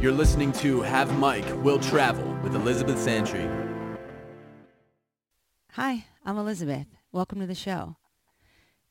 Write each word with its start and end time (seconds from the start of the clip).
You're 0.00 0.12
listening 0.12 0.52
to 0.52 0.80
Have 0.82 1.18
Mike 1.18 1.44
Will 1.64 1.80
Travel 1.80 2.38
with 2.44 2.54
Elizabeth 2.54 3.00
Santry. 3.00 3.44
Hi, 5.72 6.06
I'm 6.24 6.38
Elizabeth. 6.38 6.86
Welcome 7.10 7.40
to 7.40 7.48
the 7.48 7.56
show. 7.56 7.96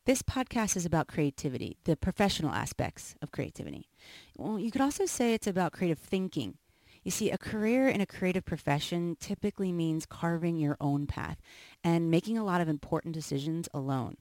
This 0.04 0.22
podcast 0.22 0.76
is 0.76 0.86
about 0.86 1.08
creativity, 1.08 1.78
the 1.86 1.96
professional 1.96 2.52
aspects 2.52 3.16
of 3.22 3.32
creativity. 3.32 3.88
Well, 4.36 4.60
you 4.60 4.70
could 4.70 4.82
also 4.82 5.06
say 5.06 5.34
it's 5.34 5.48
about 5.48 5.72
creative 5.72 5.98
thinking. 5.98 6.58
You 7.04 7.12
see, 7.12 7.32
a 7.32 7.38
career 7.38 7.88
in 7.88 8.02
a 8.02 8.06
creative 8.06 8.44
profession 8.44 9.16
typically 9.18 9.72
means 9.72 10.06
carving 10.06 10.58
your 10.58 10.76
own 10.82 11.08
path 11.08 11.38
and 11.86 12.12
making 12.12 12.38
a 12.38 12.44
lot 12.44 12.60
of 12.60 12.68
important 12.68 13.14
decisions 13.14 13.70
alone. 13.74 14.18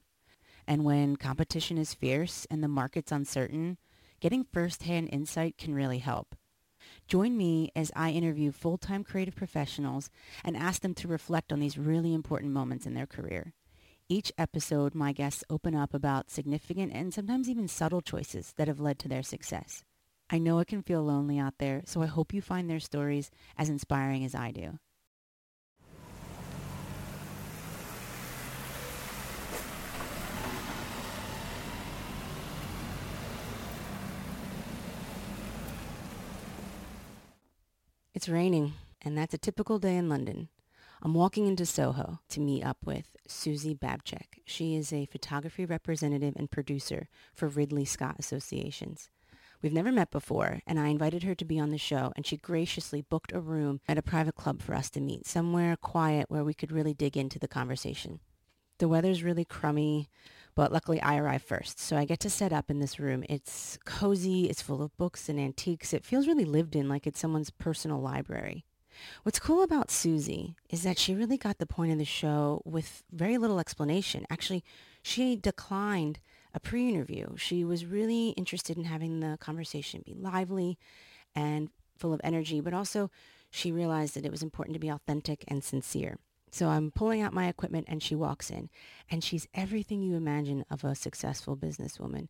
And 0.65 0.85
when 0.85 1.17
competition 1.17 1.77
is 1.77 1.93
fierce 1.93 2.47
and 2.49 2.63
the 2.63 2.69
market's 2.69 3.11
uncertain, 3.11 3.77
getting 4.21 4.45
firsthand 4.45 5.09
insight 5.11 5.57
can 5.57 5.75
really 5.75 5.99
help. 5.99 6.33
Join 7.07 7.37
me 7.37 7.71
as 7.73 7.89
I 7.95 8.11
interview 8.11 8.51
full-time 8.51 9.05
creative 9.05 9.35
professionals 9.35 10.09
and 10.43 10.57
ask 10.57 10.81
them 10.81 10.93
to 10.95 11.07
reflect 11.07 11.53
on 11.53 11.61
these 11.61 11.77
really 11.77 12.13
important 12.13 12.51
moments 12.51 12.85
in 12.85 12.95
their 12.95 13.07
career. 13.07 13.53
Each 14.09 14.31
episode, 14.37 14.93
my 14.93 15.13
guests 15.13 15.43
open 15.49 15.73
up 15.73 15.93
about 15.93 16.29
significant 16.29 16.91
and 16.93 17.13
sometimes 17.13 17.49
even 17.49 17.69
subtle 17.69 18.01
choices 18.01 18.53
that 18.57 18.67
have 18.67 18.81
led 18.81 18.99
to 18.99 19.07
their 19.07 19.23
success. 19.23 19.85
I 20.29 20.37
know 20.37 20.59
it 20.59 20.67
can 20.67 20.81
feel 20.81 21.01
lonely 21.01 21.39
out 21.39 21.59
there, 21.59 21.81
so 21.85 22.01
I 22.01 22.07
hope 22.07 22.33
you 22.33 22.41
find 22.41 22.69
their 22.69 22.81
stories 22.81 23.31
as 23.57 23.69
inspiring 23.69 24.25
as 24.25 24.35
I 24.35 24.51
do. 24.51 24.77
It's 38.17 38.27
raining, 38.27 38.73
and 39.03 39.15
that's 39.15 39.35
a 39.35 39.37
typical 39.37 39.77
day 39.77 39.95
in 39.95 40.09
London. 40.09 40.49
I'm 41.03 41.13
walking 41.13 41.45
into 41.45 41.67
Soho 41.67 42.17
to 42.29 42.39
meet 42.39 42.63
up 42.63 42.77
with 42.83 43.15
Susie 43.27 43.75
Babchick. 43.75 44.41
She 44.43 44.75
is 44.75 44.91
a 44.91 45.05
photography 45.05 45.67
representative 45.67 46.33
and 46.35 46.49
producer 46.49 47.09
for 47.35 47.47
Ridley 47.47 47.85
Scott 47.85 48.15
Associations. 48.17 49.11
We've 49.61 49.71
never 49.71 49.91
met 49.91 50.09
before, 50.09 50.61
and 50.65 50.79
I 50.79 50.87
invited 50.87 51.21
her 51.21 51.35
to 51.35 51.45
be 51.45 51.59
on 51.59 51.69
the 51.69 51.77
show, 51.77 52.11
and 52.15 52.25
she 52.25 52.37
graciously 52.37 53.03
booked 53.03 53.33
a 53.33 53.39
room 53.39 53.81
at 53.87 53.99
a 53.99 54.01
private 54.01 54.33
club 54.33 54.63
for 54.63 54.73
us 54.73 54.89
to 54.89 54.99
meet, 54.99 55.27
somewhere 55.27 55.77
quiet 55.77 56.25
where 56.27 56.43
we 56.43 56.55
could 56.55 56.71
really 56.71 56.95
dig 56.95 57.15
into 57.17 57.37
the 57.37 57.47
conversation. 57.47 58.19
The 58.79 58.87
weather's 58.87 59.21
really 59.21 59.45
crummy, 59.45 60.09
but 60.57 60.71
luckily 60.71 60.99
I 60.99 61.17
arrive 61.17 61.43
first. 61.43 61.79
So 61.79 61.95
I 61.95 62.05
get 62.05 62.19
to 62.21 62.31
set 62.31 62.51
up 62.51 62.71
in 62.71 62.79
this 62.79 62.99
room. 62.99 63.23
It's 63.29 63.77
cozy, 63.85 64.49
it's 64.49 64.59
full 64.59 64.81
of 64.81 64.97
books 64.97 65.29
and 65.29 65.39
antiques. 65.39 65.93
It 65.93 66.03
feels 66.03 66.25
really 66.25 66.45
lived 66.45 66.75
in, 66.75 66.89
like 66.89 67.05
it's 67.05 67.19
someone's 67.19 67.51
personal 67.51 68.01
library. 68.01 68.65
What's 69.21 69.37
cool 69.37 69.61
about 69.61 69.91
Susie 69.91 70.55
is 70.71 70.81
that 70.81 70.97
she 70.97 71.13
really 71.13 71.37
got 71.37 71.59
the 71.59 71.67
point 71.67 71.91
of 71.91 71.99
the 71.99 72.05
show 72.05 72.63
with 72.65 73.03
very 73.11 73.37
little 73.37 73.59
explanation. 73.59 74.25
Actually, 74.31 74.63
she 75.03 75.35
declined 75.35 76.19
a 76.55 76.59
pre-interview. 76.59 77.37
She 77.37 77.63
was 77.63 77.85
really 77.85 78.29
interested 78.29 78.77
in 78.77 78.85
having 78.85 79.19
the 79.19 79.37
conversation 79.39 80.01
be 80.03 80.15
lively 80.15 80.79
and 81.35 81.69
full 81.99 82.15
of 82.15 82.21
energy, 82.23 82.61
but 82.61 82.73
also 82.73 83.11
she 83.51 83.71
realized 83.71 84.15
that 84.15 84.25
it 84.25 84.31
was 84.31 84.41
important 84.41 84.73
to 84.73 84.79
be 84.79 84.89
authentic 84.89 85.45
and 85.47 85.63
sincere. 85.63 86.17
So 86.51 86.69
I'm 86.69 86.91
pulling 86.91 87.21
out 87.21 87.33
my 87.33 87.47
equipment 87.47 87.87
and 87.89 88.01
she 88.01 88.15
walks 88.15 88.49
in 88.49 88.69
and 89.09 89.23
she's 89.23 89.47
everything 89.53 90.01
you 90.01 90.15
imagine 90.15 90.65
of 90.69 90.83
a 90.83 90.95
successful 90.95 91.57
businesswoman. 91.57 92.29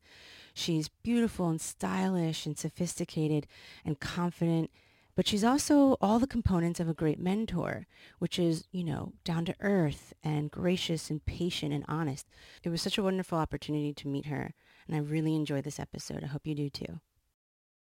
She's 0.54 0.90
beautiful 0.90 1.50
and 1.50 1.62
stylish 1.62 2.46
and 2.46 2.58
sophisticated 2.58 3.48
and 3.86 4.00
confident, 4.00 4.72
but 5.16 5.28
she's 5.28 5.44
also 5.44 5.98
all 6.02 6.20
the 6.20 6.28
components 6.28 6.80
of 6.80 6.90
a 6.90 6.94
great 6.94 7.20
mentor, 7.20 7.86
which 8.20 8.40
is, 8.40 8.68
you 8.72 8.84
know, 8.84 9.14
down 9.24 9.46
to 9.46 9.56
earth 9.60 10.14
and 10.24 10.52
gracious 10.52 11.10
and 11.10 11.26
patient 11.26 11.74
and 11.74 11.86
honest. 11.88 12.28
It 12.64 12.70
was 12.70 12.82
such 12.82 12.98
a 12.98 13.04
wonderful 13.04 13.38
opportunity 13.38 13.94
to 13.94 14.08
meet 14.08 14.26
her 14.26 14.54
and 14.88 14.96
I 14.96 15.00
really 15.00 15.36
enjoyed 15.36 15.64
this 15.64 15.80
episode. 15.80 16.24
I 16.24 16.28
hope 16.28 16.48
you 16.48 16.56
do 16.56 16.70
too. 16.70 17.00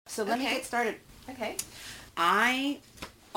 So 0.07 0.25
let 0.25 0.39
me 0.39 0.45
get 0.47 0.65
started. 0.65 0.97
Okay. 1.29 1.57
I 2.17 2.79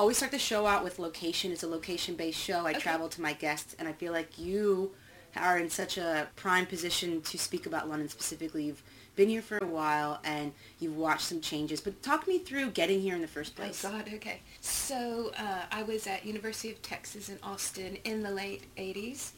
always 0.02 0.16
start 0.16 0.32
the 0.32 0.38
show 0.38 0.66
out 0.66 0.82
with 0.82 0.98
location. 0.98 1.52
It's 1.52 1.62
a 1.62 1.68
location-based 1.68 2.36
show. 2.38 2.66
I 2.66 2.70
Okay. 2.72 2.80
travel 2.80 3.08
to 3.08 3.20
my 3.22 3.34
guests, 3.34 3.76
and 3.78 3.86
I 3.86 3.92
feel 3.92 4.12
like 4.12 4.36
you 4.36 4.90
are 5.36 5.56
in 5.56 5.70
such 5.70 5.96
a 5.96 6.26
prime 6.34 6.66
position 6.66 7.22
to 7.22 7.38
speak 7.38 7.66
about 7.66 7.88
London 7.88 8.08
specifically. 8.08 8.64
You've 8.64 8.82
been 9.14 9.28
here 9.28 9.42
for 9.42 9.58
a 9.58 9.66
while, 9.66 10.18
and 10.24 10.54
you've 10.80 10.96
watched 10.96 11.22
some 11.28 11.40
changes. 11.40 11.80
But 11.80 12.02
talk 12.02 12.26
me 12.26 12.38
through 12.40 12.70
getting 12.72 13.00
here 13.00 13.14
in 13.14 13.20
the 13.22 13.28
first 13.28 13.52
Oh 13.56 13.62
place. 13.62 13.80
God. 13.80 14.10
Okay. 14.12 14.40
So 14.60 15.30
uh, 15.38 15.66
I 15.70 15.84
was 15.84 16.08
at 16.08 16.26
University 16.26 16.72
of 16.72 16.82
Texas 16.82 17.28
in 17.28 17.38
Austin 17.40 17.96
in 18.02 18.24
the 18.24 18.30
late 18.32 18.64
'80s, 18.76 19.30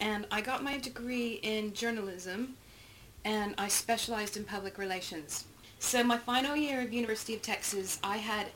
and 0.00 0.26
I 0.30 0.40
got 0.40 0.64
my 0.64 0.78
degree 0.78 1.34
in 1.42 1.74
journalism, 1.74 2.56
and 3.26 3.54
I 3.58 3.68
specialized 3.68 4.38
in 4.38 4.44
public 4.44 4.78
relations. 4.78 5.44
So 5.80 6.02
my 6.02 6.16
final 6.16 6.56
year 6.56 6.80
of 6.80 6.94
University 6.94 7.34
of 7.34 7.42
Texas, 7.42 8.00
I 8.02 8.16
had 8.16 8.46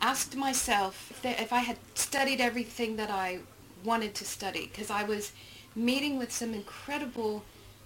asked 0.00 0.36
myself 0.36 1.10
if, 1.10 1.24
if 1.40 1.52
I 1.52 1.60
had 1.60 1.78
studied 1.94 2.40
everything 2.40 2.96
that 2.96 3.10
I 3.10 3.38
wanted 3.84 4.14
to 4.16 4.24
study, 4.24 4.70
because 4.70 4.90
I 4.90 5.04
was 5.04 5.32
meeting 5.74 6.18
with 6.18 6.32
some 6.32 6.54
incredible 6.54 7.44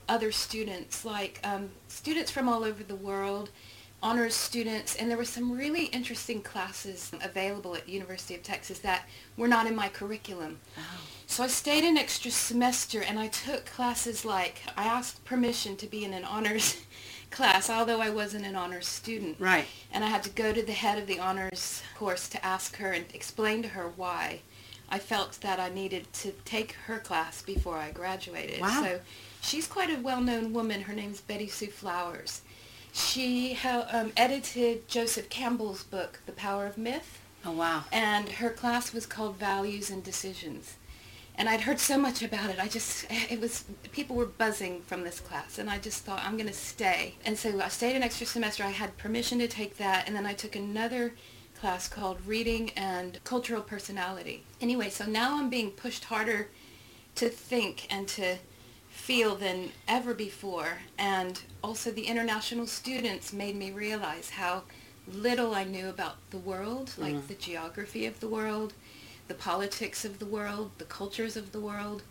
other 0.09 0.33
students, 0.33 1.05
like 1.05 1.41
um, 1.45 1.71
students 1.89 2.31
from 2.31 2.49
all 2.49 2.65
over 2.65 2.83
the 2.83 2.97
world, 2.97 3.51
honors 4.03 4.35
students, 4.35 4.95
and 4.95 5.11
there 5.11 5.19
were 5.19 5.25
some 5.25 5.51
really 5.51 5.87
interesting 5.87 6.41
classes 6.41 7.11
available 7.23 7.75
at 7.75 7.89
University 7.89 8.35
of 8.35 8.43
Texas 8.43 8.79
that 8.79 9.09
were 9.37 9.49
not 9.49 9.67
in 9.67 9.75
my 9.75 9.89
curriculum. 9.89 10.59
So 11.27 11.43
I 11.43 11.49
stayed 11.49 11.85
an 11.85 11.99
extra 11.99 12.31
semester 12.31 13.03
and 13.03 13.19
I 13.19 13.29
took 13.29 13.67
classes 13.67 14.25
like, 14.25 14.63
I 14.77 14.85
asked 14.85 15.25
permission 15.25 15.77
to 15.77 15.87
be 15.87 16.05
in 16.05 16.15
an 16.15 16.25
honors 16.25 16.77
class, 17.31 17.69
although 17.71 18.01
I 18.01 18.11
wasn't 18.11 18.47
an 18.47 18.57
honors 18.57 18.87
student. 18.89 19.37
Right. 19.39 19.67
And 19.93 20.05
I 20.05 20.09
had 20.09 20.23
to 20.25 20.31
go 20.31 20.53
to 20.53 20.63
the 20.63 20.73
head 20.73 20.99
of 20.99 21.07
the 21.07 21.19
honors 21.19 21.83
course 21.97 22.29
to 22.31 22.45
ask 22.45 22.77
her 22.77 22.93
and 22.93 23.05
explain 23.15 23.63
to 23.63 23.69
her 23.69 23.89
why 23.95 24.41
I 24.91 24.99
felt 24.99 25.39
that 25.43 25.61
I 25.61 25.69
needed 25.69 26.13
to 26.15 26.33
take 26.45 26.73
her 26.87 26.99
class 26.99 27.43
before 27.43 27.77
I 27.77 27.91
graduated. 27.91 28.61
Wow. 28.61 28.83
So 28.83 29.01
she's 29.43 29.67
quite 29.67 29.91
a 29.91 30.01
well-known 30.01 30.53
woman. 30.53 30.83
Her 30.83 30.95
name's 30.95 31.21
Betty 31.21 31.49
Sue 31.49 31.67
Flowers. 31.67 32.41
She 32.93 33.57
um, 33.65 34.13
edited 34.17 34.89
Joseph 34.89 35.29
Campbell's 35.29 35.85
book, 35.85 36.21
The 36.27 36.33
Power 36.33 36.67
of 36.67 36.79
Myth, 36.79 37.21
Oh 37.45 37.53
wow. 37.53 37.85
and 37.93 38.29
her 38.31 38.51
class 38.51 38.93
was 38.95 39.07
called 39.07 39.37
Values 39.37 39.91
and 39.91 40.03
Decisions. 40.03 40.75
And 41.39 41.49
I'd 41.49 41.61
heard 41.61 41.79
so 41.79 41.97
much 41.97 42.21
about 42.21 42.51
it. 42.51 42.59
I 42.59 42.67
just, 42.67 43.07
eh, 43.09 43.27
it 43.31 43.41
was, 43.41 43.65
people 43.93 44.17
were 44.17 44.27
buzzing 44.27 44.83
from 44.83 45.05
this 45.05 45.21
class. 45.21 45.59
And 45.59 45.71
I 45.71 45.79
just 45.79 46.05
thought, 46.05 46.21
I'm 46.25 46.37
going 46.37 46.49
to 46.49 46.53
stay. 46.53 47.15
And 47.25 47.39
so 47.39 47.61
I 47.61 47.69
stayed 47.69 47.95
an 47.95 48.03
extra 48.03 48.27
semester. 48.27 48.65
I 48.65 48.71
had 48.71 48.99
permission 48.99 49.39
to 49.39 49.47
take 49.47 49.77
that. 49.77 50.09
And 50.09 50.17
then 50.17 50.27
I 50.27 50.35
took 50.35 50.57
another 50.57 51.15
class 51.61 51.89
called 51.89 52.19
Reading 52.27 52.71
and 52.71 53.23
Cultural 53.23 53.63
Personality. 53.63 54.43
Anyway, 54.61 54.91
so 54.91 55.07
now 55.07 55.39
I'm 55.39 55.49
being 55.49 55.71
pushed 55.71 56.07
harder 56.07 56.49
to 57.15 57.29
think 57.29 57.87
and 57.89 58.09
to 58.09 58.39
feel 58.91 59.37
than 59.37 59.71
ever 59.87 60.15
before. 60.15 60.79
And 60.99 61.41
also 61.63 61.93
the 61.93 62.07
international 62.07 62.67
students 62.67 63.33
made 63.33 63.55
me 63.55 63.71
realize 63.71 64.31
how 64.31 64.65
little 65.07 65.55
I 65.55 65.63
knew 65.65 65.89
about 65.89 66.17
the 66.31 66.39
world, 66.39 66.93
like 66.99 67.15
mm-hmm. 67.15 67.27
the 67.29 67.35
geography 67.35 68.07
of 68.07 68.19
the 68.19 68.29
world, 68.29 68.75
the 69.29 69.35
politics 69.35 70.05
of 70.05 70.19
the 70.19 70.27
world, 70.27 70.73
the 70.79 70.85
cultures 70.85 71.37
of 71.37 71.53
the 71.53 71.61
world. 71.61 72.03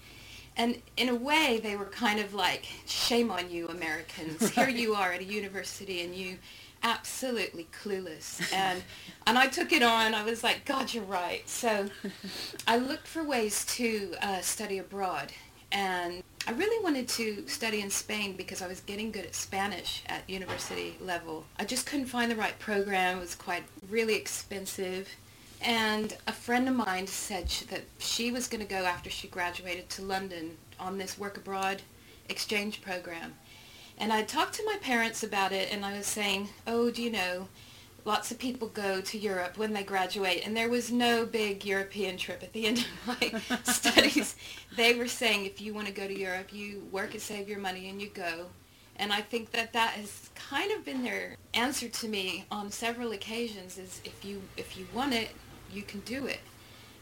And 0.56 0.82
in 0.96 1.10
a 1.10 1.16
way, 1.16 1.60
they 1.62 1.76
were 1.76 1.86
kind 1.86 2.20
of 2.20 2.34
like, 2.34 2.66
shame 2.88 3.30
on 3.30 3.52
you, 3.52 3.68
Americans. 3.68 4.50
Here 4.56 4.70
you 4.70 4.96
are 4.96 5.14
at 5.14 5.22
a 5.22 5.24
university 5.24 6.02
and 6.02 6.16
you 6.16 6.38
absolutely 6.84 7.68
clueless. 7.84 8.52
And, 8.54 8.84
and 9.26 9.38
I 9.38 9.48
took 9.48 9.72
it 9.72 9.84
on. 9.84 10.14
I 10.14 10.24
was 10.24 10.44
like, 10.44 10.66
God, 10.66 10.94
you're 10.94 11.04
right. 11.04 11.48
So 11.48 11.90
I 12.68 12.78
looked 12.78 13.08
for 13.08 13.24
ways 13.24 13.66
to 13.76 14.16
uh, 14.22 14.42
study 14.42 14.80
abroad. 14.80 15.32
And 15.72 16.24
I 16.48 16.52
really 16.52 16.82
wanted 16.84 17.08
to 17.10 17.46
study 17.48 17.82
in 17.82 17.90
Spain 17.90 18.36
because 18.38 18.62
I 18.62 18.68
was 18.68 18.80
getting 18.82 19.12
good 19.12 19.26
at 19.26 19.36
Spanish 19.36 20.04
at 20.08 20.28
university 20.30 20.96
level. 21.02 21.46
I 21.60 21.66
just 21.66 21.86
couldn't 21.86 22.06
find 22.06 22.32
the 22.32 22.38
right 22.38 22.58
program. 22.58 23.18
It 23.18 23.22
was 23.22 23.36
quite 23.36 23.64
really 23.90 24.16
expensive. 24.16 25.10
And 25.62 26.16
a 26.28 26.32
friend 26.32 26.68
of 26.70 26.76
mine 26.76 27.08
said 27.08 27.50
sh- 27.50 27.62
that 27.64 27.84
she 27.98 28.32
was 28.32 28.48
going 28.48 28.62
to 28.62 28.68
go 28.68 28.86
after 28.86 29.10
she 29.10 29.28
graduated 29.28 29.90
to 29.92 30.02
London 30.02 30.58
on 30.80 30.98
this 30.98 31.18
work 31.18 31.38
abroad 31.38 31.82
exchange 32.30 32.82
program. 32.82 33.34
And 33.98 34.14
I 34.14 34.24
talked 34.24 34.54
to 34.56 34.66
my 34.66 34.78
parents 34.82 35.24
about 35.24 35.52
it 35.52 35.72
and 35.72 35.84
I 35.84 35.98
was 35.98 36.06
saying, 36.06 36.50
oh, 36.68 36.92
do 36.92 37.02
you 37.02 37.10
know, 37.12 37.48
lots 38.06 38.32
of 38.32 38.38
people 38.38 38.68
go 38.68 39.02
to 39.02 39.18
Europe 39.18 39.58
when 39.58 39.74
they 39.74 39.84
graduate 39.84 40.44
and 40.46 40.56
there 40.56 40.70
was 40.70 40.92
no 40.92 41.26
big 41.26 41.66
European 41.66 42.18
trip 42.18 42.44
at 42.44 42.54
the 42.54 42.68
end 42.68 42.80
of 42.80 43.08
my 43.08 43.64
studies. 43.64 44.36
They 44.76 44.94
were 44.94 45.08
saying 45.08 45.46
if 45.46 45.60
you 45.60 45.74
want 45.74 45.88
to 45.88 45.94
go 45.94 46.08
to 46.08 46.18
Europe, 46.18 46.54
you 46.54 46.88
work 46.92 47.14
and 47.14 47.22
save 47.22 47.50
your 47.50 47.60
money 47.60 47.90
and 47.90 48.02
you 48.02 48.10
go 48.10 48.48
And 49.00 49.14
I 49.14 49.22
think 49.22 49.52
that 49.52 49.74
that 49.74 49.92
has 49.92 50.30
kind 50.36 50.72
of 50.72 50.84
been 50.84 51.04
their 51.04 51.36
answer 51.54 51.88
to 51.88 52.08
me 52.08 52.46
on 52.52 52.72
several 52.72 53.12
occasions 53.12 53.78
is 53.78 54.02
if 54.04 54.26
you 54.26 54.42
if 54.58 54.78
you 54.78 54.88
want 54.94 55.14
it, 55.14 55.30
you 55.72 55.84
can 55.84 56.02
do 56.02 56.26
it. 56.26 56.40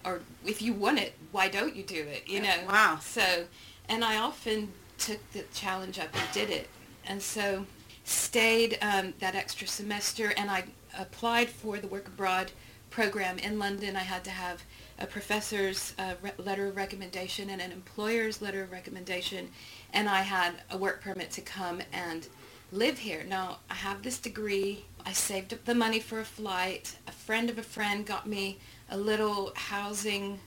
Or 0.03 0.21
if 0.45 0.61
you 0.61 0.73
want 0.73 0.99
it, 0.99 1.13
why 1.31 1.47
don't 1.47 1.75
you 1.75 1.83
do 1.83 2.03
it? 2.03 2.27
You 2.27 2.41
know. 2.41 2.55
Wow. 2.67 2.99
So, 3.01 3.45
and 3.89 4.03
I 4.03 4.17
often 4.17 4.71
took 4.97 5.19
the 5.31 5.43
challenge 5.53 5.99
up 5.99 6.09
and 6.13 6.23
did 6.31 6.49
it. 6.49 6.69
And 7.05 7.21
so 7.21 7.65
stayed 8.03 8.77
um, 8.81 9.13
that 9.19 9.35
extra 9.35 9.67
semester 9.67 10.33
and 10.37 10.49
I 10.49 10.65
applied 10.97 11.49
for 11.49 11.79
the 11.79 11.87
work 11.87 12.07
abroad 12.07 12.51
program 12.91 13.37
in 13.39 13.59
London. 13.59 13.95
I 13.95 14.01
had 14.01 14.23
to 14.25 14.29
have 14.29 14.63
a 14.99 15.05
professor's 15.05 15.93
uh, 15.97 16.13
re- 16.21 16.31
letter 16.37 16.67
of 16.67 16.77
recommendation 16.77 17.49
and 17.49 17.61
an 17.61 17.71
employer's 17.71 18.41
letter 18.41 18.63
of 18.63 18.71
recommendation 18.71 19.49
and 19.91 20.07
I 20.07 20.21
had 20.21 20.53
a 20.69 20.77
work 20.77 21.01
permit 21.01 21.31
to 21.31 21.41
come 21.41 21.81
and 21.91 22.27
live 22.71 22.99
here. 22.99 23.23
Now, 23.27 23.59
I 23.69 23.75
have 23.75 24.03
this 24.03 24.17
degree. 24.17 24.85
I 25.05 25.13
saved 25.13 25.53
up 25.53 25.65
the 25.65 25.75
money 25.75 25.99
for 25.99 26.19
a 26.19 26.25
flight. 26.25 26.95
A 27.07 27.11
friend 27.11 27.49
of 27.49 27.57
a 27.57 27.63
friend 27.63 28.05
got 28.05 28.27
me 28.27 28.57
a 28.89 28.97
little 28.97 29.51
housing 29.55 30.39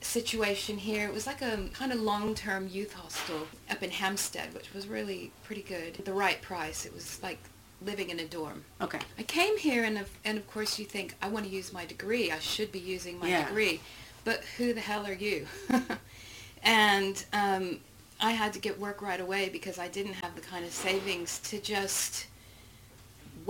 situation 0.00 0.78
here. 0.78 1.06
It 1.06 1.12
was 1.12 1.26
like 1.26 1.42
a 1.42 1.68
kind 1.74 1.92
of 1.92 2.00
long-term 2.00 2.68
youth 2.68 2.94
hostel 2.94 3.46
up 3.70 3.82
in 3.82 3.90
Hampstead, 3.90 4.54
which 4.54 4.72
was 4.72 4.88
really 4.88 5.30
pretty 5.44 5.62
good. 5.62 5.94
The 6.04 6.12
right 6.12 6.40
price. 6.40 6.86
It 6.86 6.94
was 6.94 7.22
like 7.22 7.38
living 7.82 8.10
in 8.10 8.20
a 8.20 8.24
dorm. 8.24 8.64
Okay. 8.80 8.98
I 9.18 9.22
came 9.22 9.56
here 9.58 9.84
and 9.84 9.98
of, 9.98 10.08
and 10.24 10.38
of 10.38 10.50
course 10.50 10.78
you 10.78 10.84
think, 10.86 11.14
I 11.20 11.28
want 11.28 11.44
to 11.46 11.50
use 11.50 11.72
my 11.72 11.84
degree. 11.84 12.30
I 12.30 12.38
should 12.38 12.72
be 12.72 12.78
using 12.78 13.18
my 13.18 13.28
Yeah. 13.28 13.46
degree. 13.46 13.80
But 14.24 14.42
who 14.56 14.72
the 14.72 14.80
hell 14.80 15.06
are 15.06 15.12
you? 15.14 15.46
and 16.62 17.22
um, 17.32 17.80
I 18.20 18.32
had 18.32 18.52
to 18.54 18.58
get 18.58 18.78
work 18.78 19.02
right 19.02 19.20
away 19.20 19.48
because 19.48 19.78
I 19.78 19.88
didn't 19.88 20.14
have 20.14 20.34
the 20.34 20.40
kind 20.42 20.64
of 20.64 20.72
savings 20.72 21.38
to 21.40 21.58
just 21.58 22.26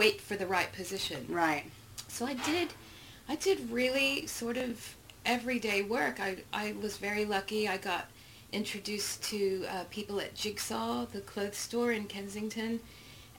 wait 0.01 0.19
for 0.19 0.35
the 0.35 0.47
right 0.47 0.73
position. 0.73 1.27
Right. 1.29 1.65
So 2.09 2.25
I 2.25 2.33
did, 2.33 2.69
I 3.29 3.37
did 3.37 3.71
really 3.71 4.27
sort 4.27 4.57
of 4.57 4.97
everyday 5.27 5.83
work. 5.83 6.19
I, 6.19 6.39
I 6.55 6.75
was 6.81 6.97
very 6.97 7.27
lucky. 7.27 7.69
I 7.69 7.77
got 7.77 8.07
introduced 8.51 9.23
to 9.25 9.67
uh, 9.69 9.85
people 9.91 10.19
at 10.19 10.35
Jigsaw, 10.35 11.05
the 11.05 11.21
clothes 11.21 11.59
store 11.59 11.93
in 11.93 12.07
Kensington, 12.07 12.81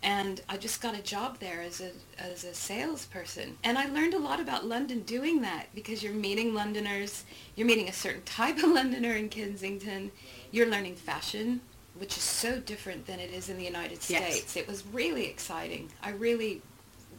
and 0.03 0.41
I 0.47 0.57
just 0.57 0.83
got 0.83 0.95
a 0.95 1.01
job 1.01 1.39
there 1.39 1.61
as 1.61 1.81
a 1.81 1.91
as 2.19 2.43
a 2.43 2.53
salesperson. 2.53 3.57
And 3.63 3.75
I 3.79 3.87
learned 3.87 4.13
a 4.13 4.19
lot 4.19 4.39
about 4.39 4.63
London 4.65 4.99
doing 5.01 5.41
that 5.41 5.65
because 5.73 6.03
you're 6.03 6.13
meeting 6.13 6.53
Londoners, 6.53 7.25
you're 7.55 7.67
meeting 7.67 7.89
a 7.89 7.93
certain 7.93 8.21
type 8.23 8.57
of 8.57 8.69
Londoner 8.77 9.13
in 9.13 9.29
Kensington, 9.29 10.11
you're 10.51 10.69
learning 10.69 10.95
fashion, 10.95 11.61
which 11.95 12.17
is 12.17 12.23
so 12.23 12.59
different 12.59 13.05
than 13.05 13.19
it 13.19 13.31
is 13.31 13.49
in 13.49 13.57
the 13.57 13.63
United 13.63 13.99
Yes. 14.09 14.33
States. 14.33 14.55
It 14.55 14.67
was 14.67 14.85
really 14.87 15.25
exciting. 15.27 15.89
I 16.01 16.11
really 16.11 16.61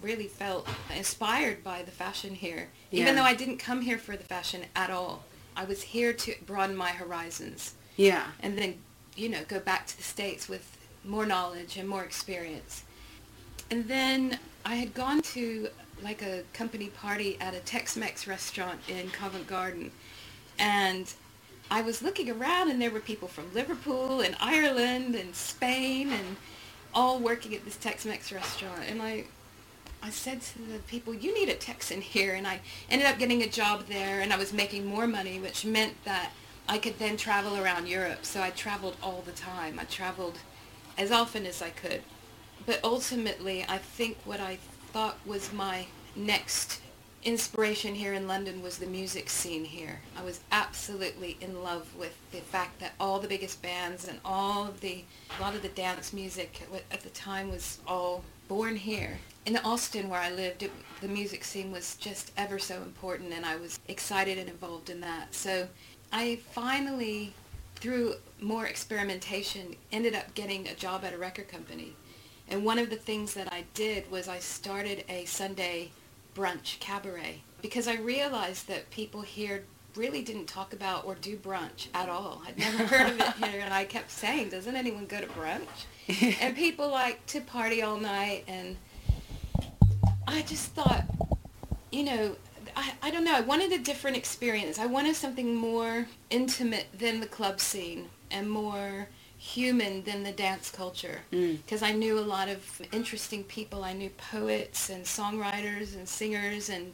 really 0.01 0.27
felt 0.27 0.67
inspired 0.97 1.63
by 1.63 1.81
the 1.83 1.91
fashion 1.93 2.35
here, 2.35 2.69
Yeah. 2.91 3.03
even 3.03 3.15
though 3.15 3.23
I 3.23 3.35
didn't 3.35 3.59
come 3.59 3.83
here 3.83 3.99
for 3.99 4.17
the 4.17 4.25
fashion 4.25 4.65
at 4.75 4.91
all. 4.91 5.25
I 5.57 5.65
was 5.65 5.81
here 5.83 6.13
to 6.13 6.35
broaden 6.45 6.75
my 6.75 6.91
horizons 6.91 7.75
Yeah. 7.97 8.27
and 8.41 8.59
then, 8.59 8.81
you 9.15 9.29
know, 9.29 9.45
go 9.47 9.61
back 9.61 9.87
to 9.87 9.97
the 9.97 10.03
States 10.03 10.49
with 10.49 10.77
more 11.05 11.25
knowledge 11.25 11.77
and 11.77 11.89
more 11.89 12.03
experience. 12.03 12.83
And 13.71 13.87
then 13.87 14.41
I 14.65 14.75
had 14.75 14.93
gone 14.93 15.23
to 15.23 15.69
like 16.03 16.21
a 16.23 16.43
company 16.53 16.89
party 16.89 17.37
at 17.41 17.55
a 17.55 17.61
Tex-Mex 17.61 18.27
restaurant 18.27 18.81
in 18.89 19.09
Covent 19.11 19.47
Garden. 19.47 19.93
And 20.59 21.13
I 21.71 21.83
was 21.83 22.03
looking 22.03 22.31
around 22.31 22.71
and 22.71 22.81
there 22.81 22.91
were 22.91 23.01
people 23.01 23.29
from 23.29 23.53
Liverpool 23.55 24.21
and 24.21 24.37
Ireland 24.41 25.15
and 25.15 25.35
Spain 25.35 26.11
and 26.11 26.37
all 26.95 27.19
working 27.19 27.55
at 27.55 27.65
this 27.65 27.77
Tex-Mex 27.77 28.33
restaurant. 28.33 28.83
And 28.89 29.01
I, 29.01 29.25
I 30.03 30.11
said 30.11 30.43
to 30.43 30.59
the 30.59 30.79
people, 30.81 31.15
you 31.15 31.35
need 31.35 31.49
a 31.49 31.55
Texan 31.55 32.01
here. 32.01 32.35
And 32.35 32.47
I 32.47 32.61
ended 32.91 33.07
up 33.07 33.19
getting 33.19 33.43
a 33.43 33.49
job 33.49 33.87
there 33.87 34.21
and 34.21 34.33
I 34.33 34.37
was 34.37 34.53
making 34.53 34.85
more 34.85 35.07
money, 35.07 35.41
which 35.41 35.65
meant 35.65 35.95
that 36.05 36.33
I 36.69 36.79
could 36.79 36.99
then 36.99 37.17
travel 37.17 37.57
around 37.57 37.89
Europe. 37.89 38.25
So 38.25 38.43
I 38.43 38.51
traveled 38.51 38.97
all 39.03 39.23
the 39.25 39.33
time. 39.33 39.79
I 39.79 39.85
traveled 39.85 40.39
as 40.99 41.11
often 41.11 41.47
as 41.47 41.63
I 41.63 41.71
could. 41.71 42.03
But 42.67 42.81
ultimately, 42.85 43.65
I 43.69 43.79
think 43.79 44.19
what 44.25 44.41
I 44.41 44.59
thought 44.93 45.19
was 45.25 45.53
my 45.53 45.87
next 46.15 46.81
inspiration 47.25 47.95
here 47.95 48.13
in 48.15 48.27
London 48.27 48.63
was 48.63 48.79
the 48.79 48.87
music 48.87 49.31
scene 49.31 49.65
here. 49.65 50.01
I 50.17 50.23
was 50.23 50.41
absolutely 50.51 51.37
in 51.41 51.63
love 51.63 51.95
with 51.97 52.17
the 52.33 52.39
fact 52.39 52.81
that 52.81 52.93
all 52.99 53.21
the 53.21 53.29
biggest 53.29 53.63
bands 53.63 54.09
and 54.09 54.19
all 54.25 54.67
of 54.67 54.81
the, 54.81 55.05
a 55.39 55.43
lot 55.43 55.55
of 55.55 55.63
the 55.63 55.69
dance 55.69 56.13
music 56.13 56.67
at- 56.91 57.03
the 57.03 57.11
time 57.11 57.51
was 57.51 57.79
all 57.87 58.25
born 58.49 58.77
here. 58.77 59.19
In 59.47 59.57
Austin 59.59 60.09
where 60.09 60.21
I 60.21 60.31
lived, 60.31 60.63
it, 60.63 60.73
the 61.01 61.09
music 61.09 61.45
scene 61.45 61.71
was 61.71 61.97
just 61.97 62.33
ever 62.37 62.59
so 62.59 62.83
important 62.83 63.33
and 63.33 63.47
I 63.47 63.57
was 63.57 63.79
excited 63.89 64.39
and 64.39 64.49
involved 64.49 64.91
in 64.91 65.01
that. 65.01 65.35
So 65.35 65.69
I 66.13 66.37
finally, 66.51 67.35
through 67.77 68.15
more 68.41 68.67
experimentation, 68.67 69.77
ended 69.93 70.15
up 70.15 70.35
getting 70.35 70.67
a 70.67 70.75
job 70.75 71.05
at 71.05 71.15
a 71.15 71.19
record 71.19 71.49
company. 71.49 71.95
And 72.49 72.65
one 72.65 72.79
of 72.79 72.91
the 72.91 72.97
things 72.97 73.35
that 73.35 73.53
I 73.53 73.65
did 73.75 74.11
was 74.11 74.29
I 74.29 74.41
started 74.41 75.05
a 75.09 75.25
Sunday 75.25 75.91
brunch 76.35 76.79
cabaret 76.81 77.43
because 77.61 77.87
I 77.87 77.95
realized 77.97 78.69
that 78.69 78.91
people 78.91 79.23
here 79.23 79.65
really 79.95 80.23
didn't 80.23 80.47
talk 80.47 80.73
about 80.73 81.05
or 81.05 81.15
do 81.15 81.37
brunch 81.37 81.89
at 81.95 82.09
all. 82.09 82.43
I'd 82.47 82.59
never 82.59 82.85
heard 82.87 83.11
of 83.11 83.21
it 83.21 83.51
here 83.51 83.61
and 83.61 83.73
I 83.73 83.85
kept 83.85 84.11
saying, 84.11 84.51
doesn't 84.51 84.75
anyone 84.75 85.07
go 85.07 85.21
to 85.21 85.27
brunch? 85.27 86.39
and 86.41 86.57
people 86.57 86.91
like 86.91 87.25
to 87.27 87.41
party 87.41 87.83
all 87.83 87.99
night 87.99 88.45
and 88.49 88.77
I 90.27 90.43
just 90.43 90.73
thought, 90.73 91.05
you 91.91 92.05
know, 92.05 92.37
I, 92.75 92.93
I 93.03 93.11
don't 93.11 93.25
know, 93.25 93.35
I 93.35 93.41
wanted 93.41 93.73
a 93.73 93.79
different 93.79 94.17
experience. 94.17 94.79
I 94.79 94.87
wanted 94.87 95.15
something 95.15 95.55
more 95.55 96.07
intimate 96.31 96.87
than 96.97 97.21
the 97.21 97.27
club 97.27 97.61
scene 97.61 98.09
and 98.31 98.51
more 98.51 99.09
human 99.43 100.05
than 100.05 100.23
the 100.23 100.31
dance 100.31 100.71
culture 100.71 101.19
Mm. 101.33 101.57
because 101.63 101.83
I 101.83 101.91
knew 101.93 102.17
a 102.17 102.21
lot 102.37 102.49
of 102.49 102.81
interesting 102.93 103.43
people. 103.43 103.83
I 103.83 103.93
knew 103.93 104.09
poets 104.11 104.89
and 104.89 105.05
songwriters 105.05 105.97
and 105.97 106.09
singers 106.09 106.69
and 106.69 106.93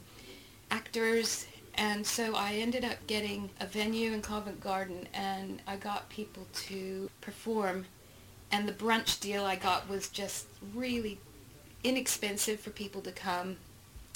actors. 0.71 1.45
And 1.75 2.05
so 2.05 2.35
I 2.35 2.53
ended 2.53 2.83
up 2.83 3.05
getting 3.05 3.51
a 3.59 3.67
venue 3.67 4.13
in 4.13 4.23
Covent 4.23 4.59
Garden 4.61 5.07
and 5.13 5.61
I 5.67 5.75
got 5.75 6.09
people 6.09 6.47
to 6.67 7.09
perform. 7.21 7.85
And 8.51 8.67
the 8.67 8.73
brunch 8.73 9.19
deal 9.19 9.45
I 9.45 9.55
got 9.55 9.87
was 9.87 10.09
just 10.09 10.47
really 10.73 11.19
inexpensive 11.83 12.59
for 12.59 12.71
people 12.71 13.01
to 13.01 13.11
come. 13.11 13.57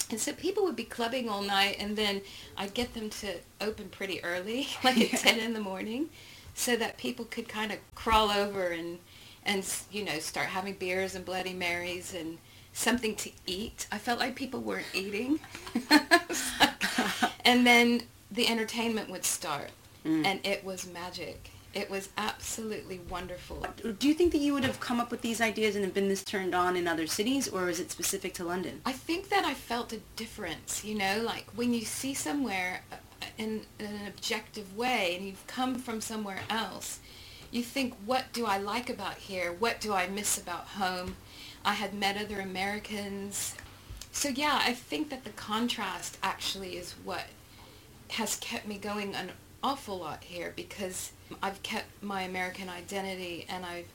And 0.10 0.19
so 0.19 0.34
people 0.34 0.63
would 0.63 0.75
be 0.75 0.84
clubbing 0.86 1.29
all 1.29 1.43
night 1.43 1.77
and 1.79 1.96
then 1.96 2.22
I'd 2.58 2.74
get 2.74 2.96
them 2.96 3.12
to 3.22 3.36
open 3.62 3.89
pretty 3.89 4.24
early, 4.24 4.67
like 4.84 5.13
at 5.13 5.19
10 5.19 5.39
in 5.39 5.53
the 5.53 5.60
morning, 5.60 6.10
so 6.53 6.75
that 6.75 6.98
people 6.98 7.25
could 7.25 7.48
kind 7.48 7.72
of 7.72 7.79
crawl 7.95 8.29
over 8.29 8.67
and, 8.67 9.00
and, 9.45 9.65
you 9.91 10.03
know, 10.03 10.19
start 10.19 10.48
having 10.48 10.74
beers 10.75 11.15
and 11.15 11.25
Bloody 11.25 11.53
Marys 11.53 12.13
and 12.13 12.38
something 12.74 13.15
to 13.15 13.31
eat. 13.45 13.88
I 13.91 13.98
felt 13.98 14.19
like 14.19 14.36
people 14.36 14.62
weren't 14.62 14.86
eating. 14.93 15.39
and 17.45 17.65
then 17.65 18.03
the 18.31 18.48
entertainment 18.48 19.10
would 19.10 19.25
start 19.25 19.69
mm. 20.05 20.25
and 20.25 20.39
it 20.45 20.63
was 20.63 20.88
magic. 20.88 21.50
It 21.74 21.89
was 21.89 22.10
absolutely 22.17 23.00
wonderful. 23.10 23.65
Do 23.98 24.07
you 24.07 24.13
think 24.13 24.31
that 24.33 24.38
you 24.38 24.53
would 24.53 24.63
have 24.63 24.79
come 24.79 25.00
up 25.00 25.10
with 25.10 25.22
these 25.22 25.41
ideas 25.41 25.75
and 25.75 25.83
have 25.83 25.93
been 25.93 26.07
this 26.07 26.24
turned 26.24 26.53
on 26.53 26.75
in 26.75 26.88
other 26.88 27.07
cities, 27.07 27.48
or 27.48 27.67
is 27.67 27.79
it 27.79 27.89
specific 27.89 28.36
to 28.36 28.43
London? 28.43 28.81
I 28.86 28.91
think 28.91 29.29
that 29.29 29.43
I 29.43 29.55
felt 29.55 29.91
a 29.91 29.98
difference, 30.15 30.86
you 30.86 30.93
know, 30.93 31.24
like 31.24 31.48
when 31.55 31.74
you 31.74 31.81
see 31.81 32.13
somewhere 32.13 32.83
in, 33.38 33.62
in 33.80 33.86
an 33.86 34.08
objective 34.08 34.75
way 34.75 35.16
and 35.16 35.25
you've 35.25 35.46
come 35.48 35.75
from 35.75 36.02
somewhere 36.02 36.42
else, 36.50 37.00
you 37.52 37.63
think, 37.63 37.94
what 38.06 38.34
do 38.34 38.46
I 38.46 38.58
like 38.58 38.90
about 38.90 39.16
here? 39.16 39.52
What 39.52 39.80
do 39.80 39.94
I 39.94 40.08
miss 40.08 40.38
about 40.38 40.66
home? 40.68 41.18
I 41.63 41.74
had 41.74 41.94
met 41.94 42.18
other 42.18 42.40
Americans. 42.40 43.56
So 44.12 44.30
yeah, 44.30 44.60
I 44.63 44.74
think 44.74 45.10
that 45.10 45.24
the 45.24 45.30
contrast 45.32 46.18
actually 46.24 46.78
is 46.78 46.94
what 47.04 47.25
has 48.10 48.36
kept 48.38 48.68
me 48.68 48.78
going 48.78 49.16
an 49.16 49.32
awful 49.63 50.00
lot 50.00 50.24
here 50.24 50.54
because 50.56 51.12
I've 51.42 51.62
kept 51.63 52.04
my 52.04 52.24
American 52.24 52.70
identity 52.70 53.46
and 53.50 53.66
I've 53.66 53.88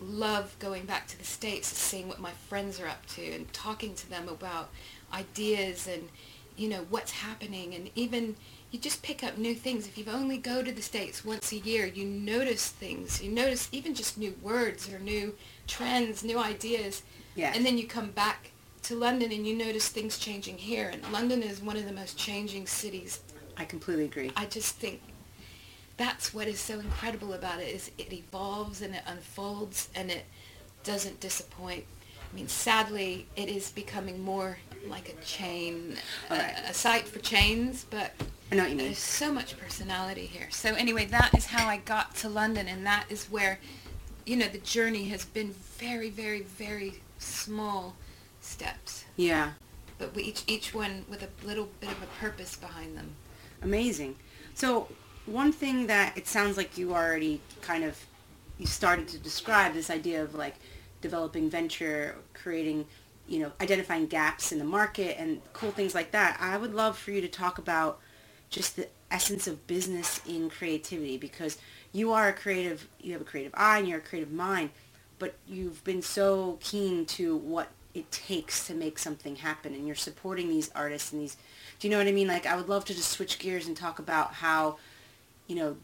love 0.00 0.54
going 0.58 0.84
back 0.84 1.06
to 1.08 1.18
the 1.18 1.24
States 1.24 1.66
seeing 1.66 2.08
what 2.08 2.20
my 2.20 2.30
friends 2.48 2.80
are 2.80 2.86
up 2.86 3.04
to 3.06 3.32
and 3.32 3.52
talking 3.52 3.94
to 3.94 4.08
them 4.08 4.28
about 4.28 4.70
ideas 5.12 5.88
and, 5.88 6.08
you 6.56 6.68
know, 6.68 6.86
what's 6.90 7.10
happening. 7.10 7.74
And 7.74 7.90
even 7.94 8.36
you 8.70 8.78
just 8.78 9.02
pick 9.02 9.24
up 9.24 9.38
new 9.38 9.54
things. 9.54 9.86
If 9.86 9.96
you 9.96 10.04
only 10.12 10.36
go 10.36 10.62
to 10.62 10.72
the 10.72 10.82
States 10.82 11.24
once 11.24 11.52
a 11.52 11.56
year, 11.56 11.86
you 11.86 12.04
notice 12.04 12.68
things. 12.68 13.22
You 13.22 13.30
notice 13.30 13.68
even 13.72 13.94
just 13.94 14.18
new 14.18 14.34
words 14.42 14.92
or 14.92 14.98
new 14.98 15.34
trends, 15.66 16.22
new 16.22 16.38
ideas. 16.38 17.02
Yes. 17.34 17.56
And 17.56 17.64
then 17.64 17.78
you 17.78 17.86
come 17.86 18.10
back 18.10 18.50
to 18.82 18.94
London 18.94 19.32
and 19.32 19.46
you 19.46 19.56
notice 19.56 19.88
things 19.88 20.18
changing 20.18 20.58
here. 20.58 20.90
And 20.90 21.02
London 21.12 21.42
is 21.42 21.62
one 21.62 21.76
of 21.76 21.86
the 21.86 21.92
most 21.92 22.18
changing 22.18 22.66
cities 22.66 23.20
I 23.58 23.64
completely 23.64 24.04
agree. 24.04 24.30
I 24.36 24.46
just 24.46 24.76
think 24.76 25.00
that's 25.96 26.32
what 26.32 26.46
is 26.46 26.60
so 26.60 26.78
incredible 26.78 27.32
about 27.32 27.60
it 27.60 27.68
is 27.68 27.90
it 27.98 28.12
evolves 28.12 28.82
and 28.82 28.94
it 28.94 29.02
unfolds 29.06 29.88
and 29.96 30.10
it 30.10 30.24
doesn't 30.84 31.18
disappoint. 31.20 31.84
I 32.32 32.36
mean, 32.36 32.46
sadly, 32.46 33.26
it 33.34 33.48
is 33.48 33.70
becoming 33.72 34.22
more 34.22 34.58
like 34.86 35.08
a 35.08 35.24
chain, 35.24 35.96
a, 36.30 36.36
a 36.68 36.74
site 36.74 37.08
for 37.08 37.18
chains, 37.18 37.84
but 37.90 38.14
I 38.50 38.54
know 38.54 38.62
what 38.62 38.70
you 38.70 38.76
mean. 38.76 38.86
there's 38.86 38.98
so 38.98 39.32
much 39.32 39.58
personality 39.58 40.26
here. 40.26 40.48
So 40.50 40.74
anyway, 40.74 41.04
that 41.06 41.34
is 41.36 41.46
how 41.46 41.68
I 41.68 41.76
got 41.78 42.14
to 42.16 42.28
London, 42.28 42.66
and 42.66 42.86
that 42.86 43.04
is 43.10 43.26
where, 43.26 43.58
you 44.24 44.36
know, 44.36 44.48
the 44.48 44.58
journey 44.58 45.04
has 45.06 45.24
been 45.24 45.50
very, 45.78 46.08
very, 46.10 46.42
very 46.42 47.02
small 47.18 47.94
steps, 48.40 49.04
Yeah. 49.16 49.52
but 49.98 50.14
we 50.14 50.22
each 50.22 50.44
each 50.46 50.72
one 50.72 51.04
with 51.10 51.22
a 51.22 51.46
little 51.46 51.68
bit 51.80 51.90
of 51.90 52.02
a 52.02 52.06
purpose 52.20 52.56
behind 52.56 52.96
them. 52.96 53.16
Amazing. 53.62 54.16
So 54.54 54.88
one 55.26 55.52
thing 55.52 55.86
that 55.88 56.16
it 56.16 56.26
sounds 56.26 56.56
like 56.56 56.78
you 56.78 56.94
already 56.94 57.40
kind 57.60 57.84
of 57.84 57.98
you 58.58 58.66
started 58.66 59.06
to 59.08 59.18
describe 59.18 59.74
this 59.74 59.90
idea 59.90 60.22
of 60.22 60.34
like 60.34 60.54
developing 61.00 61.50
venture, 61.50 62.16
creating, 62.34 62.86
you 63.28 63.40
know, 63.40 63.52
identifying 63.60 64.06
gaps 64.06 64.52
in 64.52 64.58
the 64.58 64.64
market 64.64 65.16
and 65.20 65.40
cool 65.52 65.70
things 65.70 65.94
like 65.94 66.12
that. 66.12 66.38
I 66.40 66.56
would 66.56 66.74
love 66.74 66.96
for 66.98 67.10
you 67.10 67.20
to 67.20 67.28
talk 67.28 67.58
about 67.58 68.00
just 68.50 68.76
the 68.76 68.88
essence 69.10 69.46
of 69.46 69.66
business 69.66 70.20
in 70.26 70.50
creativity 70.50 71.16
because 71.16 71.58
you 71.92 72.12
are 72.12 72.28
a 72.28 72.32
creative, 72.32 72.88
you 73.00 73.12
have 73.12 73.22
a 73.22 73.24
creative 73.24 73.52
eye 73.56 73.78
and 73.78 73.88
you're 73.88 73.98
a 73.98 74.02
creative 74.02 74.32
mind, 74.32 74.70
but 75.18 75.34
you've 75.46 75.82
been 75.84 76.02
so 76.02 76.58
keen 76.60 77.06
to 77.06 77.36
what 77.36 77.68
it 77.94 78.10
takes 78.10 78.66
to 78.66 78.74
make 78.74 78.98
something 78.98 79.36
happen 79.36 79.74
and 79.74 79.86
you're 79.86 79.96
supporting 79.96 80.48
these 80.48 80.70
artists 80.74 81.12
and 81.12 81.22
these 81.22 81.36
do 81.78 81.86
you 81.86 81.92
know 81.92 81.98
what 81.98 82.08
I 82.08 82.12
mean? 82.12 82.26
Like 82.26 82.46
I 82.46 82.56
would 82.56 82.68
love 82.68 82.84
to 82.86 82.94
just 82.94 83.10
switch 83.10 83.38
gears 83.38 83.66
and 83.66 83.76
talk 83.76 83.98
about 83.98 84.34
how, 84.34 84.78
you 85.46 85.54
know, 85.54 85.76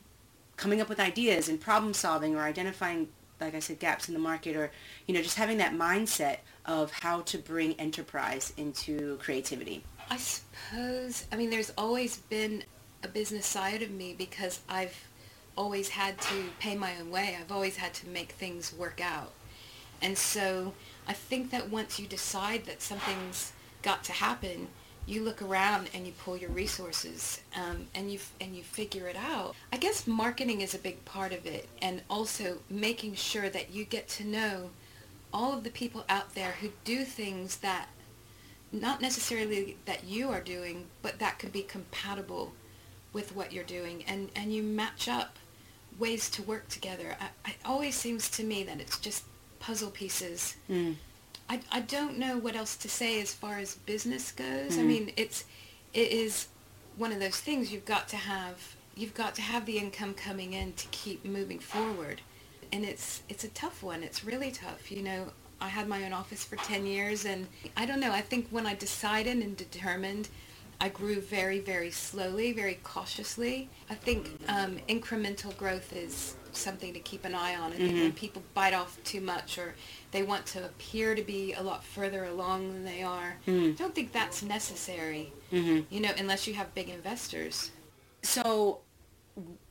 coming 0.57 0.81
up 0.81 0.89
with 0.89 1.01
ideas 1.01 1.49
and 1.49 1.61
problem 1.61 1.95
solving 1.95 2.35
or 2.35 2.43
identifying, 2.43 3.09
like 3.41 3.55
I 3.55 3.61
said, 3.61 3.79
gaps 3.79 4.09
in 4.09 4.15
the 4.15 4.21
market 4.21 4.57
or, 4.57 4.71
you 5.07 5.15
know, 5.15 5.23
just 5.23 5.37
having 5.37 5.59
that 5.59 5.73
mindset 5.73 6.39
of 6.67 6.91
how 6.91 7.21
to 7.23 7.39
bring 7.39 7.75
enterprise 7.75 8.53
into 8.57 9.17
creativity. 9.19 9.85
I 10.11 10.17
suppose, 10.17 11.27
I 11.33 11.37
mean, 11.37 11.51
there's 11.51 11.73
always 11.77 12.19
been 12.19 12.65
a 13.03 13.09
business 13.09 13.47
side 13.47 13.83
of 13.83 13.91
me 13.91 14.15
because 14.17 14.61
I've 14.69 15.09
always 15.57 15.89
had 15.89 16.21
to 16.21 16.35
pay 16.59 16.75
my 16.77 16.93
own 17.01 17.11
way. 17.11 17.37
I've 17.41 17.53
always 17.53 17.77
had 17.77 17.95
to 17.95 18.09
make 18.09 18.33
things 18.33 18.73
work 18.73 19.01
out. 19.03 19.33
And 20.03 20.17
so 20.17 20.75
I 21.07 21.13
think 21.13 21.51
that 21.51 21.71
once 21.71 21.99
you 21.99 22.07
decide 22.07 22.65
that 22.67 22.83
something's 22.83 23.53
got 23.83 24.05
to 24.05 24.13
happen, 24.13 24.69
you 25.07 25.23
look 25.23 25.43
around 25.43 25.91
and 25.95 26.07
you 26.07 26.13
pull 26.25 26.37
your 26.37 26.51
resources 26.51 27.41
um, 27.55 27.87
and 27.95 28.11
you 28.11 28.19
and 28.41 28.57
you 28.57 28.63
figure 28.63 29.07
it 29.07 29.17
out. 29.17 29.55
I 29.73 29.77
guess 29.77 30.07
marketing 30.07 30.63
is 30.63 30.75
a 30.75 30.79
big 30.79 31.05
part 31.05 31.33
of 31.33 31.45
it, 31.45 31.69
and 31.83 32.03
also 32.09 32.59
making 32.71 33.15
sure 33.15 33.51
that 33.51 33.71
you 33.71 33.85
get 33.85 34.09
to 34.09 34.25
know 34.25 34.71
all 35.33 35.53
of 35.53 35.65
the 35.65 35.71
people 35.71 36.05
out 36.09 36.35
there 36.35 36.53
who 36.61 36.71
do 36.85 37.05
things 37.05 37.59
that 37.59 37.89
not 38.81 39.01
necessarily 39.01 39.77
that 39.87 40.05
you 40.05 40.31
are 40.31 40.41
doing, 40.41 40.87
but 41.03 41.19
that 41.19 41.39
could 41.39 41.53
be 41.53 41.63
compatible 41.63 42.53
with 43.13 43.35
what 43.35 43.53
you're 43.53 43.65
doing, 43.65 44.05
and 44.07 44.31
and 44.35 44.53
you 44.53 44.63
match 44.63 45.09
up 45.09 45.37
ways 45.99 46.29
to 46.31 46.43
work 46.43 46.69
together. 46.69 47.17
I, 47.21 47.51
it 47.51 47.57
always 47.65 47.95
seems 47.95 48.29
to 48.31 48.45
me 48.45 48.65
that 48.65 48.81
it's 48.81 48.99
just 48.99 49.25
puzzle 49.61 49.91
pieces. 49.91 50.57
Mm. 50.69 50.97
I, 51.49 51.61
I 51.71 51.81
don't 51.81 52.19
know 52.19 52.39
what 52.39 52.57
else 52.57 52.75
to 52.79 52.89
say 52.89 53.21
as 53.21 53.33
far 53.33 53.59
as 53.59 53.77
business 53.87 54.33
goes. 54.33 54.77
I 54.79 54.83
Mhm. 54.83 54.87
mean, 54.87 55.13
it's 55.17 55.45
it 55.93 56.11
is 56.11 56.49
one 56.97 57.13
of 57.13 57.21
those 57.21 57.39
things 57.39 57.71
you've 57.73 57.85
got 57.85 58.09
to 58.09 58.17
have 58.17 58.75
you've 58.97 59.15
got 59.15 59.35
to 59.35 59.43
have 59.43 59.67
the 59.67 59.79
income 59.79 60.15
coming 60.15 60.53
in 60.53 60.73
to 60.75 60.87
keep 60.89 61.25
moving 61.25 61.59
forward. 61.61 62.21
And 62.73 62.85
it's 62.85 63.23
it's 63.29 63.45
a 63.45 63.49
tough 63.49 63.83
one. 63.83 64.03
It's 64.03 64.25
really 64.25 64.51
tough. 64.51 64.91
You 64.91 65.03
know, 65.03 65.33
I 65.65 65.69
had 65.69 65.89
my 65.89 66.05
own 66.05 66.13
office 66.13 66.45
for 66.45 66.57
10 66.57 66.85
years 66.85 67.25
and 67.25 67.47
I 67.75 67.87
don't 67.87 67.99
know, 67.99 68.13
I 68.13 68.21
think 68.21 68.49
when 68.51 68.67
I 68.67 68.75
decided 68.75 69.39
and 69.39 69.57
determined 69.57 70.29
I 70.79 70.91
grew 70.91 71.21
very, 71.21 71.61
very 71.61 71.91
slowly, 71.91 72.53
very 72.53 72.79
cautiously. 72.83 73.71
I 73.89 73.95
think 73.95 74.29
um, 74.49 74.77
incremental 74.89 75.57
growth 75.57 75.97
is 75.97 76.35
something 76.53 76.93
to 76.93 77.01
keep 77.01 77.25
an 77.25 77.35
eye 77.35 77.57
on. 77.57 77.73
I 77.73 77.77
think 77.77 77.95
when 77.95 78.13
people 78.13 78.43
bite 78.53 78.75
off 78.75 78.99
too 79.05 79.21
much 79.23 79.57
or 79.57 79.75
they 80.11 80.23
want 80.23 80.45
to 80.47 80.65
appear 80.67 81.15
to 81.15 81.23
be 81.23 81.55
a 81.55 81.63
lot 81.63 81.83
further 81.83 82.25
along 82.25 82.73
than 82.73 82.85
they 82.85 83.03
are, 83.03 83.37
I 83.47 83.75
don't 83.79 83.95
think 83.95 84.13
that's 84.13 84.43
necessary, 84.43 85.33
Mhm. 85.51 85.87
you 85.89 86.01
know, 86.01 86.13
unless 86.19 86.47
you 86.47 86.55
have 86.55 86.75
big 86.75 86.91
investors. 86.91 87.71
So 88.23 88.81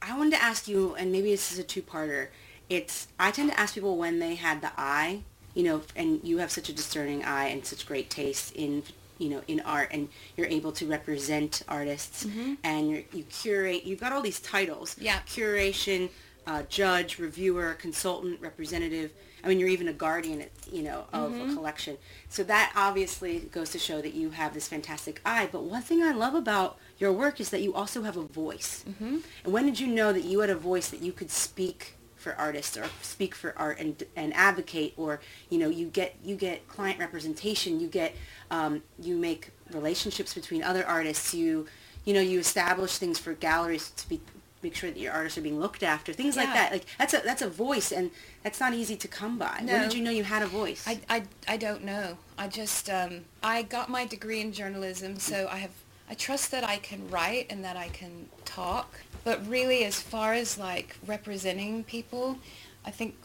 I 0.01 0.17
wanted 0.17 0.31
to 0.37 0.41
ask 0.43 0.67
you, 0.67 0.95
and 0.95 1.11
maybe 1.11 1.29
this 1.29 1.51
is 1.51 1.59
a 1.59 1.63
two-parter. 1.63 2.29
It's 2.69 3.07
I 3.19 3.29
tend 3.31 3.51
to 3.51 3.59
ask 3.59 3.75
people 3.75 3.97
when 3.97 4.17
they 4.19 4.35
had 4.35 4.61
the 4.61 4.71
eye, 4.77 5.23
you 5.53 5.63
know, 5.63 5.81
and 5.95 6.19
you 6.23 6.39
have 6.39 6.51
such 6.51 6.69
a 6.69 6.73
discerning 6.73 7.23
eye 7.23 7.47
and 7.47 7.65
such 7.65 7.85
great 7.85 8.09
taste 8.09 8.53
in, 8.55 8.83
you 9.17 9.29
know, 9.29 9.41
in 9.47 9.59
art, 9.61 9.89
and 9.91 10.09
you're 10.35 10.47
able 10.47 10.71
to 10.73 10.87
represent 10.87 11.61
artists, 11.67 12.25
and 12.63 12.89
you're, 12.89 13.03
you 13.13 13.23
curate. 13.23 13.83
You've 13.83 13.99
got 13.99 14.11
all 14.11 14.21
these 14.21 14.39
titles. 14.39 14.95
Yeah. 14.99 15.19
Curation, 15.27 16.09
uh, 16.47 16.63
judge, 16.63 17.19
reviewer, 17.19 17.75
consultant, 17.75 18.41
representative. 18.41 19.11
I 19.43 19.49
mean, 19.49 19.59
you're 19.59 19.69
even 19.69 19.89
a 19.89 19.93
guardian, 19.93 20.45
you 20.71 20.83
know, 20.83 21.03
of 21.11 21.33
a 21.33 21.53
collection. 21.53 21.97
So 22.29 22.43
that 22.45 22.71
obviously 22.77 23.39
goes 23.39 23.71
to 23.71 23.79
show 23.79 24.01
that 24.01 24.13
you 24.13 24.29
have 24.29 24.53
this 24.53 24.69
fantastic 24.69 25.19
eye. 25.25 25.49
But 25.51 25.63
one 25.63 25.81
thing 25.81 26.01
I 26.01 26.13
love 26.13 26.33
about 26.33 26.77
your 26.97 27.11
work 27.11 27.41
is 27.41 27.49
that 27.49 27.61
you 27.61 27.73
also 27.73 28.03
have 28.03 28.15
a 28.15 28.23
voice. 28.23 28.85
Mm-hmm. 28.87 29.17
And 29.43 29.53
when 29.53 29.65
did 29.65 29.81
you 29.81 29.87
know 29.87 30.13
that 30.13 30.23
you 30.23 30.39
had 30.39 30.49
a 30.49 30.55
voice 30.55 30.89
that 30.91 31.01
you 31.01 31.11
could 31.11 31.29
speak 31.29 31.95
for 32.23 32.33
artists 32.35 32.77
or 32.77 32.87
speak 33.01 33.35
for 33.35 33.53
art 33.57 33.79
and 33.79 34.03
and 34.15 34.33
advocate 34.33 34.93
or 34.97 35.19
you 35.49 35.59
know 35.59 35.69
you 35.69 35.87
get 35.87 36.15
you 36.23 36.35
get 36.35 36.67
client 36.67 36.99
representation 36.99 37.79
you 37.79 37.87
get 37.87 38.15
um, 38.49 38.81
you 38.99 39.15
make 39.15 39.49
relationships 39.71 40.33
between 40.33 40.63
other 40.63 40.85
artists 40.85 41.33
you 41.33 41.67
you 42.05 42.13
know 42.13 42.21
you 42.21 42.39
establish 42.39 42.97
things 42.97 43.19
for 43.19 43.33
galleries 43.33 43.91
to 43.91 44.07
be 44.09 44.21
make 44.63 44.75
sure 44.75 44.89
that 44.89 44.99
your 44.99 45.11
artists 45.11 45.37
are 45.37 45.41
being 45.41 45.59
looked 45.59 45.83
after 45.83 46.13
things 46.13 46.37
like 46.37 46.47
that. 46.47 46.71
Like 46.71 46.85
that's 46.97 47.13
a 47.13 47.17
that's 47.19 47.41
a 47.41 47.49
voice 47.49 47.91
and 47.91 48.09
that's 48.43 48.59
not 48.59 48.73
easy 48.73 48.95
to 48.95 49.07
come 49.07 49.37
by. 49.37 49.61
When 49.61 49.81
did 49.81 49.93
you 49.93 50.01
know 50.01 50.11
you 50.11 50.23
had 50.23 50.41
a 50.41 50.47
voice? 50.47 50.85
I, 50.87 50.99
I, 51.09 51.23
I 51.47 51.57
don't 51.57 51.83
know. 51.83 52.17
I 52.37 52.47
just, 52.47 52.89
um, 52.89 53.25
I 53.41 53.63
got 53.63 53.89
my 53.89 54.05
degree 54.05 54.41
in 54.41 54.51
journalism, 54.51 55.17
so 55.17 55.47
I 55.51 55.57
have, 55.57 55.71
I 56.13 56.15
trust 56.15 56.51
that 56.51 56.63
I 56.63 56.77
can 56.77 57.09
write 57.09 57.47
and 57.49 57.63
that 57.65 57.75
I 57.75 57.87
can 57.87 58.29
talk. 58.45 58.99
But 59.23 59.43
really, 59.49 59.83
as 59.83 59.99
far 59.99 60.35
as 60.35 60.59
like 60.59 60.95
representing 61.07 61.83
people, 61.85 62.37
I 62.85 62.91
think 62.91 63.15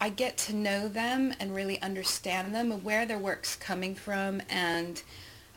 I 0.00 0.08
get 0.08 0.38
to 0.38 0.52
know 0.52 0.88
them 0.88 1.32
and 1.38 1.54
really 1.54 1.80
understand 1.80 2.52
them 2.52 2.72
and 2.72 2.82
where 2.82 3.06
their 3.06 3.20
work's 3.20 3.54
coming 3.54 3.94
from 3.94 4.42
and 4.50 5.00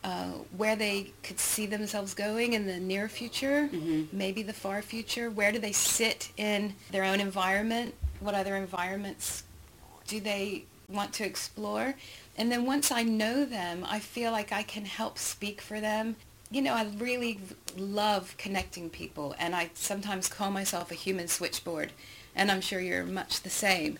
uh, 0.03 0.33
where 0.55 0.75
they 0.75 1.11
could 1.23 1.39
see 1.39 1.65
themselves 1.65 2.13
going 2.13 2.53
in 2.53 2.67
the 2.67 2.79
near 2.79 3.09
future, 3.09 3.67
maybe 4.11 4.43
the 4.43 4.53
far 4.53 4.83
future. 4.83 5.31
Where 5.31 5.51
do 5.51 5.57
they 5.57 5.71
sit 5.71 6.29
in 6.37 6.75
their 6.91 7.03
own 7.03 7.19
environment? 7.19 7.95
What 8.19 8.35
other 8.35 8.55
environments 8.55 9.41
do 10.05 10.19
they 10.19 10.65
want 10.87 11.13
to 11.13 11.25
explore? 11.25 11.95
And 12.37 12.51
then 12.51 12.67
once 12.67 12.91
I 12.91 13.01
know 13.01 13.43
them, 13.43 13.83
I 13.89 13.97
feel 13.97 14.31
like 14.31 14.51
I 14.51 14.61
can 14.61 14.85
help 14.85 15.17
speak 15.17 15.61
for 15.61 15.81
them. 15.81 16.17
You 16.51 16.61
know, 16.61 16.73
I 16.73 16.87
really 16.97 17.39
love 17.77 18.35
connecting 18.37 18.89
people, 18.89 19.35
and 19.39 19.55
I 19.55 19.71
sometimes 19.73 20.27
call 20.27 20.51
myself 20.51 20.91
a 20.91 20.95
human 20.95 21.27
switchboard, 21.27 21.91
and 22.35 22.51
I'm 22.51 22.61
sure 22.61 22.79
you're 22.79 23.03
much 23.05 23.41
the 23.41 23.49
same. 23.49 23.97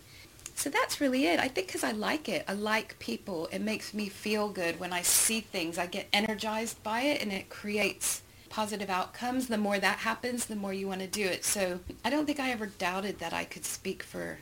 So 0.54 0.70
that's 0.70 1.00
really 1.00 1.26
it. 1.26 1.38
I 1.38 1.48
think 1.48 1.66
because 1.66 1.84
I 1.84 1.90
like 1.90 2.28
it. 2.28 2.44
I 2.48 2.54
like 2.54 2.98
people. 2.98 3.48
It 3.52 3.60
makes 3.60 3.92
me 3.92 4.08
feel 4.08 4.48
good 4.48 4.80
when 4.80 4.92
I 4.92 5.02
see 5.02 5.40
things. 5.40 5.76
I 5.76 5.86
get 5.86 6.06
energized 6.12 6.82
by 6.82 7.02
it, 7.02 7.20
and 7.20 7.30
it 7.32 7.50
creates 7.50 8.22
positive 8.48 8.88
outcomes. 8.88 9.48
The 9.48 9.58
more 9.58 9.78
that 9.78 9.98
happens, 9.98 10.46
the 10.46 10.56
more 10.56 10.72
you 10.72 10.88
want 10.88 11.00
to 11.00 11.06
do 11.06 11.24
it. 11.26 11.44
So 11.44 11.80
I 12.04 12.10
don't 12.10 12.24
think 12.26 12.40
I 12.40 12.52
ever 12.52 12.66
doubted 12.66 13.18
that 13.18 13.34
I 13.34 13.44
could 13.44 13.66
speak 13.66 14.02
for 14.02 14.38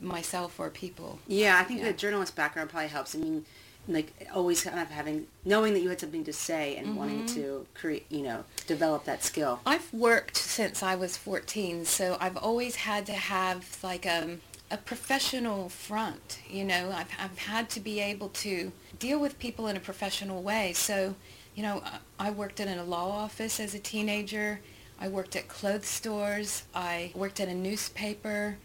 myself 0.00 0.58
or 0.58 0.70
people. 0.70 1.18
Yeah, 1.26 1.58
I 1.58 1.64
think 1.64 1.80
Yeah. 1.80 1.86
the 1.86 1.92
journalist 1.92 2.34
background 2.36 2.70
probably 2.70 2.88
helps. 2.88 3.14
I 3.14 3.18
mean, 3.18 3.44
like 3.86 4.28
always 4.34 4.62
kind 4.62 4.78
of 4.80 4.90
having 4.90 5.26
knowing 5.44 5.74
that 5.74 5.80
you 5.80 5.88
had 5.90 6.00
something 6.00 6.24
to 6.24 6.32
say 6.32 6.76
and 6.76 6.96
wanting 6.96 7.14
Mm-hmm. 7.24 7.34
to 7.42 7.66
create, 7.74 8.06
you 8.10 8.22
know, 8.22 8.44
develop 8.66 9.04
that 9.04 9.22
skill. 9.22 9.60
I've 9.66 9.92
worked 9.92 10.36
since 10.36 10.82
I 10.82 10.94
was 10.94 11.16
14, 11.16 11.84
so 11.84 12.16
I've 12.20 12.36
always 12.36 12.76
had 12.76 13.06
to 13.06 13.12
have 13.12 13.78
like 13.82 14.06
um, 14.06 14.40
a 14.70 14.76
professional 14.78 15.68
front. 15.68 16.40
You 16.48 16.64
know, 16.64 16.90
I've, 16.90 17.08
I've 17.20 17.38
had 17.38 17.68
to 17.70 17.80
be 17.80 18.00
able 18.00 18.30
to 18.30 18.72
deal 18.98 19.20
with 19.20 19.38
people 19.38 19.66
in 19.68 19.76
a 19.76 19.80
professional 19.80 20.42
way. 20.42 20.72
So, 20.72 21.14
you 21.54 21.62
know, 21.62 21.82
I 22.18 22.28
I 22.28 22.30
worked 22.30 22.58
in 22.60 22.68
a 22.68 22.84
law 22.84 23.10
office 23.10 23.60
as 23.60 23.74
a 23.74 23.78
teenager. 23.78 24.60
I 25.00 25.08
worked 25.08 25.36
at 25.36 25.46
clothes 25.48 25.86
stores. 25.86 26.62
I 26.74 27.12
worked 27.14 27.38
at 27.40 27.48
a 27.48 27.54
newspaper. 27.54 28.56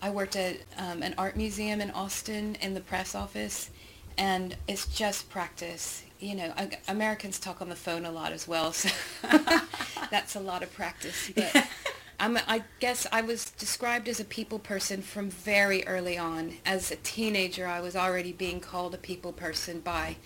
I 0.00 0.10
worked 0.10 0.36
at 0.36 0.58
um, 0.76 1.02
an 1.02 1.14
art 1.18 1.36
museum 1.36 1.80
in 1.80 1.90
Austin 1.90 2.56
in 2.60 2.74
the 2.74 2.80
press 2.80 3.14
office. 3.14 3.70
And 4.18 4.56
it's 4.66 4.86
just 4.86 5.30
practice. 5.30 6.02
You 6.18 6.34
know, 6.34 6.52
I- 6.56 6.78
Americans 6.88 7.38
talk 7.38 7.62
on 7.62 7.68
the 7.68 7.76
phone 7.76 8.04
a 8.04 8.10
lot 8.10 8.32
as 8.32 8.48
well, 8.48 8.72
so 8.72 8.88
that's 10.10 10.34
a 10.34 10.40
lot 10.40 10.62
of 10.64 10.72
practice. 10.74 11.30
But 11.34 11.68
I'm, 12.20 12.36
I 12.48 12.64
guess 12.80 13.06
I 13.12 13.20
was 13.20 13.50
described 13.50 14.08
as 14.08 14.18
a 14.18 14.24
people 14.24 14.58
person 14.58 15.02
from 15.02 15.30
very 15.30 15.86
early 15.86 16.18
on. 16.18 16.54
As 16.66 16.90
a 16.90 16.96
teenager, 16.96 17.66
I 17.66 17.80
was 17.80 17.94
already 17.94 18.32
being 18.32 18.58
called 18.58 18.92
a 18.94 18.98
people 18.98 19.32
person 19.32 19.78
by 19.80 20.16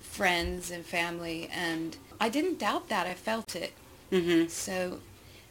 friends 0.00 0.70
and 0.70 0.86
family, 0.86 1.50
and 1.52 1.96
I 2.20 2.28
didn't 2.28 2.60
doubt 2.60 2.88
that. 2.88 3.08
I 3.08 3.14
felt 3.14 3.56
it. 3.56 3.72
Mm-hmm. 4.12 4.48
So, 4.48 5.00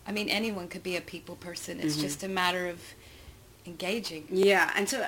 I 0.08 0.13
mean, 0.13 0.29
anyone 0.29 0.70
could 0.70 0.84
be 0.84 0.96
a 0.96 1.01
people 1.01 1.36
person. 1.36 1.82
It's 1.82 1.98
just 1.98 2.24
a 2.24 2.29
matter 2.29 2.68
of 2.68 2.79
engaging. 3.65 4.27
Yeah, 4.29 4.72
and 4.75 4.88
so 4.88 5.06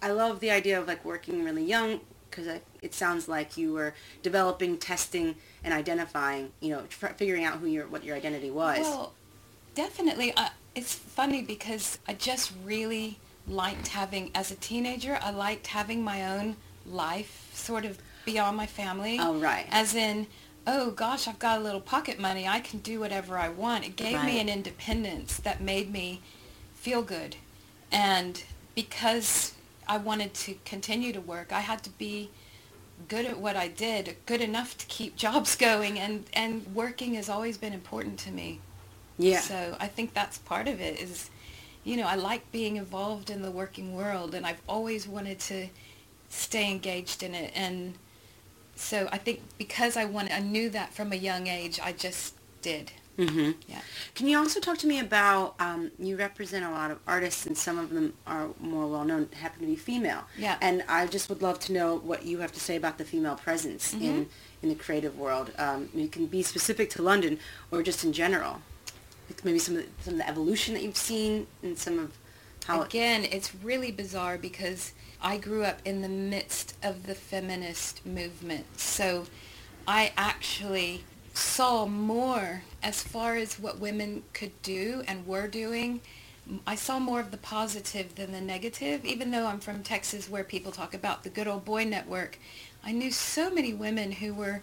I 0.00 0.10
love 0.12 0.38
the 0.38 0.52
idea 0.52 0.80
of 0.80 0.86
like 0.86 1.04
working 1.04 1.44
really 1.44 1.64
young 1.64 2.00
because 2.30 2.46
it 2.82 2.94
sounds 2.94 3.28
like 3.28 3.56
you 3.56 3.72
were 3.72 3.94
developing, 4.22 4.78
testing, 4.78 5.34
and 5.64 5.72
identifying. 5.74 6.50
You 6.60 6.70
know, 6.70 6.82
tr- 6.88 7.08
figuring 7.08 7.44
out 7.44 7.58
who 7.58 7.66
your 7.66 7.86
what 7.86 8.04
your 8.04 8.16
identity 8.16 8.50
was. 8.50 8.80
Well, 8.80 9.12
definitely. 9.74 10.32
Uh, 10.36 10.48
it's 10.74 10.94
funny 10.94 11.42
because 11.42 11.98
I 12.06 12.14
just 12.14 12.52
really 12.64 13.18
liked 13.46 13.88
having, 13.88 14.30
as 14.34 14.50
a 14.50 14.54
teenager, 14.56 15.18
I 15.22 15.30
liked 15.30 15.68
having 15.68 16.02
my 16.02 16.36
own 16.36 16.56
life 16.86 17.50
sort 17.52 17.84
of 17.84 17.98
beyond 18.24 18.56
my 18.56 18.66
family. 18.66 19.18
Oh, 19.20 19.34
right. 19.38 19.66
As 19.70 19.94
in, 19.94 20.26
oh 20.66 20.90
gosh, 20.90 21.26
I've 21.26 21.38
got 21.38 21.58
a 21.58 21.62
little 21.62 21.80
pocket 21.80 22.18
money. 22.18 22.46
I 22.46 22.60
can 22.60 22.80
do 22.80 23.00
whatever 23.00 23.38
I 23.38 23.48
want. 23.48 23.86
It 23.86 23.96
gave 23.96 24.16
Right. 24.16 24.26
me 24.26 24.40
an 24.40 24.48
independence 24.48 25.38
that 25.38 25.60
made 25.62 25.90
me 25.90 26.20
feel 26.74 27.02
good. 27.02 27.36
And 27.90 28.42
because 28.74 29.54
I 29.88 29.98
wanted 29.98 30.34
to 30.34 30.54
continue 30.64 31.12
to 31.12 31.20
work, 31.20 31.52
I 31.52 31.60
had 31.60 31.82
to 31.84 31.90
be 31.90 32.30
good 33.08 33.26
at 33.26 33.38
what 33.38 33.56
I 33.56 33.68
did, 33.68 34.16
good 34.26 34.40
enough 34.40 34.76
to 34.78 34.86
keep 34.86 35.16
jobs 35.24 35.56
going, 35.56 35.98
and, 35.98 36.24
and 36.32 36.66
working 36.74 37.14
has 37.14 37.28
always 37.28 37.58
been 37.58 37.72
important 37.72 38.18
to 38.20 38.30
me. 38.30 38.60
yeah. 39.18 39.40
So 39.40 39.76
I 39.80 39.86
think 39.88 40.14
that's 40.14 40.38
part 40.38 40.68
of 40.68 40.80
it 40.80 41.00
is, 41.00 41.30
you 41.84 41.96
know, 41.96 42.06
I 42.06 42.16
like 42.16 42.50
being 42.52 42.76
involved 42.76 43.30
in 43.30 43.42
the 43.42 43.50
working 43.50 43.94
world 43.94 44.34
and 44.34 44.46
I've 44.46 44.60
always 44.68 45.08
wanted 45.08 45.38
to 45.40 45.68
stay 46.28 46.70
engaged 46.70 47.22
in 47.22 47.34
it. 47.34 47.52
And 47.54 47.94
so 48.74 49.08
I 49.12 49.18
think 49.18 49.40
because 49.58 49.96
I 49.96 50.04
wanted, 50.04 50.32
I 50.32 50.40
knew 50.40 50.70
that 50.70 50.92
from 50.94 51.12
a 51.12 51.16
young 51.16 51.46
age, 51.46 51.80
I 51.82 51.92
just 51.92 52.34
did. 52.62 52.92
Mm-hmm. 53.18 53.50
Yeah. 53.66 53.80
Can 54.14 54.28
you 54.28 54.38
also 54.38 54.60
talk 54.60 54.78
to 54.78 54.86
me 54.86 55.00
about 55.00 55.56
um, 55.58 55.90
you 55.98 56.16
represent 56.16 56.64
a 56.64 56.70
lot 56.70 56.90
of 56.92 56.98
artists 57.06 57.46
and 57.46 57.58
some 57.58 57.76
of 57.78 57.90
them 57.90 58.14
are 58.26 58.48
more 58.60 58.86
well 58.86 59.04
known 59.04 59.28
happen 59.32 59.60
to 59.60 59.66
be 59.66 59.76
female. 59.76 60.22
Yeah. 60.38 60.56
And 60.60 60.84
I 60.88 61.06
just 61.06 61.28
would 61.28 61.42
love 61.42 61.58
to 61.60 61.72
know 61.72 61.96
what 61.96 62.24
you 62.24 62.38
have 62.38 62.52
to 62.52 62.60
say 62.60 62.76
about 62.76 62.98
the 62.98 63.04
female 63.04 63.34
presence 63.36 63.94
Mm-hmm. 63.94 64.04
in 64.04 64.28
in 64.62 64.68
the 64.70 64.74
creative 64.74 65.16
world. 65.18 65.52
Um, 65.58 65.88
it 65.96 66.10
can 66.12 66.26
be 66.26 66.42
specific 66.42 66.90
to 66.90 67.02
London 67.02 67.38
or 67.70 67.82
just 67.82 68.04
in 68.04 68.12
general. 68.12 68.60
Like 69.28 69.44
maybe 69.44 69.58
some 69.58 69.76
of 69.76 69.82
the, 69.82 69.88
some 70.02 70.14
of 70.14 70.18
the 70.18 70.28
evolution 70.28 70.74
that 70.74 70.82
you've 70.82 70.96
seen 70.96 71.46
and 71.62 71.78
some 71.78 71.98
of 71.98 72.12
how 72.66 72.82
it, 72.82 72.86
Again, 72.86 73.24
it's 73.24 73.54
really 73.54 73.92
bizarre 73.92 74.36
because 74.36 74.92
I 75.22 75.36
grew 75.38 75.64
up 75.64 75.78
in 75.84 76.02
the 76.02 76.08
midst 76.08 76.76
of 76.82 77.06
the 77.06 77.14
feminist 77.14 78.04
movement. 78.04 78.66
So 78.80 79.26
I 79.86 80.12
actually 80.16 81.04
saw 81.38 81.86
more 81.86 82.62
as 82.82 83.02
far 83.02 83.36
as 83.36 83.58
what 83.58 83.78
women 83.78 84.22
could 84.32 84.60
do 84.62 85.02
and 85.06 85.26
were 85.26 85.48
doing. 85.48 86.00
I 86.66 86.74
saw 86.74 86.98
more 86.98 87.20
of 87.20 87.30
the 87.30 87.36
positive 87.36 88.14
than 88.14 88.32
the 88.32 88.40
negative, 88.40 89.04
even 89.04 89.30
though 89.30 89.46
I'm 89.46 89.60
from 89.60 89.82
Texas 89.82 90.28
where 90.28 90.44
people 90.44 90.72
talk 90.72 90.94
about 90.94 91.22
the 91.22 91.30
good 91.30 91.46
old 91.46 91.64
boy 91.64 91.84
network. 91.84 92.38
I 92.82 92.92
knew 92.92 93.10
so 93.10 93.50
many 93.50 93.74
women 93.74 94.12
who 94.12 94.34
were 94.34 94.62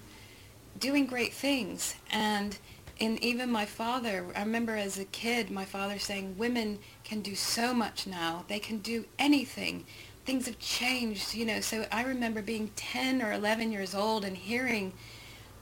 doing 0.80 1.06
great 1.06 1.34
things 1.34 1.96
and 2.12 2.58
and 3.00 3.22
even 3.24 3.50
my 3.50 3.66
father 3.66 4.26
i 4.36 4.42
remember 4.42 4.76
as 4.76 4.98
a 5.00 5.06
kid 5.06 5.50
my 5.50 5.64
father 5.64 5.98
saying 5.98 6.38
women 6.38 6.80
can 7.04 7.22
do 7.22 7.34
so 7.34 7.74
much 7.74 8.06
now 8.06 8.44
they 8.48 8.60
can 8.60 8.80
do 8.80 9.06
anything 9.18 9.86
things 10.26 10.46
have 10.48 10.60
changed 10.60 11.34
you 11.34 11.46
know 11.46 11.62
so 11.62 11.86
i 11.92 12.04
remember 12.04 12.42
being 12.42 12.70
10 12.76 13.22
or 13.22 13.32
11 13.32 13.72
years 13.72 13.96
old 13.96 14.26
and 14.26 14.36
hearing 14.36 14.92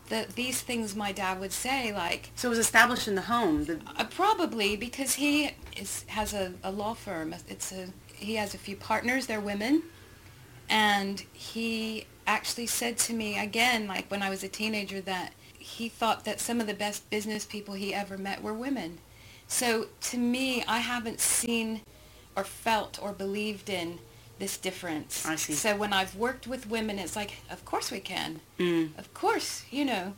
the, 0.10 0.28
these 0.36 0.62
things 0.62 0.96
my 0.96 1.12
dad 1.12 1.40
would 1.40 1.54
say 1.54 1.94
like 1.94 2.32
so 2.36 2.48
it 2.48 2.50
was 2.50 2.60
established 2.60 3.08
in 3.08 3.16
the 3.16 3.22
home. 3.22 3.66
The, 3.66 3.80
uh, 3.98 4.06
probably 4.06 4.76
because 4.76 5.16
he 5.16 5.52
is, 5.78 6.04
has 6.08 6.34
a, 6.34 6.54
a 6.64 6.72
law 6.72 6.94
firm. 6.94 7.36
It's 7.48 7.72
a 7.72 7.88
he 8.14 8.36
has 8.36 8.54
a 8.54 8.58
few 8.58 8.76
partners. 8.76 9.28
They're 9.28 9.40
women, 9.40 9.84
and 10.70 11.24
he 11.34 12.06
actually 12.26 12.68
said 12.68 12.98
to 12.98 13.14
me 13.14 13.38
again, 13.38 13.88
like 13.88 14.10
when 14.10 14.22
I 14.22 14.30
was 14.30 14.44
a 14.44 14.48
teenager, 14.48 15.02
that 15.02 15.34
he 15.58 15.90
thought 15.90 16.26
that 16.26 16.40
some 16.40 16.60
of 16.60 16.68
the 16.68 16.74
best 16.74 17.10
business 17.10 17.46
people 17.46 17.74
he 17.74 17.94
ever 17.94 18.18
met 18.18 18.42
were 18.42 18.54
women. 18.54 19.00
So 19.48 19.88
to 20.02 20.18
me, 20.18 20.64
I 20.68 20.80
haven't 20.80 21.20
seen 21.20 21.82
or 22.36 22.44
felt 22.44 23.00
or 23.02 23.14
believed 23.14 23.70
in 23.70 24.00
this 24.44 24.58
difference. 24.58 25.26
I 25.26 25.36
see. 25.38 25.54
So 25.54 25.76
when 25.78 25.94
I've 25.94 26.16
worked 26.16 26.48
with 26.48 26.70
women, 26.70 27.00
it's 27.00 27.16
like, 27.16 27.32
of 27.50 27.64
course 27.64 27.90
we 27.92 28.02
can. 28.02 28.42
mm, 28.60 28.90
Of 29.00 29.14
course, 29.14 29.64
you 29.72 29.86
know. 29.86 30.14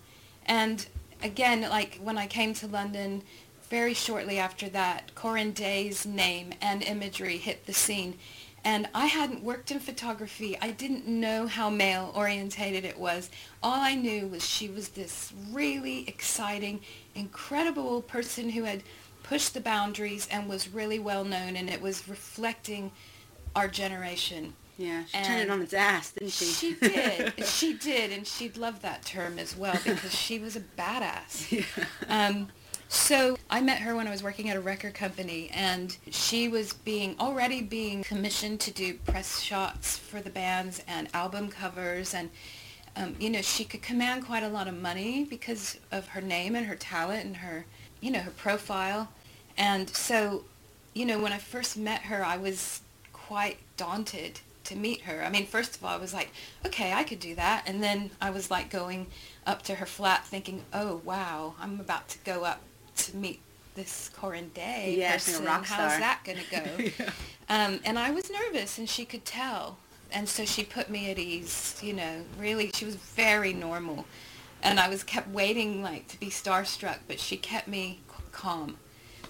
And 0.48 0.86
again, 1.22 1.62
like 1.62 2.00
when 2.02 2.18
I 2.18 2.26
came 2.26 2.54
to 2.56 2.68
London, 2.68 3.22
very 3.70 3.94
shortly 3.94 4.40
after 4.40 4.68
that, 4.70 5.14
Corinne 5.14 5.52
Day's 5.52 6.06
name 6.08 6.54
and 6.60 6.82
imagery 6.82 7.38
hit 7.38 7.68
the 7.68 7.74
scene. 7.74 8.16
And 8.64 8.88
I 8.96 9.06
hadn't 9.06 9.44
worked 9.44 9.70
in 9.70 9.80
photography. 9.80 10.58
I 10.60 10.72
didn't 10.72 11.08
know 11.08 11.46
how 11.46 11.70
male 11.70 12.12
orientated 12.16 12.84
it 12.84 12.98
was. 12.98 13.30
All 13.62 13.80
I 13.80 13.94
knew 13.94 14.26
was 14.28 14.44
she 14.44 14.68
was 14.70 14.90
this 14.90 15.32
really 15.52 16.08
exciting, 16.08 16.80
incredible 17.14 18.02
person 18.02 18.50
who 18.50 18.64
had 18.64 18.82
pushed 19.22 19.54
the 19.54 19.62
boundaries 19.62 20.28
and 20.32 20.50
was 20.50 20.68
really 20.70 20.98
well 20.98 21.24
known 21.24 21.56
and 21.56 21.70
it 21.70 21.80
was 21.82 22.08
reflecting 22.08 22.92
our 23.56 23.68
generation. 23.68 24.54
yeah, 24.78 25.06
she 25.06 25.22
turned 25.24 25.42
it 25.42 25.50
on 25.50 25.62
its 25.62 25.74
ass, 25.74 26.12
didn't 26.12 26.32
she? 26.34 26.46
She 26.46 26.74
did. 26.82 27.46
she 27.46 27.74
did, 27.74 28.12
and 28.12 28.28
she'd 28.28 28.58
love 28.58 28.82
that 28.82 29.04
term 29.06 29.40
as 29.40 29.56
well 29.56 29.80
because 29.86 30.14
she 30.14 30.40
was 30.40 30.56
a 30.56 30.62
badass. 30.62 31.64
Um, 32.10 32.50
so 32.88 33.36
I 33.50 33.62
met 33.62 33.80
her 33.80 33.96
when 33.96 34.08
I 34.08 34.12
was 34.12 34.22
working 34.22 34.50
at 34.50 34.58
a 34.58 34.62
record 34.62 34.94
company, 34.94 35.50
and 35.54 35.98
she 36.12 36.48
was 36.48 36.74
being 36.74 37.16
already 37.20 37.62
being 37.62 38.04
commissioned 38.04 38.60
to 38.62 38.72
do 38.72 38.94
press 39.06 39.40
shots 39.42 39.98
for 39.98 40.22
the 40.22 40.30
bands 40.30 40.84
and 40.88 41.08
album 41.14 41.50
covers, 41.50 42.14
and 42.14 42.30
um, 42.96 43.16
you 43.20 43.30
know 43.30 43.42
she 43.42 43.64
could 43.66 43.82
command 43.82 44.26
quite 44.26 44.44
a 44.44 44.50
lot 44.50 44.68
of 44.68 44.80
money 44.80 45.26
because 45.26 45.80
of 45.92 46.10
her 46.10 46.22
name 46.22 46.56
and 46.56 46.66
her 46.68 46.76
talent 46.76 47.26
and 47.26 47.38
her, 47.38 47.66
you 48.02 48.12
know, 48.12 48.20
her 48.20 48.32
profile, 48.32 49.10
and 49.58 49.90
so, 49.90 50.44
you 50.94 51.06
know, 51.06 51.20
when 51.20 51.34
I 51.34 51.38
first 51.40 51.78
met 51.78 52.02
her, 52.04 52.24
I 52.24 52.38
was 52.38 52.82
quite 53.28 53.58
daunted 53.78 54.40
to 54.66 54.76
meet 54.76 55.02
her. 55.02 55.24
I 55.24 55.30
mean, 55.30 55.46
first 55.46 55.76
of 55.76 55.84
all, 55.84 55.92
I 55.92 55.98
was 55.98 56.14
like, 56.14 56.32
okay, 56.66 56.94
I 56.94 57.04
could 57.04 57.20
do 57.20 57.36
that. 57.36 57.64
And 57.68 57.82
then 57.82 58.12
I 58.22 58.30
was 58.30 58.52
like 58.52 58.70
going 58.70 59.08
up 59.46 59.62
to 59.64 59.76
her 59.76 59.86
flat 59.86 60.26
thinking, 60.26 60.64
oh, 60.74 61.02
wow, 61.04 61.56
I'm 61.60 61.80
about 61.80 62.08
to 62.10 62.18
go 62.20 62.44
up 62.44 62.62
to 62.98 63.16
meet 63.16 63.40
this 63.76 64.10
Corinne 64.16 64.52
Day 64.54 64.96
Yeah, 65.00 65.14
person. 65.14 65.46
How's 65.46 66.00
that 66.00 66.22
going 66.24 66.38
to 66.38 66.52
go? 66.52 67.06
um, 67.50 67.80
and 67.84 67.98
I 68.00 68.12
was 68.12 68.32
nervous 68.32 68.78
and 68.78 68.90
she 68.90 69.06
could 69.06 69.26
tell. 69.26 69.78
And 70.12 70.30
so 70.30 70.46
she 70.46 70.64
put 70.64 70.90
me 70.90 71.10
at 71.12 71.20
ease, 71.20 71.80
you 71.84 71.94
know, 71.94 72.22
really, 72.40 72.72
she 72.74 72.86
was 72.86 72.96
very 72.96 73.54
normal. 73.54 74.06
And 74.64 74.80
I 74.80 74.88
was 74.88 75.04
kept 75.04 75.30
waiting 75.30 75.84
like 75.84 76.08
to 76.10 76.20
be 76.20 76.28
starstruck, 76.28 77.00
but 77.08 77.20
she 77.20 77.38
kept 77.38 77.68
me 77.68 78.00
calm. 78.32 78.78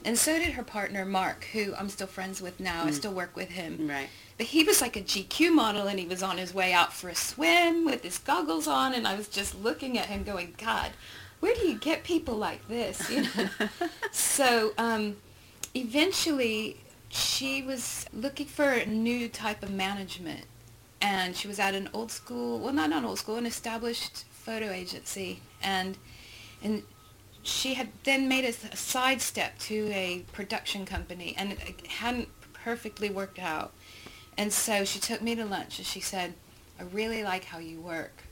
And 0.06 0.20
so 0.20 0.38
did 0.38 0.54
her 0.54 0.64
partner, 0.64 1.04
Mark, 1.04 1.46
who 1.52 1.74
I'm 1.76 1.90
still 1.90 2.06
friends 2.08 2.40
with 2.40 2.60
now. 2.60 2.86
I 2.86 2.92
still 2.92 3.12
work 3.12 3.36
with 3.36 3.50
him. 3.50 3.90
right. 3.90 4.08
But 4.38 4.48
he 4.48 4.64
was 4.64 4.82
like 4.82 4.96
a 4.96 5.02
GQ 5.02 5.52
model 5.52 5.88
and 5.88 5.98
he 5.98 6.06
was 6.06 6.22
on 6.22 6.38
his 6.38 6.54
way 6.54 6.74
out 6.74 6.94
for 6.94 7.10
a 7.10 7.16
swim 7.16 7.86
with 7.86 8.04
his 8.04 8.18
goggles 8.20 8.68
on 8.68 8.94
and 8.94 9.08
I 9.08 9.16
was 9.16 9.28
just 9.28 9.60
looking 9.64 9.98
at 9.98 10.06
him 10.08 10.24
going, 10.24 10.54
God, 10.58 10.92
where 11.40 11.56
do 11.56 11.62
you 11.62 11.76
get 11.76 12.04
people 12.04 12.36
like 12.36 12.68
this? 12.68 13.10
You 13.10 13.24
know? 13.24 13.50
so 14.12 14.74
um, 14.78 15.16
eventually 15.74 16.78
she 17.10 17.62
was 17.62 18.06
looking 18.14 18.46
for 18.46 18.70
a 18.70 18.86
new 18.86 19.28
type 19.30 19.64
of 19.64 19.72
management 19.72 20.46
and 21.02 21.36
she 21.36 21.48
was 21.48 21.58
at 21.58 21.74
an 21.74 21.90
old 21.94 22.12
school, 22.12 22.60
well 22.60 22.74
not 22.74 22.92
an 22.92 23.06
old 23.06 23.18
school, 23.20 23.38
an 23.38 23.46
established 23.46 24.26
photo 24.32 24.70
agency 24.70 25.40
and 25.64 25.98
and 26.62 26.84
she 27.46 27.76
had 27.76 27.90
then 28.04 28.28
made 28.28 28.44
a, 28.44 28.50
a 28.74 28.76
sidestep 28.76 29.58
to 29.60 29.88
a 29.92 30.26
production 30.34 30.84
company 30.84 31.36
and 31.38 31.52
it 31.52 31.86
hadn't 31.88 32.28
perfectly 32.54 33.10
worked 33.10 33.38
out. 33.38 33.72
And 34.36 34.52
so 34.52 34.84
she 34.84 35.00
took 35.00 35.22
me 35.22 35.36
to 35.36 35.46
lunch 35.46 35.78
and 35.78 35.86
she 35.86 36.00
said, 36.00 36.34
I 36.80 36.84
really 36.84 37.24
like 37.24 37.46
how 37.46 37.60
you 37.60 37.80
work. 37.80 38.24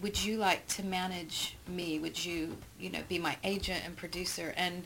Would 0.00 0.24
you 0.24 0.38
like 0.38 0.66
to 0.68 0.82
manage 0.82 1.56
me? 1.68 1.98
Would 1.98 2.24
you, 2.24 2.56
you 2.78 2.88
know, 2.88 3.00
be 3.08 3.18
my 3.18 3.36
agent 3.44 3.82
and 3.84 3.94
producer? 3.94 4.54
And 4.56 4.84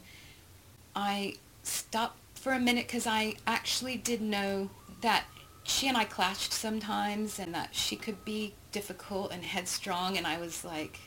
I 0.97 1.35
stopped 1.63 2.19
for 2.35 2.53
a 2.53 2.59
minute 2.59 2.89
because 2.89 3.07
I 3.07 3.37
actually 3.47 3.97
did 3.97 4.21
know 4.21 4.69
that 5.01 5.25
she 5.63 5.87
and 5.87 5.97
I 5.97 6.05
clashed 6.05 6.53
sometimes 6.53 7.39
and 7.39 7.55
that 7.55 7.69
she 7.73 7.95
could 7.95 8.25
be 8.25 8.55
difficult 8.73 9.33
and 9.33 9.45
headstrong 9.45 10.19
and 10.19 10.27
I 10.27 10.39
was 10.39 10.65
like, 10.65 10.99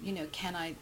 you 0.00 0.12
know, 0.12 0.28
can 0.30 0.54
I 0.54 0.76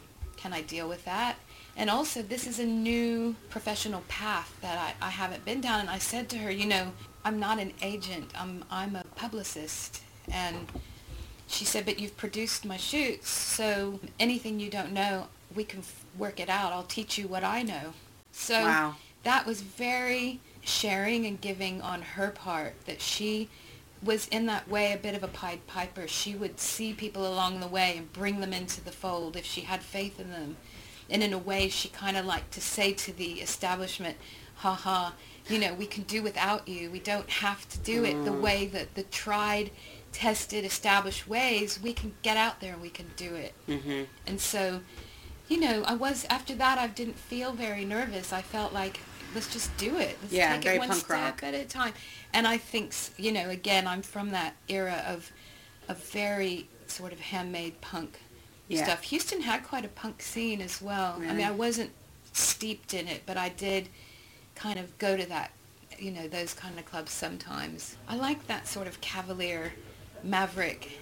can 0.44 0.52
I 0.52 0.60
deal 0.60 0.86
with 0.86 1.06
that? 1.06 1.36
And 1.74 1.88
also, 1.88 2.20
this 2.20 2.46
is 2.46 2.58
a 2.58 2.66
new 2.66 3.34
professional 3.48 4.02
path 4.08 4.54
that 4.60 4.76
I, 4.78 5.06
I 5.06 5.08
haven't 5.08 5.42
been 5.46 5.62
down. 5.62 5.80
And 5.80 5.88
I 5.88 5.96
said 5.96 6.28
to 6.28 6.36
her, 6.38 6.50
you 6.50 6.66
know, 6.66 6.92
I'm 7.24 7.40
not 7.40 7.58
an 7.58 7.72
agent. 7.80 8.30
I'm, 8.38 8.62
I'm 8.70 8.94
a 8.94 9.04
publicist. 9.16 10.02
And 10.30 10.66
she 11.46 11.64
said, 11.64 11.86
but 11.86 11.98
you've 11.98 12.18
produced 12.18 12.66
my 12.66 12.76
shoots, 12.76 13.30
so 13.30 14.00
anything 14.20 14.60
you 14.60 14.68
don't 14.70 14.92
know, 14.92 15.28
we 15.54 15.64
can 15.64 15.78
f- 15.80 16.04
work 16.18 16.40
it 16.40 16.50
out. 16.50 16.72
I'll 16.74 16.82
teach 16.98 17.16
you 17.16 17.26
what 17.26 17.42
I 17.42 17.62
know. 17.62 17.94
So 18.32 18.60
Wow. 18.60 18.96
that 19.22 19.46
was 19.46 19.62
very 19.62 20.40
sharing 20.62 21.24
and 21.24 21.40
giving 21.40 21.80
on 21.80 22.02
her 22.02 22.28
part 22.30 22.74
that 22.84 23.00
she 23.00 23.48
was 24.04 24.28
in 24.28 24.46
that 24.46 24.68
way 24.68 24.92
a 24.92 24.98
bit 24.98 25.14
of 25.14 25.22
a 25.22 25.28
Pied 25.28 25.66
Piper. 25.66 26.06
She 26.06 26.34
would 26.34 26.60
see 26.60 26.92
people 26.92 27.26
along 27.26 27.60
the 27.60 27.66
way 27.66 27.94
and 27.96 28.12
bring 28.12 28.40
them 28.40 28.52
into 28.52 28.82
the 28.82 28.92
fold 28.92 29.36
if 29.36 29.44
she 29.44 29.62
had 29.62 29.82
faith 29.82 30.20
in 30.20 30.30
them. 30.30 30.56
And 31.10 31.22
in 31.22 31.32
a 31.32 31.38
way, 31.38 31.68
she 31.68 31.88
kind 31.88 32.16
of 32.16 32.24
liked 32.24 32.52
to 32.52 32.60
say 32.60 32.92
to 32.92 33.12
the 33.12 33.34
establishment, 33.34 34.16
ha 34.56 34.72
ha, 34.74 35.14
you 35.48 35.58
know, 35.58 35.74
we 35.74 35.86
can 35.86 36.04
do 36.04 36.22
without 36.22 36.66
you. 36.68 36.90
We 36.90 37.00
don't 37.00 37.28
have 37.28 37.68
to 37.70 37.78
do 37.78 38.04
it 38.04 38.24
the 38.24 38.32
way 38.32 38.66
that 38.66 38.94
the 38.94 39.02
tried, 39.04 39.70
tested, 40.12 40.64
established 40.64 41.28
ways. 41.28 41.78
We 41.82 41.92
can 41.92 42.14
get 42.22 42.36
out 42.36 42.60
there 42.60 42.72
and 42.72 42.82
we 42.82 42.88
can 42.90 43.06
do 43.16 43.34
it. 43.34 43.52
Mm-hmm. 43.68 44.04
And 44.26 44.40
so, 44.40 44.80
you 45.48 45.60
know, 45.60 45.82
I 45.86 45.94
was 45.94 46.26
after 46.30 46.54
that. 46.54 46.78
I 46.78 46.86
didn't 46.86 47.18
feel 47.18 47.52
very 47.52 47.84
nervous. 47.84 48.32
I 48.32 48.40
felt 48.40 48.72
like 48.72 49.00
let's 49.34 49.52
just 49.52 49.76
do 49.76 49.98
it. 49.98 50.16
Let's 50.22 50.32
Yeah, 50.32 50.58
take 50.58 50.76
it 50.76 50.78
one 50.78 50.92
step 50.92 51.10
rock. 51.10 51.42
at 51.42 51.54
a 51.54 51.64
time. 51.64 51.92
And 52.34 52.48
I 52.48 52.58
think, 52.58 52.92
you 53.16 53.30
know, 53.30 53.48
again, 53.48 53.86
I'm 53.86 54.02
from 54.02 54.30
that 54.32 54.56
era 54.68 55.04
of 55.06 55.30
a 55.88 55.94
very 55.94 56.68
sort 56.88 57.12
of 57.12 57.20
handmade 57.20 57.80
punk 57.80 58.18
Yeah. 58.68 58.84
stuff. 58.84 59.02
Houston 59.04 59.40
had 59.42 59.62
quite 59.62 59.84
a 59.84 59.88
punk 59.88 60.20
scene 60.20 60.60
as 60.60 60.82
well. 60.82 61.22
I 61.28 61.32
mean, 61.32 61.46
I 61.46 61.52
wasn't 61.52 61.92
steeped 62.32 62.92
in 62.92 63.06
it, 63.06 63.22
but 63.24 63.36
I 63.36 63.50
did 63.50 63.88
kind 64.56 64.78
of 64.80 64.98
go 64.98 65.16
to 65.16 65.24
that, 65.26 65.52
you 65.98 66.10
know, 66.10 66.26
those 66.26 66.54
kind 66.54 66.76
of 66.78 66.84
clubs 66.84 67.12
sometimes. 67.12 67.96
I 68.08 68.16
like 68.16 68.46
that 68.48 68.66
sort 68.66 68.88
of 68.88 69.00
cavalier, 69.00 69.72
maverick 70.24 70.98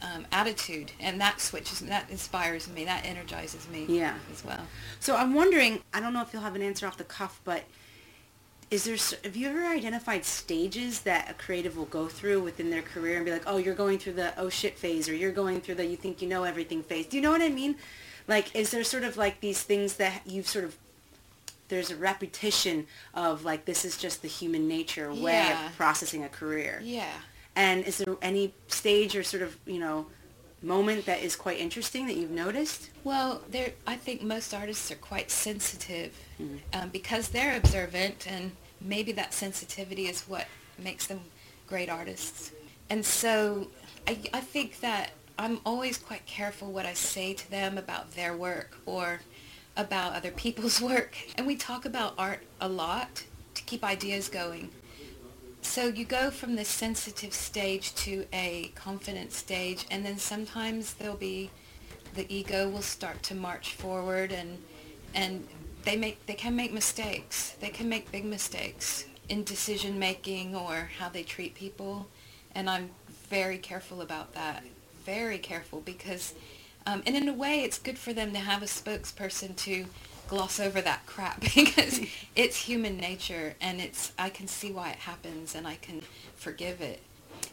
um, 0.00 0.26
attitude, 0.32 0.92
and 1.00 1.20
that 1.20 1.40
switches, 1.40 1.80
that 1.80 2.08
inspires 2.10 2.66
me, 2.68 2.84
that 2.86 3.04
energizes 3.04 3.68
me 3.68 3.84
Yeah. 3.88 4.14
as 4.32 4.42
well. 4.44 4.66
So 5.00 5.16
I'm 5.16 5.34
wondering, 5.34 5.80
I 5.92 6.00
don't 6.00 6.12
know 6.14 6.22
if 6.22 6.32
you'll 6.32 6.42
have 6.42 6.56
an 6.56 6.62
answer 6.62 6.86
off 6.86 6.96
the 6.96 7.04
cuff, 7.04 7.40
but 7.44 7.62
is 8.72 8.84
there, 8.84 8.96
have 9.22 9.36
you 9.36 9.50
ever 9.50 9.66
identified 9.66 10.24
stages 10.24 11.00
that 11.00 11.30
a 11.30 11.34
creative 11.34 11.76
will 11.76 11.84
go 11.84 12.08
through 12.08 12.40
within 12.42 12.70
their 12.70 12.80
career 12.80 13.16
and 13.16 13.24
be 13.26 13.30
like, 13.30 13.42
oh, 13.46 13.58
you're 13.58 13.74
going 13.74 13.98
through 13.98 14.14
the 14.14 14.32
oh 14.40 14.48
shit 14.48 14.78
phase 14.78 15.10
or 15.10 15.14
you're 15.14 15.30
going 15.30 15.60
through 15.60 15.74
the 15.74 15.84
you 15.84 15.94
think 15.96 16.22
you 16.22 16.28
know 16.28 16.44
everything 16.44 16.82
phase? 16.82 17.04
Do 17.06 17.16
you 17.16 17.22
know 17.22 17.30
what 17.30 17.42
I 17.42 17.50
mean? 17.50 17.76
Like, 18.26 18.54
is 18.56 18.70
there 18.70 18.82
sort 18.82 19.04
of 19.04 19.18
like 19.18 19.40
these 19.40 19.62
things 19.62 19.96
that 19.96 20.22
you've 20.24 20.48
sort 20.48 20.64
of, 20.64 20.74
there's 21.68 21.90
a 21.90 21.96
repetition 21.96 22.86
of 23.12 23.44
like, 23.44 23.66
this 23.66 23.84
is 23.84 23.98
just 23.98 24.22
the 24.22 24.28
human 24.28 24.66
nature 24.66 25.12
way 25.12 25.32
Yeah. 25.32 25.66
of 25.66 25.76
processing 25.76 26.24
a 26.24 26.30
career? 26.30 26.80
Yeah. 26.82 27.12
And 27.54 27.84
is 27.84 27.98
there 27.98 28.16
any 28.22 28.54
stage 28.68 29.14
or 29.14 29.22
sort 29.22 29.42
of, 29.42 29.54
you 29.66 29.80
know, 29.80 30.06
moment 30.62 31.04
that 31.04 31.20
is 31.22 31.36
quite 31.36 31.58
interesting 31.58 32.06
that 32.06 32.16
you've 32.16 32.30
noticed? 32.30 32.88
Well, 33.04 33.42
there, 33.50 33.72
I 33.86 33.96
think 33.96 34.22
most 34.22 34.54
artists 34.54 34.90
are 34.90 34.96
quite 34.96 35.30
sensitive 35.30 36.16
um, 36.72 36.88
because 36.88 37.28
they're 37.28 37.56
observant, 37.56 38.26
and 38.26 38.52
maybe 38.84 39.12
that 39.12 39.34
sensitivity 39.34 40.06
is 40.06 40.22
what 40.22 40.46
makes 40.78 41.06
them 41.06 41.20
great 41.66 41.88
artists. 41.88 42.52
And 42.90 43.04
so, 43.04 43.68
I, 44.06 44.18
I 44.34 44.40
think 44.40 44.80
that 44.80 45.10
I'm 45.38 45.60
always 45.64 45.96
quite 45.96 46.26
careful 46.26 46.70
what 46.70 46.86
I 46.86 46.92
say 46.94 47.34
to 47.34 47.50
them 47.50 47.78
about 47.78 48.14
their 48.14 48.36
work 48.36 48.76
or 48.86 49.20
about 49.76 50.14
other 50.14 50.30
people's 50.30 50.80
work. 50.92 51.16
And 51.36 51.46
we 51.46 51.56
talk 51.56 51.84
about 51.84 52.14
art 52.18 52.40
a 52.60 52.68
lot 52.68 53.24
to 53.54 53.62
keep 53.62 53.84
ideas 53.84 54.28
going. 54.28 54.70
So 55.62 55.86
you 55.86 56.04
go 56.04 56.30
from 56.30 56.56
this 56.56 56.68
sensitive 56.68 57.32
stage 57.32 57.94
to 57.96 58.26
a 58.32 58.72
confident 58.74 59.32
stage, 59.32 59.86
and 59.90 60.04
then 60.04 60.18
sometimes 60.18 60.94
there'll 60.94 61.16
be 61.16 61.50
the 62.14 62.26
ego 62.32 62.68
will 62.68 62.82
start 62.82 63.22
to 63.24 63.34
march 63.34 63.74
forward, 63.74 64.32
and 64.32 64.58
and 65.14 65.46
they 65.84 65.96
make 65.96 66.24
they 66.26 66.34
can 66.34 66.56
make 66.56 66.72
mistakes. 66.72 67.56
They 67.60 67.70
can 67.70 67.88
make 67.88 68.10
big 68.12 68.24
mistakes 68.24 69.06
in 69.28 69.44
decision 69.44 69.98
making 69.98 70.54
or 70.54 70.90
how 70.98 71.08
they 71.08 71.22
treat 71.22 71.54
people, 71.54 72.08
and 72.54 72.68
I'm 72.68 72.90
very 73.28 73.58
careful 73.58 74.00
about 74.02 74.34
that. 74.34 74.62
Very 75.04 75.38
careful 75.38 75.80
because, 75.80 76.34
um, 76.86 77.02
and 77.06 77.16
in 77.16 77.28
a 77.28 77.32
way, 77.32 77.62
it's 77.64 77.78
good 77.78 77.98
for 77.98 78.12
them 78.12 78.32
to 78.32 78.38
have 78.38 78.62
a 78.62 78.66
spokesperson 78.66 79.56
to 79.56 79.86
gloss 80.28 80.60
over 80.60 80.80
that 80.80 81.04
crap 81.06 81.40
because 81.54 82.00
it's 82.36 82.56
human 82.56 82.96
nature 82.96 83.54
and 83.60 83.80
it's 83.80 84.12
I 84.18 84.30
can 84.30 84.46
see 84.46 84.72
why 84.72 84.90
it 84.90 84.98
happens 84.98 85.54
and 85.54 85.66
I 85.66 85.76
can 85.76 86.02
forgive 86.36 86.80
it. 86.80 87.00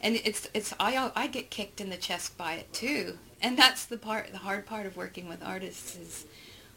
And 0.02 0.16
it's 0.24 0.50
it's 0.54 0.74
I 0.80 1.12
I 1.16 1.28
get 1.28 1.50
kicked 1.50 1.82
in 1.82 1.90
the 1.90 1.98
chest 1.98 2.38
by 2.38 2.54
it 2.54 2.72
too. 2.72 3.18
And 3.42 3.58
that's 3.58 3.86
the 3.86 3.98
part 3.98 4.32
the 4.32 4.40
hard 4.40 4.66
part 4.66 4.86
of 4.86 4.96
working 4.98 5.28
with 5.28 5.44
artists 5.44 5.98
is 5.98 6.26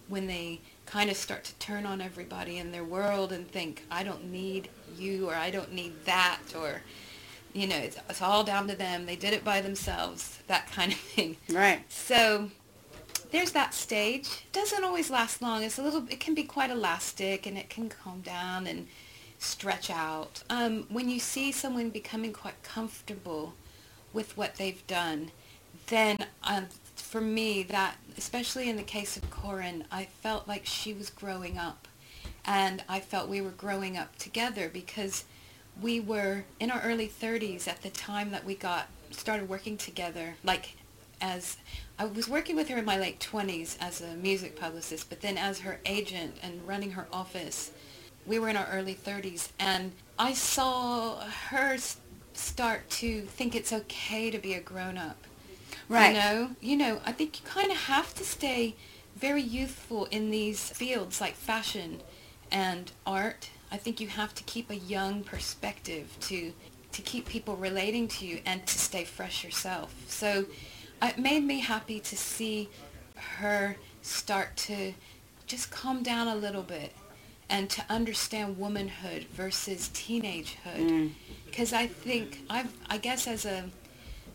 when 0.08 0.26
they 0.26 0.60
kind 0.86 1.10
of 1.10 1.16
start 1.16 1.44
to 1.44 1.54
turn 1.54 1.86
on 1.86 2.00
everybody 2.00 2.58
in 2.58 2.72
their 2.72 2.84
world 2.84 3.32
and 3.32 3.48
think 3.48 3.84
I 3.90 4.02
don't 4.02 4.30
need 4.30 4.68
you 4.96 5.28
or 5.28 5.34
I 5.34 5.50
don't 5.50 5.72
need 5.72 6.04
that 6.04 6.40
or 6.56 6.82
you 7.52 7.66
know 7.66 7.76
it's, 7.76 7.98
it's 8.08 8.22
all 8.22 8.44
down 8.44 8.68
to 8.68 8.74
them. 8.74 9.06
They 9.06 9.16
did 9.16 9.32
it 9.32 9.44
by 9.44 9.60
themselves. 9.60 10.38
That 10.46 10.70
kind 10.72 10.92
of 10.92 10.98
thing. 10.98 11.36
Right. 11.50 11.80
So 11.90 12.50
there's 13.30 13.52
that 13.52 13.74
stage. 13.74 14.28
Doesn't 14.52 14.84
always 14.84 15.10
last 15.10 15.42
long. 15.42 15.62
It's 15.62 15.78
a 15.78 15.82
little. 15.82 16.06
It 16.08 16.20
can 16.20 16.34
be 16.34 16.44
quite 16.44 16.70
elastic, 16.70 17.46
and 17.46 17.58
it 17.58 17.68
can 17.68 17.88
calm 17.88 18.20
down 18.20 18.66
and 18.66 18.86
stretch 19.38 19.90
out. 19.90 20.42
Um, 20.50 20.86
when 20.88 21.08
you 21.08 21.18
see 21.18 21.50
someone 21.50 21.90
becoming 21.90 22.32
quite 22.32 22.62
comfortable 22.62 23.54
with 24.12 24.36
what 24.36 24.56
they've 24.56 24.86
done, 24.86 25.30
then 25.86 26.18
um, 26.44 26.66
for 27.12 27.20
me, 27.20 27.62
that 27.64 27.96
especially 28.16 28.70
in 28.70 28.76
the 28.76 28.82
case 28.82 29.18
of 29.18 29.30
Corinne, 29.30 29.84
I 29.92 30.06
felt 30.22 30.48
like 30.48 30.64
she 30.64 30.94
was 30.94 31.10
growing 31.10 31.58
up, 31.58 31.86
and 32.42 32.82
I 32.88 33.00
felt 33.00 33.28
we 33.28 33.42
were 33.42 33.50
growing 33.50 33.98
up 33.98 34.16
together 34.16 34.70
because 34.72 35.26
we 35.78 36.00
were 36.00 36.44
in 36.58 36.70
our 36.70 36.80
early 36.80 37.08
30s 37.08 37.68
at 37.68 37.82
the 37.82 37.90
time 37.90 38.30
that 38.30 38.46
we 38.46 38.54
got 38.54 38.88
started 39.10 39.46
working 39.46 39.76
together. 39.76 40.36
Like 40.42 40.76
as 41.20 41.58
I 41.98 42.06
was 42.06 42.30
working 42.30 42.56
with 42.56 42.70
her 42.70 42.78
in 42.78 42.86
my 42.86 42.98
late 42.98 43.20
20s 43.20 43.76
as 43.78 44.00
a 44.00 44.16
music 44.16 44.58
publicist 44.58 45.08
but 45.10 45.20
then 45.20 45.36
as 45.36 45.60
her 45.60 45.80
agent 45.84 46.36
and 46.42 46.66
running 46.66 46.92
her 46.92 47.06
office 47.12 47.70
we 48.26 48.40
were 48.40 48.48
in 48.48 48.56
our 48.56 48.66
early 48.72 48.94
30s 48.94 49.50
and 49.60 49.92
I 50.18 50.32
saw 50.32 51.20
her 51.20 51.76
start 52.32 52.90
to 52.90 53.20
think 53.20 53.54
it's 53.54 53.72
okay 53.72 54.30
to 54.30 54.38
be 54.38 54.54
a 54.54 54.60
grown 54.60 54.98
up 54.98 55.26
Right. 55.88 56.14
you 56.14 56.20
know 56.20 56.50
you 56.60 56.76
know 56.76 57.00
I 57.04 57.12
think 57.12 57.40
you 57.40 57.46
kind 57.46 57.70
of 57.70 57.76
have 57.76 58.14
to 58.14 58.24
stay 58.24 58.74
very 59.16 59.42
youthful 59.42 60.06
in 60.06 60.30
these 60.30 60.70
fields 60.70 61.20
like 61.20 61.34
fashion 61.34 62.02
and 62.50 62.92
art. 63.06 63.50
I 63.70 63.76
think 63.78 64.00
you 64.00 64.08
have 64.08 64.34
to 64.34 64.44
keep 64.44 64.70
a 64.70 64.76
young 64.76 65.22
perspective 65.22 66.16
to 66.20 66.52
to 66.92 67.02
keep 67.02 67.26
people 67.26 67.56
relating 67.56 68.06
to 68.06 68.26
you 68.26 68.40
and 68.44 68.66
to 68.66 68.78
stay 68.78 69.04
fresh 69.04 69.44
yourself. 69.44 69.94
So 70.08 70.44
uh, 71.00 71.06
it 71.06 71.18
made 71.18 71.42
me 71.42 71.60
happy 71.60 72.00
to 72.00 72.16
see 72.16 72.68
her 73.38 73.76
start 74.02 74.56
to 74.56 74.92
just 75.46 75.70
calm 75.70 76.02
down 76.02 76.28
a 76.28 76.34
little 76.34 76.62
bit 76.62 76.92
and 77.48 77.70
to 77.70 77.84
understand 77.88 78.58
womanhood 78.58 79.24
versus 79.32 79.90
teenagehood. 79.94 80.76
Mm. 80.90 81.10
Because 81.46 81.72
I 81.72 81.86
think 81.86 82.40
I've 82.50 82.72
I 82.88 82.98
guess 82.98 83.26
as 83.26 83.44
a 83.46 83.64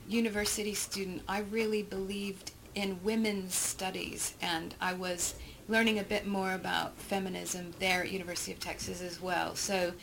university 0.07 0.73
student, 0.73 1.21
I 1.27 1.39
really 1.39 1.83
believed 1.83 2.51
in 2.75 2.99
women's 3.03 3.55
studies, 3.55 4.33
and 4.41 4.75
I 4.79 4.93
was 4.93 5.35
learning 5.67 5.99
a 5.99 6.03
bit 6.03 6.27
more 6.27 6.53
about 6.53 6.97
feminism 6.97 7.73
there 7.79 8.01
at 8.01 8.11
University 8.11 8.51
of 8.51 8.59
Texas 8.59 9.01
as 9.01 9.21
well. 9.21 9.55
So 9.55 9.93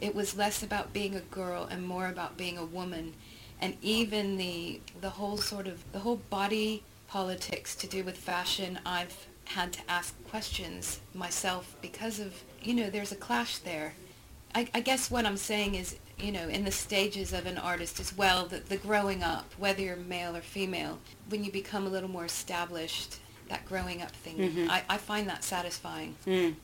it 0.00 0.14
was 0.14 0.36
less 0.36 0.62
about 0.62 0.92
being 0.92 1.14
a 1.14 1.20
girl 1.20 1.68
and 1.70 1.86
more 1.86 2.08
about 2.08 2.36
being 2.36 2.58
a 2.58 2.64
woman, 2.64 3.14
and 3.60 3.76
even 3.82 4.36
the 4.36 4.80
the 5.00 5.10
whole 5.10 5.36
sort 5.36 5.66
of 5.66 5.84
the 5.92 6.00
whole 6.00 6.20
body 6.30 6.82
politics 7.06 7.74
to 7.76 7.86
do 7.86 8.02
with 8.02 8.16
fashion. 8.16 8.80
I've 8.84 9.26
had 9.44 9.72
to 9.74 9.80
ask 9.88 10.14
questions 10.28 11.00
myself 11.14 11.76
because 11.82 12.18
of 12.18 12.42
you 12.62 12.74
know 12.74 12.90
there's 12.90 13.12
a 13.12 13.16
clash 13.16 13.58
there. 13.58 13.94
I, 14.54 14.68
I 14.74 14.80
guess 14.80 15.10
what 15.10 15.24
I'm 15.24 15.36
saying 15.36 15.76
is, 15.76 15.96
you 16.22 16.32
know, 16.32 16.48
in 16.48 16.64
the 16.64 16.70
stages 16.70 17.32
of 17.32 17.46
an 17.46 17.58
artist 17.58 18.00
as 18.00 18.16
well, 18.16 18.46
the, 18.46 18.58
the 18.58 18.76
growing 18.76 19.22
up, 19.22 19.52
whether 19.58 19.82
you're 19.82 19.96
male 19.96 20.36
or 20.36 20.40
female, 20.40 20.98
when 21.28 21.44
you 21.44 21.50
become 21.50 21.86
a 21.86 21.88
little 21.88 22.10
more 22.10 22.24
established, 22.24 23.18
that 23.48 23.66
growing 23.66 24.00
up 24.00 24.10
thing, 24.12 24.66
I, 24.70 24.82
I 24.88 24.96
find 24.96 25.28
that 25.28 25.44
satisfying. 25.44 26.16
Mm. 26.26 26.54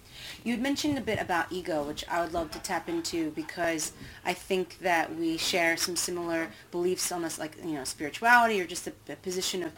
You 0.43 0.53
had 0.53 0.63
mentioned 0.63 0.97
a 0.97 1.03
bit 1.03 1.21
about 1.21 1.53
ego, 1.53 1.83
which 1.83 2.05
I 2.09 2.23
would 2.23 2.33
love 2.33 2.51
to 2.53 2.59
tap 2.61 2.89
into 2.89 3.31
because 3.33 3.93
I 4.25 4.33
think 4.33 4.79
that 4.79 5.15
we 5.15 5.37
share 5.37 5.77
some 5.77 5.97
similar 5.97 6.49
beliefs 6.71 7.13
on 7.13 7.23
this, 7.23 7.39
like 7.39 7.57
you 7.63 7.73
know, 7.73 7.85
spirituality 7.85 8.61
or 8.61 8.67
just 8.67 8.87
a, 8.87 8.93
a 9.09 9.17
position 9.17 9.63
of 9.63 9.73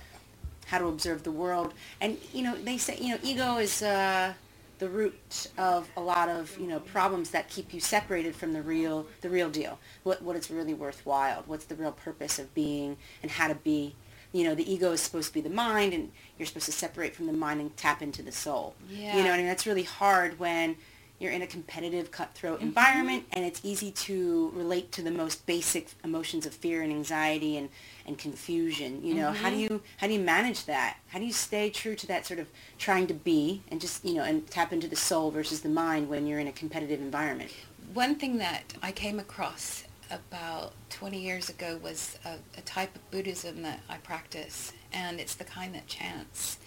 how 0.67 0.79
to 0.79 0.87
observe 0.87 1.25
the 1.25 1.33
world. 1.33 1.75
And 2.01 2.17
you 2.33 2.43
know, 2.43 2.55
they 2.57 2.79
say 2.79 2.97
you 3.01 3.11
know, 3.11 3.19
ego 3.25 3.57
is 3.57 3.83
uh, 3.83 4.35
the 4.81 4.89
root 4.89 5.47
of 5.59 5.89
a 5.97 6.01
lot 6.01 6.29
of 6.29 6.59
you 6.59 6.67
know 6.67 6.81
problems 6.81 7.31
that 7.31 7.49
keep 7.49 7.73
you 7.73 7.81
separated 7.81 8.35
from 8.35 8.53
the 8.53 8.63
real 8.63 9.07
the 9.21 9.31
real 9.31 9.49
deal. 9.49 9.79
What 10.03 10.23
what 10.23 10.35
is 10.35 10.51
really 10.51 10.75
worthwhile. 10.75 11.45
What's 11.47 11.67
the 11.67 11.77
real 11.77 11.93
purpose 11.93 12.39
of 12.41 12.53
being 12.55 12.97
and 13.23 13.31
how 13.31 13.47
to 13.47 13.55
be? 13.55 13.95
You 14.33 14.45
know 14.45 14.55
the 14.55 14.71
ego 14.71 14.93
is 14.93 15.01
supposed 15.01 15.29
to 15.29 15.35
be 15.35 15.41
the 15.41 15.55
mind 15.55 15.93
and 15.93 16.11
you're 16.39 16.47
supposed 16.47 16.67
to 16.67 16.73
separate 16.73 17.15
from 17.15 17.27
the 17.27 17.33
mind 17.33 17.61
and 17.61 17.77
tap 17.77 18.01
into 18.01 18.23
the 18.23 18.33
soul. 18.33 18.75
Yeah. 18.89 19.17
you 19.17 19.23
know 19.23 19.37
mean? 19.37 19.47
That's 19.47 19.67
really 19.67 19.83
hard 19.83 20.39
when 20.39 20.77
you're 21.21 21.31
in 21.33 21.43
a 21.43 21.47
competitive 21.47 22.11
cutthroat 22.11 22.59
Mm-hmm. 22.59 22.69
environment 22.69 23.25
and 23.33 23.45
it's 23.45 23.61
easy 23.63 23.91
to 23.93 24.51
relate 24.55 24.91
to 24.93 25.03
the 25.03 25.11
most 25.13 25.47
basic 25.47 25.89
emotions 26.03 26.47
of 26.47 26.53
fear 26.55 26.83
and 26.83 26.91
anxiety 26.93 27.57
and, 27.57 27.69
and 28.07 28.19
confusion 28.19 29.05
you 29.05 29.15
know 29.15 29.31
how 29.31 29.51
do 29.51 29.57
Mm-hmm. 29.57 29.75
you 29.75 29.83
how 29.99 30.07
do 30.09 30.13
you 30.15 30.21
manage 30.21 30.65
that 30.65 30.97
how 31.09 31.19
do 31.21 31.25
you 31.27 31.33
stay 31.33 31.71
true 31.71 31.95
to 31.95 32.07
that 32.09 32.27
sort 32.27 32.41
of 32.41 32.49
trying 32.79 33.07
to 33.07 33.15
be 33.15 33.63
and 33.71 33.81
just 33.81 34.05
you 34.05 34.15
know 34.15 34.25
and 34.25 34.47
tap 34.51 34.73
into 34.73 34.89
the 34.89 34.97
soul 34.97 35.31
versus 35.31 35.61
the 35.61 35.69
mind 35.69 36.09
when 36.09 36.27
you're 36.27 36.41
in 36.41 36.49
a 36.49 36.53
competitive 36.53 37.01
environment 37.01 37.51
One 37.95 38.15
thing 38.17 38.39
that 38.39 38.65
I 38.83 38.93
came 38.93 39.19
across 39.21 39.85
about 40.11 40.73
20 40.91 41.21
years 41.21 41.49
ago 41.49 41.79
was 41.83 42.19
a, 42.25 42.35
a 42.59 42.63
type 42.63 42.95
of 42.97 43.11
Buddhism 43.13 43.63
that 43.63 43.81
I 43.89 43.97
practice, 43.99 44.73
and 44.93 45.21
it's 45.21 45.35
the 45.37 45.45
kind 45.45 45.73
that 45.77 45.87
chants. 45.87 46.59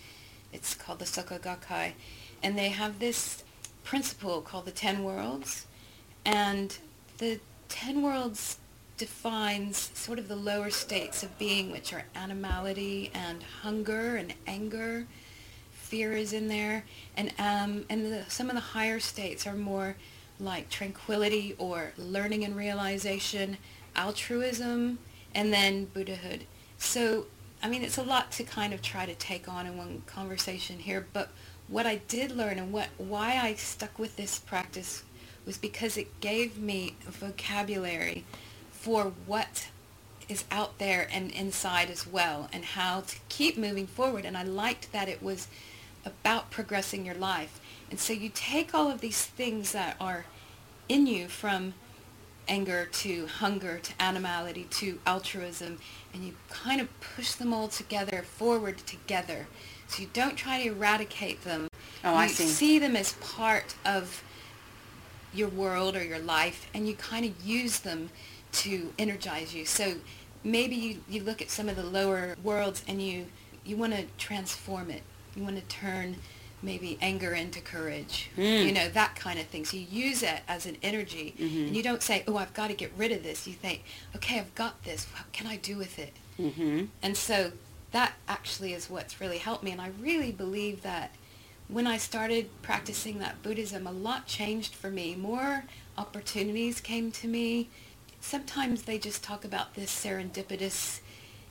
It's 0.53 0.73
called 0.75 0.99
the 0.99 1.05
Soka 1.05 1.39
Gakkai, 1.41 1.93
and 2.41 2.57
they 2.57 2.69
have 2.69 2.99
this 2.99 3.43
principle 3.83 4.41
called 4.41 4.65
the 4.65 4.71
Ten 4.71 5.03
Worlds, 5.03 5.65
and 6.25 6.77
the 7.17 7.39
Ten 7.69 8.01
Worlds 8.01 8.57
defines 8.97 9.91
sort 9.93 10.19
of 10.19 10.27
the 10.27 10.35
lower 10.35 10.69
states 10.69 11.23
of 11.23 11.37
being, 11.37 11.71
which 11.71 11.93
are 11.93 12.03
animality 12.15 13.11
and 13.13 13.43
hunger 13.61 14.15
and 14.15 14.33
anger. 14.47 15.07
Fear 15.71 16.13
is 16.13 16.33
in 16.33 16.47
there, 16.47 16.85
and 17.17 17.31
um, 17.37 17.85
and 17.89 18.11
the, 18.11 18.23
some 18.27 18.49
of 18.49 18.55
the 18.55 18.61
higher 18.61 18.99
states 18.99 19.45
are 19.45 19.55
more 19.55 19.95
like 20.39 20.69
tranquility 20.69 21.55
or 21.57 21.93
learning 21.97 22.43
and 22.43 22.55
realization, 22.55 23.57
altruism, 23.95 24.99
and 25.35 25.53
then 25.53 25.85
Buddhahood. 25.85 26.45
So, 26.77 27.27
I 27.61 27.69
mean, 27.69 27.83
it's 27.83 27.97
a 27.97 28.03
lot 28.03 28.31
to 28.33 28.43
kind 28.43 28.73
of 28.73 28.81
try 28.81 29.05
to 29.05 29.15
take 29.15 29.47
on 29.47 29.65
in 29.67 29.77
one 29.77 30.03
conversation 30.05 30.79
here, 30.79 31.07
but 31.13 31.29
what 31.67 31.85
I 31.85 31.95
did 32.07 32.31
learn 32.31 32.57
and 32.57 32.71
what 32.71 32.89
why 32.97 33.39
I 33.41 33.55
stuck 33.55 33.97
with 33.97 34.15
this 34.15 34.39
practice 34.39 35.03
was 35.45 35.57
because 35.57 35.97
it 35.97 36.19
gave 36.21 36.57
me 36.57 36.95
vocabulary 37.05 38.23
for 38.71 39.13
what 39.25 39.67
is 40.29 40.45
out 40.51 40.77
there 40.77 41.07
and 41.11 41.31
inside 41.31 41.89
as 41.89 42.07
well 42.07 42.49
and 42.53 42.63
how 42.63 43.01
to 43.01 43.17
keep 43.29 43.57
moving 43.57 43.87
forward 43.87 44.25
and 44.25 44.37
I 44.37 44.43
liked 44.43 44.91
that 44.91 45.09
it 45.09 45.21
was 45.21 45.47
about 46.05 46.51
progressing 46.51 47.05
your 47.05 47.15
life. 47.15 47.59
And 47.89 47.99
so 47.99 48.13
you 48.13 48.29
take 48.33 48.73
all 48.73 48.89
of 48.89 49.01
these 49.01 49.25
things 49.25 49.71
that 49.71 49.95
are 49.99 50.25
in 50.89 51.07
you 51.07 51.27
from 51.27 51.73
anger 52.47 52.85
to 52.91 53.25
hunger 53.27 53.79
to 53.79 53.93
animality 53.99 54.65
to 54.69 54.99
altruism 55.07 55.77
and 56.13 56.25
you 56.25 56.33
kind 56.49 56.81
of 56.81 56.87
push 56.99 57.33
them 57.33 57.53
all 57.53 57.69
together 57.69 58.21
forward 58.21 58.77
together 58.79 59.47
you 59.99 60.07
don't 60.13 60.35
try 60.35 60.61
to 60.63 60.69
eradicate 60.69 61.43
them 61.43 61.67
Oh, 62.05 62.11
you 62.11 62.17
I 62.17 62.27
see. 62.27 62.79
them 62.79 62.95
as 62.97 63.13
part 63.13 63.75
of 63.85 64.23
your 65.33 65.47
world 65.49 65.95
or 65.95 66.03
your 66.03 66.19
life 66.19 66.67
and 66.73 66.87
you 66.87 66.93
kind 66.95 67.25
of 67.25 67.43
use 67.43 67.79
them 67.79 68.09
to 68.53 68.93
energize 68.99 69.53
you 69.55 69.65
so 69.65 69.95
maybe 70.43 70.75
you, 70.75 70.97
you 71.09 71.23
look 71.23 71.41
at 71.41 71.49
some 71.49 71.69
of 71.69 71.75
the 71.75 71.83
lower 71.83 72.35
worlds 72.43 72.83
and 72.87 73.01
you 73.01 73.25
you 73.65 73.75
want 73.77 73.93
to 73.93 74.03
transform 74.17 74.91
it 74.91 75.01
you 75.35 75.41
want 75.43 75.55
to 75.55 75.61
turn 75.63 76.15
maybe 76.61 76.97
anger 77.01 77.33
into 77.33 77.59
courage 77.61 78.29
Mm. 78.37 78.65
you 78.65 78.71
know 78.73 78.87
that 78.89 79.15
kind 79.15 79.39
of 79.39 79.47
thing 79.47 79.65
so 79.65 79.75
you 79.77 79.87
use 79.89 80.21
it 80.23 80.41
as 80.47 80.65
an 80.65 80.77
energy 80.83 81.33
Mm-hmm. 81.39 81.57
and 81.67 81.75
you 81.75 81.81
don't 81.83 82.03
say 82.03 82.23
oh 82.27 82.37
i've 82.37 82.53
got 82.53 82.67
to 82.67 82.73
get 82.75 82.91
rid 82.97 83.11
of 83.11 83.23
this 83.23 83.47
you 83.47 83.53
think 83.53 83.83
okay 84.15 84.37
i've 84.39 84.53
got 84.55 84.83
this 84.83 85.05
what 85.13 85.31
can 85.31 85.47
i 85.47 85.55
do 85.57 85.77
with 85.77 85.97
it 85.97 86.13
mm-hmm. 86.39 86.85
and 87.01 87.17
so 87.17 87.51
that 87.93 88.13
actually 88.27 88.73
is 88.73 88.89
what's 88.89 89.21
really 89.21 89.37
helped 89.37 89.63
me. 89.63 89.71
And 89.71 89.79
I 89.81 89.91
really 90.01 90.31
believe 90.31 90.81
that 90.83 91.15
when 91.69 91.87
I 91.87 91.97
started 91.97 92.49
practicing 92.61 93.19
that 93.19 93.41
Buddhism, 93.41 93.87
a 93.87 93.91
lot 93.91 94.27
changed 94.27 94.75
for 94.75 94.89
me. 94.91 95.15
More 95.15 95.63
opportunities 95.97 96.81
came 96.81 97.11
to 97.13 97.27
me. 97.27 97.69
Sometimes 98.19 98.83
they 98.83 98.97
just 98.97 99.23
talk 99.23 99.45
about 99.45 99.75
this 99.75 99.91
serendipitous 99.93 100.99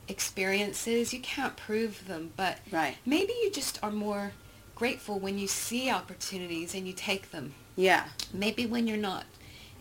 experiences. 0.07 1.13
You 1.13 1.19
can't 1.21 1.55
prove 1.55 2.07
them, 2.07 2.31
but 2.35 2.59
Right. 2.71 2.97
maybe 3.05 3.33
you 3.41 3.49
just 3.51 3.79
are 3.81 3.91
more 3.91 4.33
grateful 4.75 5.19
when 5.19 5.37
you 5.39 5.47
see 5.47 5.89
opportunities 5.89 6.73
and 6.75 6.85
you 6.87 6.93
take 6.93 7.31
them. 7.31 7.53
yeah 7.75 8.09
Maybe 8.33 8.65
when 8.65 8.85
you're 8.87 8.97
not 8.97 9.25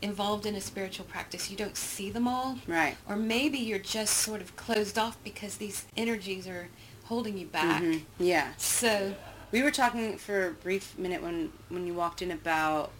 involved 0.02 0.46
in 0.46 0.54
a 0.56 0.60
spiritual 0.60 1.04
practice, 1.06 1.50
you 1.50 1.56
don't 1.56 1.76
see 1.76 2.10
them 2.10 2.26
all. 2.28 2.58
right 2.66 2.96
Or 3.08 3.16
maybe 3.16 3.58
you're 3.58 3.78
just 3.78 4.18
sort 4.18 4.40
of 4.40 4.54
closed 4.56 4.98
off 4.98 5.16
because 5.24 5.56
these 5.56 5.86
energies 5.96 6.46
are 6.46 6.68
holding 7.04 7.38
you 7.38 7.46
back. 7.46 7.82
Mhm. 7.82 8.02
yeah 8.18 8.52
So, 8.56 9.14
We 9.52 9.62
were 9.62 9.70
talking 9.70 10.16
for 10.16 10.48
a 10.48 10.50
brief 10.52 10.96
minute 10.98 11.22
when, 11.22 11.52
when 11.68 11.86
you 11.86 11.92
walked 11.94 12.22
in 12.22 12.30
about 12.30 12.90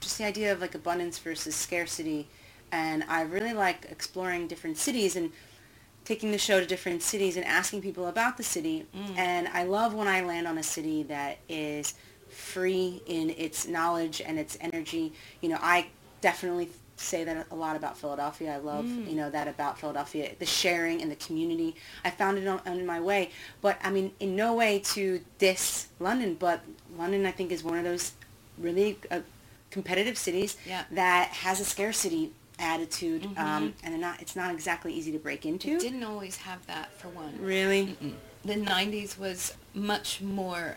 just 0.00 0.16
the 0.16 0.24
idea 0.24 0.50
of 0.50 0.60
like 0.60 0.74
abundance 0.74 1.18
versus 1.18 1.54
scarcity. 1.54 2.26
And 2.72 3.04
I 3.06 3.20
really 3.22 3.52
like 3.52 3.84
exploring 3.90 4.46
different 4.48 4.78
cities 4.78 5.14
and 5.14 5.30
taking 6.06 6.32
the 6.32 6.38
show 6.38 6.58
to 6.58 6.64
different 6.64 7.02
cities 7.02 7.36
and 7.36 7.44
asking 7.44 7.82
people 7.82 8.06
about 8.06 8.38
the 8.38 8.42
city. 8.42 8.86
And 9.16 9.46
I 9.48 9.64
love 9.64 9.92
when 9.92 10.08
I 10.08 10.22
land 10.22 10.48
on 10.48 10.56
a 10.56 10.62
city 10.62 11.02
that 11.04 11.36
is 11.50 11.92
free 12.30 13.02
in 13.06 13.28
its 13.30 13.66
knowledge 13.68 14.22
and 14.24 14.38
its 14.38 14.56
energy. 14.60 15.12
You 15.42 15.50
know, 15.50 15.58
I 15.60 15.88
definitely 16.20 16.68
say 16.96 17.24
that 17.24 17.46
a 17.50 17.54
lot 17.54 17.76
about 17.76 17.96
Philadelphia. 17.96 18.52
I 18.54 18.58
love, 18.58 18.84
you 18.86 19.14
know, 19.14 19.30
that 19.30 19.48
about 19.48 19.78
Philadelphia, 19.78 20.32
the 20.38 20.44
sharing 20.46 21.00
and 21.00 21.10
the 21.10 21.16
community. 21.16 21.74
I 22.04 22.10
found 22.10 22.36
it 22.36 22.46
on, 22.46 22.60
on 22.66 22.84
my 22.84 23.00
way. 23.00 23.30
But 23.62 23.78
I 23.82 23.90
mean, 23.90 24.12
in 24.20 24.36
no 24.36 24.54
way 24.54 24.80
to 24.80 25.20
diss 25.38 25.88
London, 25.98 26.34
but 26.34 26.60
London 26.98 27.24
I 27.24 27.30
think 27.30 27.52
is 27.52 27.64
one 27.64 27.78
of 27.78 27.84
those 27.84 28.12
really 28.58 28.98
uh, 29.10 29.20
competitive 29.70 30.18
cities 30.18 30.56
Yeah. 30.66 30.84
that 30.90 31.28
has 31.28 31.60
a 31.60 31.64
scarcity 31.64 32.32
attitude 32.58 33.24
um, 33.38 33.72
and 33.82 33.94
they're 33.94 33.98
not 33.98 34.20
it's 34.20 34.36
not 34.36 34.52
exactly 34.52 34.92
easy 34.92 35.10
to 35.10 35.18
break 35.18 35.46
into 35.46 35.78
didn't 35.78 36.04
always 36.04 36.36
have 36.36 36.66
that 36.66 36.92
for 36.98 37.08
one. 37.08 37.32
really 37.40 37.96
The 38.44 38.54
90s 38.56 39.18
was 39.18 39.54
much 39.74 40.20
more, 40.20 40.76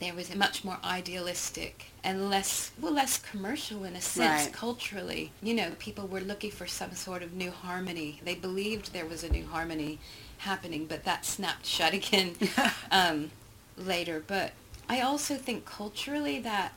there 0.00 0.14
was 0.14 0.30
a 0.30 0.36
much 0.36 0.64
more 0.64 0.78
idealistic 0.82 1.86
and 2.02 2.30
less, 2.30 2.70
well, 2.80 2.92
less 2.94 3.18
commercial 3.18 3.84
in 3.84 3.94
a 3.94 4.00
sense 4.00 4.44
Right. 4.46 4.52
culturally. 4.52 5.30
You 5.42 5.54
know, 5.54 5.72
people 5.78 6.06
were 6.06 6.20
looking 6.20 6.50
for 6.50 6.66
some 6.66 6.94
sort 6.94 7.22
of 7.22 7.34
new 7.34 7.50
harmony. 7.50 8.20
They 8.24 8.34
believed 8.34 8.92
there 8.92 9.06
was 9.06 9.22
a 9.22 9.28
new 9.28 9.46
harmony 9.46 9.98
happening, 10.38 10.86
but 10.86 11.04
that 11.04 11.24
snapped 11.26 11.66
shut 11.66 11.92
again 11.92 12.34
um, 12.90 13.30
later. 13.76 14.22
But 14.26 14.52
I 14.88 15.02
also 15.02 15.36
think 15.36 15.66
culturally 15.66 16.38
that 16.40 16.72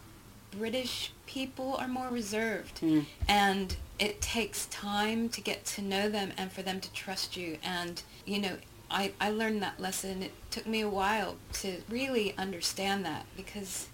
British 0.51 1.11
people 1.25 1.75
are 1.77 1.87
more 1.87 2.09
reserved 2.09 2.81
Mm. 2.81 3.05
and 3.27 3.75
it 3.97 4.21
takes 4.21 4.65
time 4.67 5.29
to 5.29 5.39
get 5.41 5.63
to 5.65 5.81
know 5.81 6.09
them 6.09 6.31
and 6.37 6.51
for 6.51 6.61
them 6.61 6.79
to 6.81 6.91
trust 6.91 7.37
you 7.37 7.57
and 7.63 8.01
you 8.25 8.37
know 8.39 8.57
I, 8.93 9.11
I 9.19 9.31
learned 9.31 9.61
that 9.63 9.79
lesson 9.79 10.21
it 10.23 10.31
took 10.51 10.67
me 10.67 10.81
a 10.81 10.89
while 10.89 11.35
to 11.61 11.81
really 11.89 12.33
understand 12.37 13.03
that 13.05 13.25
because 13.35 13.87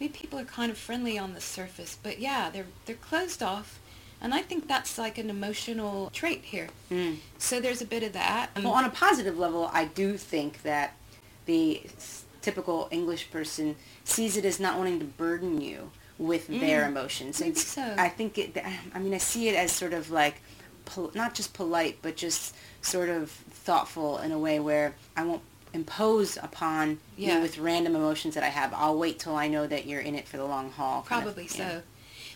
I 0.00 0.04
mean 0.04 0.12
people 0.12 0.38
are 0.38 0.44
kind 0.44 0.70
of 0.72 0.78
friendly 0.78 1.18
on 1.18 1.34
the 1.34 1.40
surface 1.40 1.98
but 2.02 2.18
yeah 2.18 2.50
they're 2.50 2.66
they're 2.86 2.96
closed 2.96 3.42
off 3.42 3.78
and 4.20 4.32
I 4.34 4.40
think 4.42 4.66
that's 4.66 4.96
like 4.98 5.18
an 5.18 5.28
emotional 5.30 6.10
trait 6.12 6.42
here 6.44 6.68
Mm. 6.90 7.16
so 7.38 7.60
there's 7.60 7.82
a 7.82 7.86
bit 7.86 8.02
of 8.02 8.12
that 8.14 8.50
Well, 8.56 8.72
on 8.72 8.84
a 8.84 8.90
positive 8.90 9.38
level, 9.38 9.68
I 9.72 9.84
do 9.84 10.16
think 10.16 10.62
that 10.62 10.94
the 11.44 11.82
typical 12.42 12.88
English 12.90 13.30
person 13.30 13.76
sees 14.04 14.36
it 14.36 14.44
as 14.44 14.58
not 14.60 14.78
wanting 14.78 14.98
to 15.00 15.04
burden 15.04 15.60
you 15.60 15.90
with 16.18 16.46
their 16.48 16.86
emotions. 16.88 17.42
so. 17.62 17.94
I 17.98 18.08
think 18.08 18.38
it. 18.38 18.56
I 18.94 18.98
mean, 18.98 19.12
I 19.12 19.18
see 19.18 19.48
it 19.48 19.54
as 19.56 19.70
sort 19.72 19.92
of 19.92 20.10
like, 20.10 20.36
pol- 20.86 21.10
not 21.14 21.34
just 21.34 21.52
polite, 21.52 21.98
but 22.00 22.16
just 22.16 22.54
sort 22.80 23.08
of 23.10 23.30
thoughtful 23.30 24.18
in 24.18 24.32
a 24.32 24.38
way 24.38 24.58
where 24.58 24.94
I 25.16 25.24
won't 25.24 25.42
impose 25.74 26.38
upon 26.38 26.98
Yeah. 27.16 27.36
you 27.36 27.42
with 27.42 27.58
random 27.58 27.94
emotions 27.94 28.34
that 28.34 28.42
I 28.42 28.48
have. 28.48 28.72
I'll 28.74 28.96
wait 28.96 29.18
till 29.18 29.36
I 29.36 29.48
know 29.48 29.66
that 29.66 29.86
you're 29.86 30.00
in 30.00 30.14
it 30.14 30.26
for 30.26 30.38
the 30.38 30.44
long 30.46 30.70
haul. 30.70 31.02
kind 31.02 31.18
of, 31.26 31.34
Probably 31.34 31.44
yeah. 31.58 31.70
so. 31.70 31.82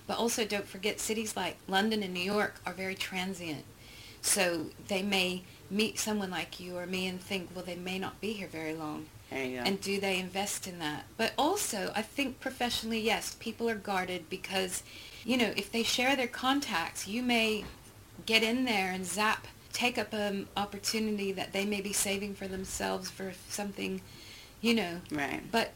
But 0.06 0.18
also 0.18 0.44
don't 0.44 0.66
forget 0.66 1.00
cities 1.00 1.36
like 1.36 1.56
London 1.68 2.02
and 2.02 2.12
New 2.12 2.20
York 2.22 2.60
are 2.66 2.72
very 2.74 2.94
transient. 2.96 3.64
So 4.20 4.66
they 4.88 5.02
may 5.02 5.44
meet 5.70 5.98
someone 5.98 6.30
like 6.30 6.60
you 6.60 6.76
or 6.76 6.84
me 6.84 7.06
and 7.06 7.20
think, 7.20 7.50
well, 7.54 7.64
they 7.64 7.76
may 7.76 7.98
not 7.98 8.20
be 8.20 8.32
here 8.32 8.48
very 8.48 8.74
long. 8.74 9.06
There 9.30 9.44
you 9.44 9.58
go. 9.58 9.62
And 9.62 9.80
do 9.80 10.00
they 10.00 10.18
invest 10.18 10.66
in 10.66 10.80
that? 10.80 11.04
But 11.16 11.32
also, 11.38 11.92
I 11.94 12.02
think 12.02 12.40
professionally, 12.40 13.00
yes, 13.00 13.36
people 13.38 13.70
are 13.70 13.76
guarded 13.76 14.28
because, 14.28 14.82
you 15.24 15.36
know, 15.36 15.52
if 15.56 15.70
they 15.70 15.84
share 15.84 16.16
their 16.16 16.26
contacts, 16.26 17.06
you 17.06 17.22
may 17.22 17.64
get 18.26 18.42
in 18.42 18.64
there 18.64 18.92
and 18.92 19.04
zap, 19.04 19.46
take 19.72 19.98
up 19.98 20.12
an 20.12 20.48
opportunity 20.56 21.32
that 21.32 21.52
they 21.52 21.64
may 21.64 21.80
be 21.80 21.92
saving 21.92 22.34
for 22.34 22.48
themselves 22.48 23.10
for 23.10 23.32
something, 23.48 24.00
you 24.60 24.74
know. 24.74 25.00
right. 25.12 25.42
But 25.50 25.72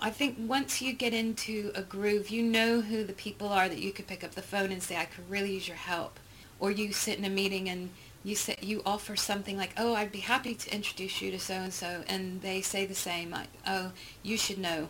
I 0.00 0.10
think 0.10 0.36
once 0.38 0.80
you 0.80 0.92
get 0.92 1.12
into 1.12 1.72
a 1.74 1.82
groove, 1.82 2.30
you 2.30 2.42
know 2.42 2.80
who 2.80 3.02
the 3.04 3.12
people 3.12 3.48
are 3.48 3.68
that 3.68 3.78
you 3.78 3.92
could 3.92 4.06
pick 4.06 4.22
up 4.22 4.32
the 4.32 4.42
phone 4.42 4.70
and 4.70 4.82
say, 4.82 4.96
I 4.96 5.06
could 5.06 5.28
really 5.28 5.54
use 5.54 5.66
your 5.66 5.76
help. 5.76 6.20
Or 6.60 6.70
you 6.70 6.92
sit 6.92 7.18
in 7.18 7.24
a 7.24 7.30
meeting 7.30 7.68
and 7.68 7.90
you 8.24 8.34
say, 8.34 8.56
you 8.60 8.82
offer 8.84 9.16
something 9.16 9.56
like, 9.56 9.72
oh, 9.76 9.94
I'd 9.94 10.12
be 10.12 10.20
happy 10.20 10.54
to 10.54 10.74
introduce 10.74 11.20
you 11.20 11.30
to 11.30 11.38
so-and-so. 11.38 12.04
And 12.08 12.42
they 12.42 12.60
say 12.60 12.86
the 12.86 12.94
same, 12.94 13.30
like, 13.30 13.48
oh, 13.66 13.92
you 14.22 14.36
should 14.36 14.58
know. 14.58 14.88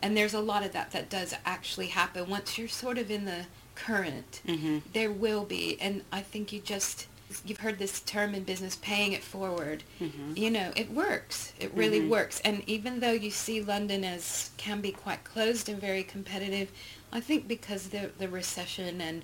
And 0.00 0.16
there's 0.16 0.34
a 0.34 0.40
lot 0.40 0.64
of 0.64 0.72
that 0.72 0.92
that 0.92 1.10
does 1.10 1.34
actually 1.44 1.88
happen. 1.88 2.28
Once 2.28 2.56
you're 2.56 2.68
sort 2.68 2.98
of 2.98 3.10
in 3.10 3.24
the 3.24 3.46
current, 3.86 4.40
Mm-hmm. 4.46 4.78
there 4.92 5.12
will 5.12 5.44
be. 5.44 5.78
And 5.80 6.02
I 6.12 6.20
think 6.20 6.52
you 6.52 6.60
just, 6.60 7.06
you've 7.44 7.60
heard 7.60 7.78
this 7.78 8.00
term 8.00 8.34
in 8.34 8.42
business, 8.44 8.76
paying 8.76 9.12
it 9.12 9.22
forward. 9.22 9.82
Mm-hmm. 10.00 10.32
You 10.36 10.50
know, 10.50 10.72
it 10.76 10.90
works. 10.90 11.52
It 11.60 11.72
really 11.74 12.00
Mhm. 12.00 12.08
works. 12.08 12.40
And 12.44 12.62
even 12.66 13.00
though 13.00 13.12
you 13.12 13.30
see 13.30 13.60
London 13.62 14.04
as 14.04 14.50
can 14.56 14.80
be 14.80 14.92
quite 14.92 15.24
closed 15.24 15.68
and 15.68 15.80
very 15.80 16.02
competitive, 16.02 16.70
I 17.12 17.20
think 17.20 17.46
because 17.48 17.88
the 17.88 18.10
the 18.18 18.28
recession 18.28 19.00
and 19.00 19.22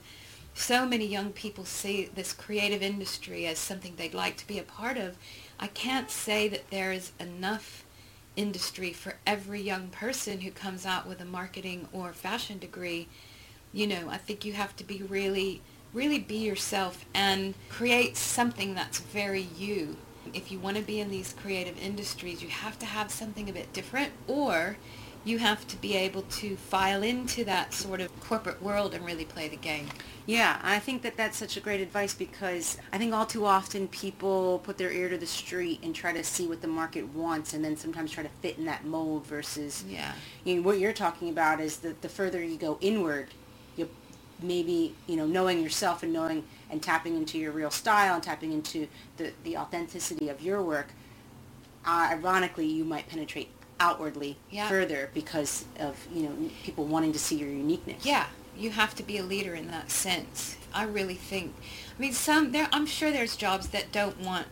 so 0.54 0.86
many 0.86 1.04
young 1.06 1.30
people 1.32 1.64
see 1.64 2.04
this 2.14 2.32
creative 2.32 2.80
industry 2.82 3.44
as 3.46 3.58
something 3.58 3.94
they'd 3.96 4.14
like 4.14 4.36
to 4.36 4.46
be 4.46 4.58
a 4.58 4.62
part 4.62 4.96
of, 4.96 5.16
I 5.58 5.66
can't 5.66 6.10
say 6.10 6.46
that 6.48 6.70
there 6.70 6.92
is 6.92 7.10
enough 7.18 7.84
industry 8.36 8.92
for 8.92 9.14
every 9.26 9.60
young 9.62 9.88
person 9.88 10.40
who 10.42 10.50
comes 10.52 10.86
out 10.86 11.08
with 11.08 11.20
a 11.20 11.24
marketing 11.24 11.88
or 11.92 12.12
fashion 12.12 12.58
degree. 12.58 13.08
You 13.74 13.88
know, 13.88 14.08
I 14.08 14.18
think 14.18 14.44
you 14.44 14.52
have 14.52 14.76
to 14.76 14.84
be 14.84 15.02
really, 15.02 15.60
really 15.92 16.20
be 16.20 16.36
yourself 16.36 17.04
and 17.12 17.54
create 17.68 18.16
something 18.16 18.74
that's 18.74 19.00
very 19.00 19.42
you. 19.42 19.96
If 20.32 20.52
you 20.52 20.60
want 20.60 20.76
to 20.76 20.82
be 20.82 21.00
in 21.00 21.10
these 21.10 21.34
creative 21.34 21.76
industries, 21.82 22.40
you 22.40 22.48
have 22.48 22.78
to 22.78 22.86
have 22.86 23.10
something 23.10 23.50
a 23.50 23.52
bit 23.52 23.72
different 23.72 24.12
or 24.28 24.76
you 25.24 25.38
have 25.38 25.66
to 25.66 25.76
be 25.78 25.96
able 25.96 26.22
to 26.22 26.54
file 26.54 27.02
into 27.02 27.44
that 27.46 27.72
sort 27.72 28.00
of 28.00 28.20
corporate 28.20 28.62
world 28.62 28.94
and 28.94 29.04
really 29.04 29.24
play 29.24 29.48
the 29.48 29.56
game. 29.56 29.88
Yeah, 30.26 30.60
I 30.62 30.78
think 30.78 31.02
that 31.02 31.16
that's 31.16 31.36
such 31.36 31.56
a 31.56 31.60
great 31.60 31.80
advice 31.80 32.14
because 32.14 32.78
I 32.92 32.98
think 32.98 33.12
all 33.14 33.26
too 33.26 33.46
often 33.46 33.88
people 33.88 34.60
put 34.60 34.78
their 34.78 34.92
ear 34.92 35.08
to 35.08 35.18
the 35.18 35.26
street 35.26 35.80
and 35.82 35.94
try 35.94 36.12
to 36.12 36.22
see 36.22 36.46
what 36.46 36.60
the 36.60 36.68
market 36.68 37.08
wants 37.08 37.54
and 37.54 37.64
then 37.64 37.76
sometimes 37.76 38.12
try 38.12 38.22
to 38.22 38.28
fit 38.40 38.58
in 38.58 38.66
that 38.66 38.84
mold 38.84 39.26
versus 39.26 39.82
Yeah. 39.88 40.12
you 40.44 40.56
know, 40.56 40.62
what 40.62 40.78
you're 40.78 40.92
talking 40.92 41.28
about 41.30 41.58
is 41.58 41.78
that 41.78 42.02
the 42.02 42.08
further 42.08 42.42
you 42.42 42.56
go 42.56 42.78
inward, 42.80 43.28
maybe, 44.42 44.94
you 45.06 45.16
know, 45.16 45.26
knowing 45.26 45.62
yourself 45.62 46.02
and 46.02 46.12
knowing 46.12 46.44
and 46.70 46.82
tapping 46.82 47.16
into 47.16 47.38
your 47.38 47.52
real 47.52 47.70
style 47.70 48.14
and 48.14 48.22
tapping 48.22 48.52
into 48.52 48.88
the, 49.16 49.32
the 49.44 49.56
authenticity 49.56 50.28
of 50.28 50.40
your 50.42 50.62
work, 50.62 50.88
uh, 51.86 52.08
ironically, 52.12 52.66
you 52.66 52.84
might 52.84 53.08
penetrate 53.08 53.48
outwardly 53.80 54.36
Yeah. 54.50 54.68
further 54.68 55.10
because 55.14 55.64
of, 55.78 55.96
you 56.12 56.22
know, 56.22 56.50
people 56.62 56.84
wanting 56.84 57.12
to 57.12 57.18
see 57.18 57.36
your 57.36 57.48
uniqueness. 57.50 58.04
Yeah, 58.06 58.26
you 58.56 58.70
have 58.70 58.94
to 58.96 59.02
be 59.02 59.18
a 59.18 59.22
leader 59.22 59.54
in 59.54 59.68
that 59.68 59.90
sense. 59.90 60.56
I 60.72 60.84
really 60.84 61.14
think. 61.16 61.54
I 61.96 62.00
mean, 62.00 62.12
some 62.12 62.52
there. 62.52 62.68
I'm 62.72 62.86
sure 62.86 63.10
there's 63.10 63.36
jobs 63.36 63.68
that 63.68 63.92
don't 63.92 64.18
want 64.20 64.46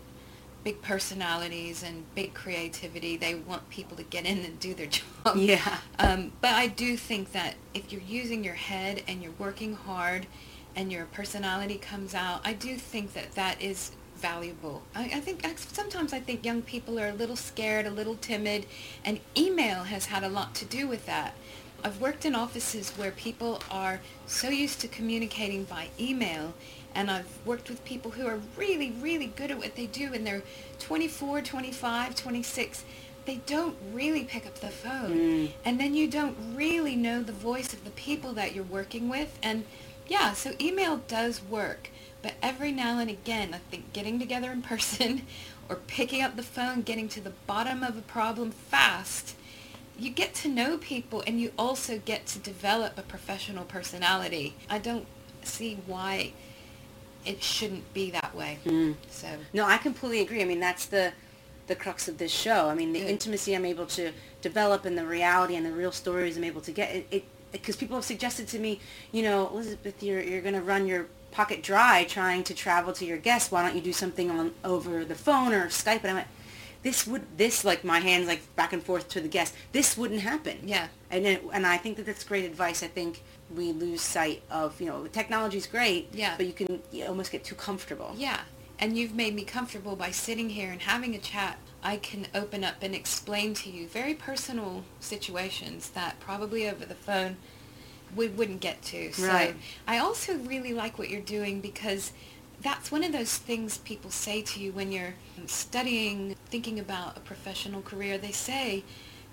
big 0.64 0.80
personalities 0.82 1.82
and 1.82 2.04
big 2.14 2.34
creativity. 2.34 3.16
They 3.16 3.34
want 3.34 3.68
people 3.70 3.96
to 3.96 4.02
get 4.04 4.24
in 4.26 4.38
and 4.38 4.58
do 4.60 4.74
their 4.74 4.86
job. 5.24 5.36
Yeah. 5.36 5.78
Um, 5.98 6.32
but 6.40 6.52
I 6.54 6.68
do 6.68 6.96
think 6.96 7.32
that 7.32 7.54
if 7.74 7.92
you're 7.92 8.02
using 8.02 8.44
your 8.44 8.54
head 8.54 9.02
and 9.08 9.22
you're 9.22 9.34
working 9.38 9.74
hard, 9.74 10.26
and 10.74 10.90
your 10.90 11.04
personality 11.06 11.76
comes 11.76 12.14
out, 12.14 12.40
I 12.44 12.54
do 12.54 12.76
think 12.76 13.12
that 13.12 13.32
that 13.32 13.60
is 13.60 13.92
valuable. 14.16 14.82
I, 14.94 15.04
I 15.04 15.20
think 15.20 15.44
I- 15.46 15.54
sometimes 15.54 16.12
I 16.12 16.20
think 16.20 16.44
young 16.46 16.62
people 16.62 16.98
are 16.98 17.08
a 17.08 17.12
little 17.12 17.36
scared, 17.36 17.86
a 17.86 17.90
little 17.90 18.14
timid, 18.16 18.64
and 19.04 19.20
email 19.36 19.84
has 19.84 20.06
had 20.06 20.24
a 20.24 20.28
lot 20.28 20.54
to 20.56 20.64
do 20.64 20.88
with 20.88 21.04
that. 21.06 21.34
I've 21.84 22.00
worked 22.00 22.24
in 22.24 22.34
offices 22.34 22.90
where 22.90 23.10
people 23.10 23.60
are 23.70 24.00
so 24.26 24.48
used 24.48 24.80
to 24.80 24.88
communicating 24.88 25.64
by 25.64 25.88
email 26.00 26.54
and 26.94 27.10
I've 27.10 27.38
worked 27.44 27.68
with 27.68 27.84
people 27.84 28.12
who 28.12 28.26
are 28.26 28.40
really, 28.56 28.90
really 29.00 29.26
good 29.26 29.50
at 29.50 29.58
what 29.58 29.76
they 29.76 29.86
do 29.86 30.12
and 30.12 30.26
they're 30.26 30.42
24, 30.78 31.42
25, 31.42 32.14
26. 32.14 32.84
They 33.24 33.36
don't 33.46 33.76
really 33.92 34.24
pick 34.24 34.46
up 34.46 34.56
the 34.56 34.68
phone. 34.68 35.10
Mm. 35.10 35.50
And 35.64 35.80
then 35.80 35.94
you 35.94 36.08
don't 36.08 36.36
really 36.54 36.96
know 36.96 37.22
the 37.22 37.32
voice 37.32 37.72
of 37.72 37.84
the 37.84 37.90
people 37.90 38.32
that 38.34 38.54
you're 38.54 38.64
working 38.64 39.08
with. 39.08 39.38
And 39.42 39.64
yeah, 40.08 40.32
so 40.32 40.52
email 40.60 40.98
does 41.08 41.42
work. 41.42 41.90
But 42.20 42.34
every 42.42 42.72
now 42.72 42.98
and 42.98 43.10
again, 43.10 43.54
I 43.54 43.58
think 43.58 43.92
getting 43.92 44.18
together 44.18 44.50
in 44.50 44.62
person 44.62 45.22
or 45.68 45.76
picking 45.76 46.22
up 46.22 46.36
the 46.36 46.42
phone, 46.42 46.82
getting 46.82 47.08
to 47.10 47.20
the 47.20 47.32
bottom 47.46 47.82
of 47.82 47.96
a 47.96 48.02
problem 48.02 48.50
fast, 48.50 49.36
you 49.98 50.10
get 50.10 50.34
to 50.34 50.48
know 50.48 50.78
people 50.78 51.22
and 51.26 51.40
you 51.40 51.52
also 51.58 51.98
get 52.04 52.26
to 52.26 52.38
develop 52.38 52.98
a 52.98 53.02
professional 53.02 53.64
personality. 53.64 54.56
I 54.68 54.78
don't 54.78 55.06
see 55.42 55.78
why 55.86 56.32
it 57.24 57.42
shouldn't 57.42 57.92
be 57.94 58.10
that 58.10 58.34
way. 58.34 58.58
Mm. 58.64 58.96
So 59.10 59.28
No, 59.52 59.64
I 59.66 59.78
completely 59.78 60.20
agree. 60.20 60.42
I 60.42 60.44
mean, 60.44 60.60
that's 60.60 60.86
the 60.86 61.12
the 61.68 61.76
crux 61.76 62.08
of 62.08 62.18
this 62.18 62.32
show. 62.32 62.68
I 62.68 62.74
mean, 62.74 62.92
the 62.92 63.00
Good. 63.00 63.10
intimacy 63.10 63.54
I'm 63.54 63.64
able 63.64 63.86
to 63.86 64.12
develop 64.40 64.84
and 64.84 64.98
the 64.98 65.06
reality 65.06 65.54
and 65.54 65.64
the 65.64 65.70
real 65.72 65.92
stories 65.92 66.36
I'm 66.36 66.44
able 66.44 66.60
to 66.62 66.72
get. 66.72 67.06
It, 67.10 67.24
because 67.52 67.76
people 67.76 67.96
have 67.96 68.04
suggested 68.04 68.48
to 68.48 68.58
me, 68.58 68.80
you 69.12 69.22
know, 69.22 69.48
Elizabeth, 69.48 70.02
you're 70.02 70.22
you're 70.22 70.40
going 70.40 70.54
to 70.54 70.62
run 70.62 70.86
your 70.86 71.06
pocket 71.30 71.62
dry 71.62 72.04
trying 72.04 72.42
to 72.44 72.54
travel 72.54 72.92
to 72.94 73.04
your 73.06 73.18
guests. 73.18 73.50
Why 73.52 73.62
don't 73.64 73.74
you 73.76 73.80
do 73.82 73.92
something 73.92 74.30
on 74.30 74.52
over 74.64 75.04
the 75.04 75.14
phone 75.14 75.52
or 75.52 75.66
Skype? 75.68 76.00
And 76.02 76.10
I 76.10 76.14
went, 76.14 76.26
this 76.82 77.06
would 77.06 77.38
this 77.38 77.64
like 77.64 77.84
my 77.84 78.00
hands 78.00 78.26
like 78.26 78.42
back 78.56 78.72
and 78.72 78.82
forth 78.82 79.08
to 79.10 79.20
the 79.20 79.28
guest. 79.28 79.54
This 79.72 79.96
wouldn't 79.96 80.20
happen. 80.20 80.58
yeah, 80.64 80.88
And 81.10 81.26
it, 81.26 81.42
and 81.52 81.66
I 81.66 81.76
think 81.76 81.96
that 81.98 82.06
that's 82.06 82.24
great 82.24 82.44
advice. 82.44 82.82
I 82.82 82.88
think 82.88 83.22
we 83.56 83.72
lose 83.72 84.00
sight 84.00 84.42
of 84.50 84.80
you 84.80 84.86
know 84.86 85.06
technology's 85.06 85.66
great. 85.66 86.08
Yeah. 86.12 86.34
But 86.36 86.46
you 86.46 86.52
can 86.52 86.82
you 86.90 87.06
almost 87.06 87.30
get 87.32 87.44
too 87.44 87.54
comfortable. 87.54 88.14
yeah. 88.16 88.40
And 88.78 88.98
you've 88.98 89.14
made 89.14 89.34
me 89.36 89.44
comfortable 89.44 89.94
by 89.94 90.10
sitting 90.10 90.50
here 90.50 90.72
and 90.72 90.82
having 90.82 91.14
a 91.14 91.18
chat. 91.18 91.56
I 91.84 91.98
can 91.98 92.26
open 92.34 92.64
up 92.64 92.76
and 92.82 92.94
explain 92.96 93.54
to 93.54 93.70
you 93.70 93.86
very 93.86 94.14
personal 94.14 94.82
situations 94.98 95.90
that 95.90 96.18
probably 96.18 96.68
over 96.68 96.84
the 96.84 96.96
phone 96.96 97.36
we 98.16 98.26
wouldn't 98.28 98.60
get 98.60 98.82
to. 98.82 99.12
So 99.12 99.26
Right. 99.28 99.54
I 99.86 99.98
also 99.98 100.36
really 100.36 100.72
like 100.74 100.98
what 100.98 101.10
you're 101.10 101.20
doing 101.20 101.60
because 101.60 102.12
that's 102.60 102.90
one 102.90 103.04
of 103.04 103.12
those 103.12 103.36
things 103.36 103.78
people 103.78 104.10
say 104.10 104.42
to 104.42 104.60
you 104.60 104.72
when 104.72 104.90
you're 104.90 105.14
studying, 105.46 106.34
thinking 106.46 106.78
about 106.80 107.16
a 107.16 107.20
professional 107.20 107.82
career. 107.82 108.18
They 108.18 108.32
say, 108.32 108.82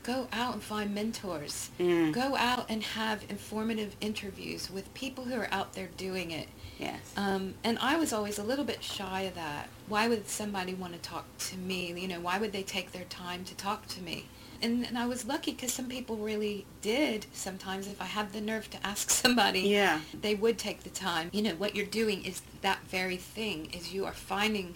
go 0.03 0.27
out 0.31 0.53
and 0.53 0.63
find 0.63 0.93
mentors. 0.95 1.69
Mm. 1.79 2.13
Go 2.13 2.35
out 2.35 2.65
and 2.69 2.81
have 2.83 3.23
informative 3.29 3.95
interviews 4.01 4.69
with 4.71 4.93
people 4.93 5.25
who 5.25 5.35
are 5.35 5.47
out 5.51 5.73
there 5.73 5.89
doing 5.97 6.31
it. 6.31 6.47
Yes. 6.77 6.99
Um, 7.17 7.55
and 7.63 7.77
I 7.79 7.97
was 7.97 8.13
always 8.13 8.39
a 8.39 8.43
little 8.43 8.65
bit 8.65 8.81
shy 8.81 9.21
of 9.21 9.35
that. 9.35 9.67
Why 9.87 10.07
would 10.07 10.27
somebody 10.27 10.73
want 10.73 10.93
to 10.93 10.99
talk 10.99 11.25
to 11.39 11.57
me? 11.57 11.93
You 11.99 12.07
know, 12.07 12.19
why 12.21 12.37
would 12.39 12.53
they 12.53 12.63
take 12.63 12.91
their 12.93 13.03
time 13.05 13.43
to 13.45 13.55
talk 13.55 13.87
to 13.87 14.01
me? 14.01 14.27
And, 14.61 14.85
and 14.85 14.97
I 14.97 15.05
was 15.05 15.25
lucky 15.25 15.51
because 15.51 15.71
some 15.71 15.87
people 15.87 16.17
really 16.17 16.65
did 16.81 17.25
sometimes 17.31 17.87
if 17.87 18.01
I 18.01 18.05
had 18.05 18.33
the 18.33 18.41
nerve 18.41 18.69
to 18.71 18.85
ask 18.85 19.09
somebody 19.23 19.61
Yeah. 19.61 20.01
they 20.19 20.35
would 20.35 20.57
take 20.57 20.83
the 20.83 20.89
time 20.89 21.29
you 21.31 21.41
know 21.41 21.51
what 21.55 21.75
you're 21.77 21.85
doing 21.85 22.25
is 22.25 22.41
that 22.61 22.79
very 22.89 23.15
thing 23.15 23.69
is 23.71 23.93
you 23.93 24.03
are 24.05 24.11
finding 24.11 24.75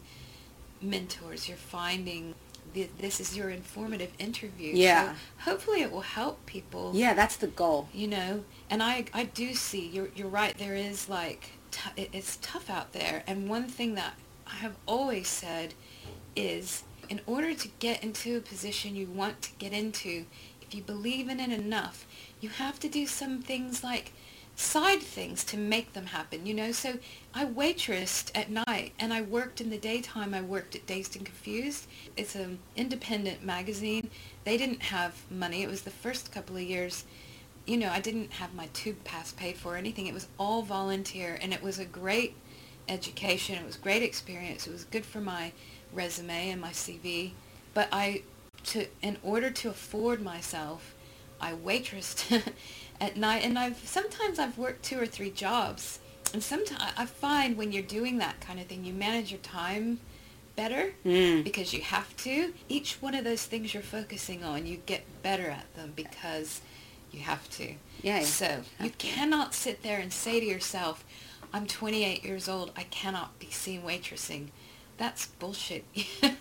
mentors 0.81 1.47
you're 1.47 1.57
finding 1.57 2.33
this 2.73 3.19
is 3.19 3.35
your 3.37 3.49
informative 3.49 4.11
interview 4.19 4.71
Yeah. 4.75 5.13
so 5.13 5.15
hopefully 5.51 5.81
it 5.81 5.91
will 5.91 6.01
help 6.01 6.45
people 6.45 6.91
Yeah, 6.93 7.13
that's 7.13 7.35
the 7.37 7.47
goal. 7.47 7.87
you 7.93 8.07
know 8.07 8.43
and 8.69 8.81
i 8.83 9.05
i 9.13 9.25
do 9.25 9.53
see 9.53 9.87
you're 9.87 10.09
you're 10.15 10.27
right 10.27 10.57
there 10.57 10.75
is 10.75 11.07
like 11.09 11.51
t- 11.71 12.07
it's 12.13 12.37
tough 12.41 12.69
out 12.69 12.93
there 12.93 13.23
and 13.27 13.49
one 13.49 13.67
thing 13.67 13.95
that 13.95 14.13
i 14.47 14.55
have 14.55 14.75
always 14.85 15.27
said 15.27 15.73
is 16.35 16.83
in 17.09 17.19
order 17.27 17.53
to 17.53 17.67
get 17.79 18.03
into 18.03 18.37
a 18.37 18.39
position 18.39 18.95
you 18.95 19.05
want 19.07 19.41
to 19.41 19.49
get 19.59 19.73
into 19.73 20.25
if 20.61 20.73
you 20.73 20.81
believe 20.81 21.29
in 21.29 21.39
it 21.39 21.51
enough 21.51 22.05
you 22.41 22.49
have 22.49 22.79
to 22.79 22.89
do 22.89 23.05
some 23.05 23.41
things 23.41 23.83
like 23.83 24.11
side 24.55 25.01
things 25.01 25.43
to 25.43 25.57
make 25.57 25.93
them 25.93 26.05
happen 26.05 26.45
you 26.45 26.53
know 26.53 26.71
so 26.71 26.99
i 27.33 27.43
waitressed 27.43 28.29
at 28.35 28.51
night 28.51 28.93
and 28.99 29.11
i 29.11 29.19
worked 29.19 29.59
in 29.59 29.71
the 29.71 29.77
daytime 29.77 30.31
i 30.33 30.41
worked 30.41 30.75
at 30.75 30.85
dazed 30.85 31.15
and 31.15 31.25
confused 31.25 31.87
it's 32.15 32.35
an 32.35 32.59
independent 32.75 33.43
magazine 33.43 34.09
they 34.43 34.55
didn't 34.55 34.83
have 34.83 35.23
money 35.31 35.63
it 35.63 35.69
was 35.69 35.81
the 35.81 35.89
first 35.89 36.31
couple 36.31 36.55
of 36.55 36.61
years 36.61 37.03
you 37.65 37.77
know, 37.77 37.89
I 37.89 37.99
didn't 37.99 38.33
have 38.33 38.53
my 38.53 38.67
tube 38.73 39.03
pass 39.03 39.31
paid 39.31 39.55
for 39.55 39.73
or 39.73 39.77
anything. 39.77 40.07
It 40.07 40.13
was 40.13 40.27
all 40.37 40.63
volunteer, 40.63 41.37
and 41.41 41.53
it 41.53 41.63
was 41.63 41.79
a 41.79 41.85
great 41.85 42.35
education. 42.89 43.55
It 43.55 43.65
was 43.65 43.77
great 43.77 44.03
experience. 44.03 44.67
It 44.67 44.73
was 44.73 44.83
good 44.85 45.05
for 45.05 45.21
my 45.21 45.53
resume 45.93 46.49
and 46.49 46.59
my 46.59 46.71
CV. 46.71 47.31
But 47.73 47.87
I, 47.91 48.23
to 48.65 48.87
in 49.01 49.17
order 49.23 49.49
to 49.49 49.69
afford 49.69 50.21
myself, 50.21 50.93
I 51.39 51.53
waitressed 51.53 52.43
at 53.01 53.17
night, 53.17 53.43
and 53.43 53.57
I've 53.59 53.77
sometimes 53.79 54.39
I've 54.39 54.57
worked 54.57 54.83
two 54.83 54.99
or 54.99 55.05
three 55.05 55.31
jobs, 55.31 55.99
and 56.33 56.41
sometimes 56.43 56.81
I 56.97 57.05
find 57.05 57.57
when 57.57 57.71
you're 57.71 57.83
doing 57.83 58.17
that 58.19 58.39
kind 58.41 58.59
of 58.59 58.67
thing, 58.67 58.85
you 58.85 58.93
manage 58.93 59.31
your 59.31 59.39
time 59.41 59.99
better 60.55 60.93
Mm. 61.03 61.43
because 61.43 61.73
you 61.73 61.81
have 61.81 62.15
to. 62.17 62.53
Each 62.69 62.97
one 63.01 63.15
of 63.15 63.23
those 63.23 63.43
things 63.45 63.73
you're 63.73 63.81
focusing 63.83 64.43
on, 64.43 64.65
you 64.67 64.77
get 64.85 65.03
better 65.23 65.49
at 65.49 65.73
them 65.75 65.93
because 65.95 66.61
you 67.11 67.21
have 67.21 67.49
to. 67.51 67.73
Yeah, 68.01 68.21
So 68.21 68.61
you 68.79 68.89
to. 68.89 68.95
cannot 68.97 69.53
sit 69.55 69.81
there 69.83 69.99
and 69.99 70.11
say 70.13 70.39
to 70.39 70.45
yourself, 70.45 71.03
I'm 71.51 71.65
28 71.67 72.23
years 72.23 72.47
old. 72.49 72.71
I 72.75 72.83
cannot 72.83 73.37
be 73.39 73.49
seen 73.49 73.81
waitressing. 73.83 74.47
That's 74.97 75.25
bullshit. 75.25 75.85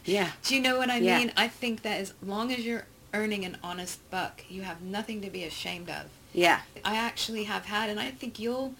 Yeah. 0.04 0.32
Do 0.42 0.54
you 0.56 0.60
know 0.60 0.76
what 0.78 0.90
I 0.90 0.98
Yeah. 0.98 1.18
mean? 1.18 1.32
I 1.36 1.48
think 1.48 1.82
that 1.82 1.98
as 2.00 2.12
long 2.22 2.52
as 2.52 2.60
you're 2.60 2.86
earning 3.14 3.44
an 3.44 3.56
honest 3.62 3.98
buck, 4.10 4.42
you 4.48 4.62
have 4.62 4.82
nothing 4.82 5.20
to 5.22 5.30
be 5.30 5.44
ashamed 5.44 5.88
of. 5.88 6.06
Yeah. 6.32 6.60
I 6.84 6.96
actually 6.96 7.44
have 7.44 7.66
had, 7.66 7.90
and 7.90 8.00
I 8.00 8.10
think 8.10 8.38
you'll, 8.38 8.74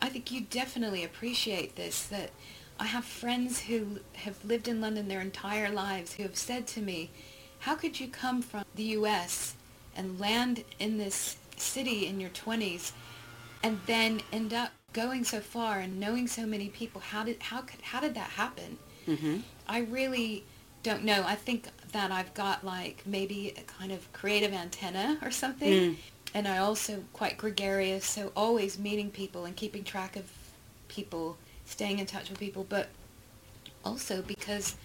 I 0.00 0.08
think 0.08 0.30
you 0.30 0.42
definitely 0.42 1.04
appreciate 1.04 1.76
this, 1.76 2.04
that 2.06 2.30
I 2.78 2.86
have 2.86 3.04
friends 3.04 3.60
who 3.62 4.00
have 4.14 4.44
lived 4.44 4.68
in 4.68 4.80
London 4.80 5.08
their 5.08 5.20
entire 5.20 5.70
lives 5.70 6.14
who 6.14 6.22
have 6.24 6.36
said 6.36 6.66
to 6.68 6.80
me, 6.80 7.10
how 7.60 7.74
could 7.74 8.00
you 8.00 8.08
come 8.08 8.42
from 8.42 8.64
the 8.74 8.82
U.S. 8.84 9.54
and 9.96 10.20
land 10.20 10.64
in 10.78 10.98
this 10.98 11.36
city 11.56 12.06
in 12.06 12.20
your 12.20 12.30
20s 12.30 12.92
and 13.62 13.80
then 13.86 14.20
end 14.32 14.52
up 14.52 14.72
going 14.92 15.24
so 15.24 15.40
far 15.40 15.78
and 15.78 15.98
knowing 15.98 16.26
so 16.26 16.46
many 16.46 16.68
people? 16.68 17.00
How 17.00 17.24
did, 17.24 17.42
how 17.42 17.62
could, 17.62 17.80
how 17.80 18.00
did 18.00 18.14
that 18.14 18.30
happen? 18.30 18.78
Mm-hmm. 19.06 19.38
I 19.68 19.80
really 19.80 20.44
don't 20.82 21.04
know. 21.04 21.24
I 21.26 21.34
think 21.34 21.66
that 21.92 22.10
I've 22.10 22.34
got 22.34 22.64
like 22.64 23.02
maybe 23.06 23.54
a 23.56 23.62
kind 23.62 23.92
of 23.92 24.12
creative 24.12 24.52
antenna 24.52 25.18
or 25.22 25.30
something. 25.30 25.72
Mm. 25.72 25.96
And 26.34 26.48
I 26.48 26.58
also 26.58 27.04
quite 27.12 27.38
gregarious, 27.38 28.04
so 28.04 28.32
always 28.34 28.78
meeting 28.78 29.10
people 29.10 29.44
and 29.44 29.54
keeping 29.54 29.84
track 29.84 30.16
of 30.16 30.30
people, 30.88 31.38
staying 31.64 32.00
in 32.00 32.06
touch 32.06 32.28
with 32.28 32.40
people, 32.40 32.66
but 32.68 32.88
also 33.84 34.20
because 34.20 34.76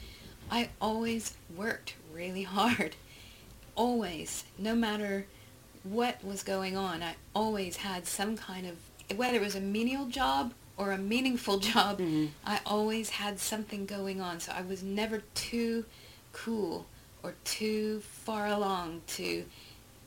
I 0.52 0.70
always 0.80 1.34
worked 1.56 1.95
really 2.14 2.43
hard. 2.58 2.95
Always, 3.76 4.43
no 4.58 4.76
matter 4.76 5.26
what 5.84 6.24
was 6.24 6.43
going 6.43 6.78
on, 6.78 7.02
I 7.02 7.16
always 7.34 7.78
had 7.78 8.06
some 8.06 8.38
kind 8.38 8.68
of, 8.68 9.18
whether 9.18 9.38
it 9.38 9.41
was 9.41 9.56
a 9.56 9.62
menial 9.62 10.06
job 10.06 10.54
or 10.78 10.91
a 10.91 10.97
meaningful 10.97 11.58
job, 11.72 12.00
Mhm. 12.00 12.30
I 12.45 12.60
always 12.66 13.10
had 13.10 13.39
something 13.39 13.86
going 13.86 14.22
on. 14.22 14.39
So 14.39 14.52
I 14.52 14.62
was 14.62 14.84
never 14.84 15.24
too 15.34 15.86
cool 16.32 16.86
or 17.24 17.34
too 17.43 18.02
far 18.02 18.47
along 18.47 19.02
to 19.08 19.45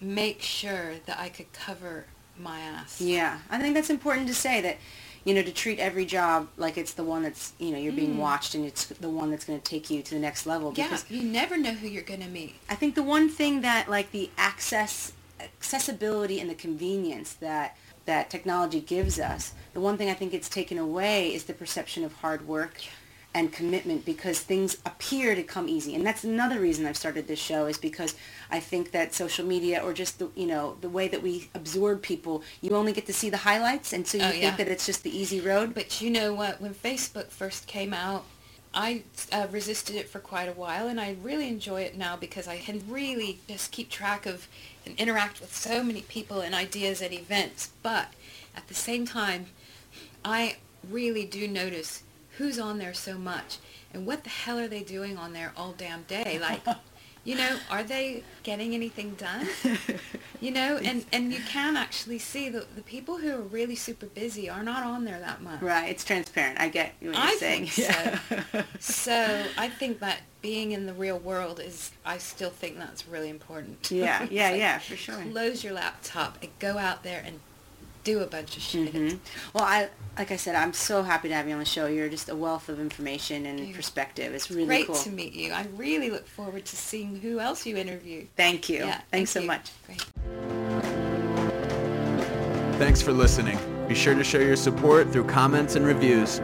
make 0.02 0.42
sure 0.42 0.94
that 1.06 1.18
I 1.18 1.28
could 1.28 1.52
cover 1.52 2.06
my 2.38 2.60
ass. 2.60 3.00
Yeah, 3.00 3.38
I 3.50 3.58
think 3.58 3.74
that's 3.74 3.90
important 3.90 4.26
to 4.28 4.34
say 4.34 4.60
that, 4.60 4.78
you 5.24 5.34
know, 5.34 5.42
to 5.42 5.52
treat 5.52 5.78
every 5.78 6.04
job 6.04 6.48
like 6.56 6.76
it's 6.76 6.94
the 6.94 7.04
one 7.04 7.22
that's, 7.22 7.52
you 7.58 7.70
know, 7.70 7.78
you're 7.78 7.92
being 7.92 8.18
watched 8.18 8.54
and 8.54 8.64
it's 8.64 8.86
the 8.86 9.08
one 9.08 9.30
that's 9.30 9.44
going 9.44 9.60
to 9.60 9.64
take 9.64 9.90
you 9.90 10.02
to 10.02 10.14
the 10.14 10.20
next 10.20 10.46
level. 10.46 10.72
Mm. 10.72 10.78
Yeah, 10.78 10.84
Because 10.84 11.10
you 11.10 11.22
never 11.22 11.56
know 11.56 11.72
who 11.72 11.86
you're 11.86 12.02
going 12.02 12.22
to 12.22 12.28
meet. 12.28 12.56
I 12.68 12.74
think 12.74 12.94
the 12.94 13.02
one 13.02 13.28
thing 13.28 13.60
that 13.60 13.88
like 13.88 14.10
the 14.10 14.30
access, 14.36 15.12
accessibility 15.40 16.40
and 16.40 16.50
the 16.50 16.54
convenience 16.54 17.34
that 17.34 17.76
that 18.04 18.30
technology 18.30 18.80
gives 18.80 19.20
us, 19.20 19.52
the 19.74 19.80
one 19.80 19.96
thing 19.96 20.10
I 20.10 20.14
think 20.14 20.34
it's 20.34 20.48
taken 20.48 20.76
away 20.76 21.32
is 21.32 21.44
the 21.44 21.54
perception 21.54 22.02
of 22.02 22.12
hard 22.14 22.48
work 22.48 22.74
and 23.34 23.52
commitment 23.52 24.04
because 24.04 24.40
things 24.40 24.76
appear 24.84 25.34
to 25.34 25.42
come 25.42 25.68
easy. 25.68 25.94
And 25.94 26.04
that's 26.06 26.22
another 26.24 26.60
reason 26.60 26.84
I've 26.86 26.96
started 26.98 27.26
this 27.26 27.38
show 27.38 27.66
is 27.66 27.78
because 27.78 28.14
I 28.50 28.60
think 28.60 28.90
that 28.90 29.14
social 29.14 29.46
media 29.46 29.80
or 29.82 29.94
just 29.94 30.18
the, 30.18 30.28
you 30.34 30.46
know, 30.46 30.76
the 30.82 30.88
way 30.88 31.08
that 31.08 31.22
we 31.22 31.48
absorb 31.54 32.02
people, 32.02 32.42
you 32.60 32.70
only 32.70 32.92
get 32.92 33.06
to 33.06 33.12
see 33.12 33.30
the 33.30 33.38
highlights 33.38 33.92
and 33.94 34.06
so 34.06 34.18
you 34.18 34.24
Oh, 34.24 34.30
think 34.30 34.42
yeah. 34.42 34.56
that 34.56 34.68
it's 34.68 34.84
just 34.84 35.02
the 35.02 35.16
easy 35.16 35.40
road. 35.40 35.72
But 35.74 36.00
you 36.02 36.10
know 36.10 36.34
what? 36.34 36.60
When 36.60 36.74
Facebook 36.74 37.28
first 37.30 37.66
came 37.66 37.94
out, 37.94 38.24
I 38.74 39.02
uh, 39.30 39.48
resisted 39.50 39.96
it 39.96 40.08
for 40.08 40.18
quite 40.18 40.48
a 40.48 40.52
while, 40.54 40.88
and 40.88 40.98
I 40.98 41.16
really 41.22 41.46
enjoy 41.46 41.82
it 41.82 41.94
now 41.98 42.16
because 42.16 42.48
I 42.48 42.56
can 42.56 42.82
really 42.88 43.38
just 43.46 43.70
keep 43.70 43.90
track 43.90 44.24
of 44.24 44.48
and 44.86 44.98
interact 44.98 45.42
with 45.42 45.54
so 45.54 45.84
many 45.84 46.00
people 46.02 46.40
and 46.40 46.54
ideas 46.54 47.02
at 47.02 47.12
events. 47.12 47.70
But 47.82 48.08
at 48.56 48.68
the 48.68 48.74
same 48.74 49.04
time, 49.06 49.46
I 50.24 50.56
really 50.88 51.26
do 51.26 51.46
notice 51.46 52.02
who's 52.38 52.58
on 52.58 52.78
there 52.78 52.94
so 52.94 53.18
much 53.18 53.58
and 53.92 54.06
what 54.06 54.24
the 54.24 54.30
hell 54.30 54.58
are 54.58 54.68
they 54.68 54.82
doing 54.82 55.16
on 55.16 55.32
there 55.32 55.52
all 55.56 55.74
damn 55.76 56.02
day? 56.04 56.38
Like, 56.40 56.62
you 57.24 57.36
know, 57.36 57.58
are 57.70 57.82
they 57.82 58.24
getting 58.42 58.74
anything 58.74 59.14
done? 59.14 59.46
You 60.40 60.50
know, 60.50 60.76
and, 60.84 61.04
and 61.12 61.32
you 61.32 61.40
can 61.40 61.76
actually 61.76 62.18
see 62.18 62.48
the, 62.48 62.66
the 62.74 62.82
people 62.82 63.18
who 63.18 63.32
are 63.32 63.42
really 63.42 63.76
super 63.76 64.06
busy 64.06 64.50
are 64.50 64.62
not 64.62 64.82
on 64.82 65.04
there 65.04 65.20
that 65.20 65.42
much. 65.42 65.62
Right, 65.62 65.88
it's 65.88 66.04
transparent. 66.04 66.58
I 66.58 66.68
get 66.68 66.94
what 67.00 67.14
you're 67.14 67.16
I 67.16 67.36
saying. 67.36 67.66
think 67.66 68.20
so. 68.50 68.62
so 68.80 69.44
I 69.56 69.68
think 69.68 70.00
that 70.00 70.20
being 70.40 70.72
in 70.72 70.86
the 70.86 70.94
real 70.94 71.18
world 71.18 71.60
is, 71.60 71.92
I 72.04 72.18
still 72.18 72.50
think 72.50 72.78
that's 72.78 73.06
really 73.06 73.28
important. 73.28 73.90
Yeah, 73.90 74.26
yeah, 74.30 74.50
like, 74.50 74.58
yeah, 74.58 74.78
for 74.78 74.96
sure. 74.96 75.22
Close 75.30 75.62
your 75.62 75.74
laptop 75.74 76.38
and 76.42 76.50
go 76.58 76.78
out 76.78 77.04
there 77.04 77.22
and 77.24 77.38
do 78.04 78.20
a 78.20 78.26
bunch 78.26 78.56
of 78.56 78.62
shit. 78.62 78.92
Mhm. 78.92 79.18
Well, 79.54 79.64
I 79.64 79.88
like 80.18 80.30
I 80.30 80.36
said, 80.36 80.54
I'm 80.54 80.74
so 80.74 81.02
happy 81.02 81.28
to 81.28 81.34
have 81.34 81.46
you 81.46 81.54
on 81.54 81.58
the 81.58 81.64
show. 81.64 81.86
You're 81.86 82.10
just 82.10 82.28
a 82.28 82.36
wealth 82.36 82.68
of 82.68 82.78
information 82.78 83.46
and 83.46 83.58
Yeah. 83.68 83.74
perspective. 83.74 84.34
It's 84.34 84.50
really 84.50 84.66
Great 84.66 84.86
cool. 84.86 84.96
to 84.96 85.10
meet 85.10 85.32
you. 85.32 85.52
I 85.52 85.66
really 85.74 86.10
look 86.10 86.28
forward 86.28 86.66
to 86.66 86.76
seeing 86.76 87.16
who 87.20 87.40
else 87.40 87.64
you 87.64 87.76
interview. 87.78 88.26
Thank 88.36 88.68
you. 88.68 88.80
Yeah, 88.80 89.00
Thanks 89.10 89.10
thank 89.10 89.28
so 89.28 89.40
you. 89.40 89.46
much. 89.46 89.70
Great. 89.86 90.02
Thanks 92.78 93.00
for 93.00 93.12
listening. 93.12 93.58
Be 93.88 93.94
sure 93.94 94.14
to 94.14 94.24
show 94.24 94.38
your 94.38 94.56
support 94.56 95.10
through 95.12 95.24
comments 95.24 95.76
and 95.76 95.86
reviews. 95.86 96.40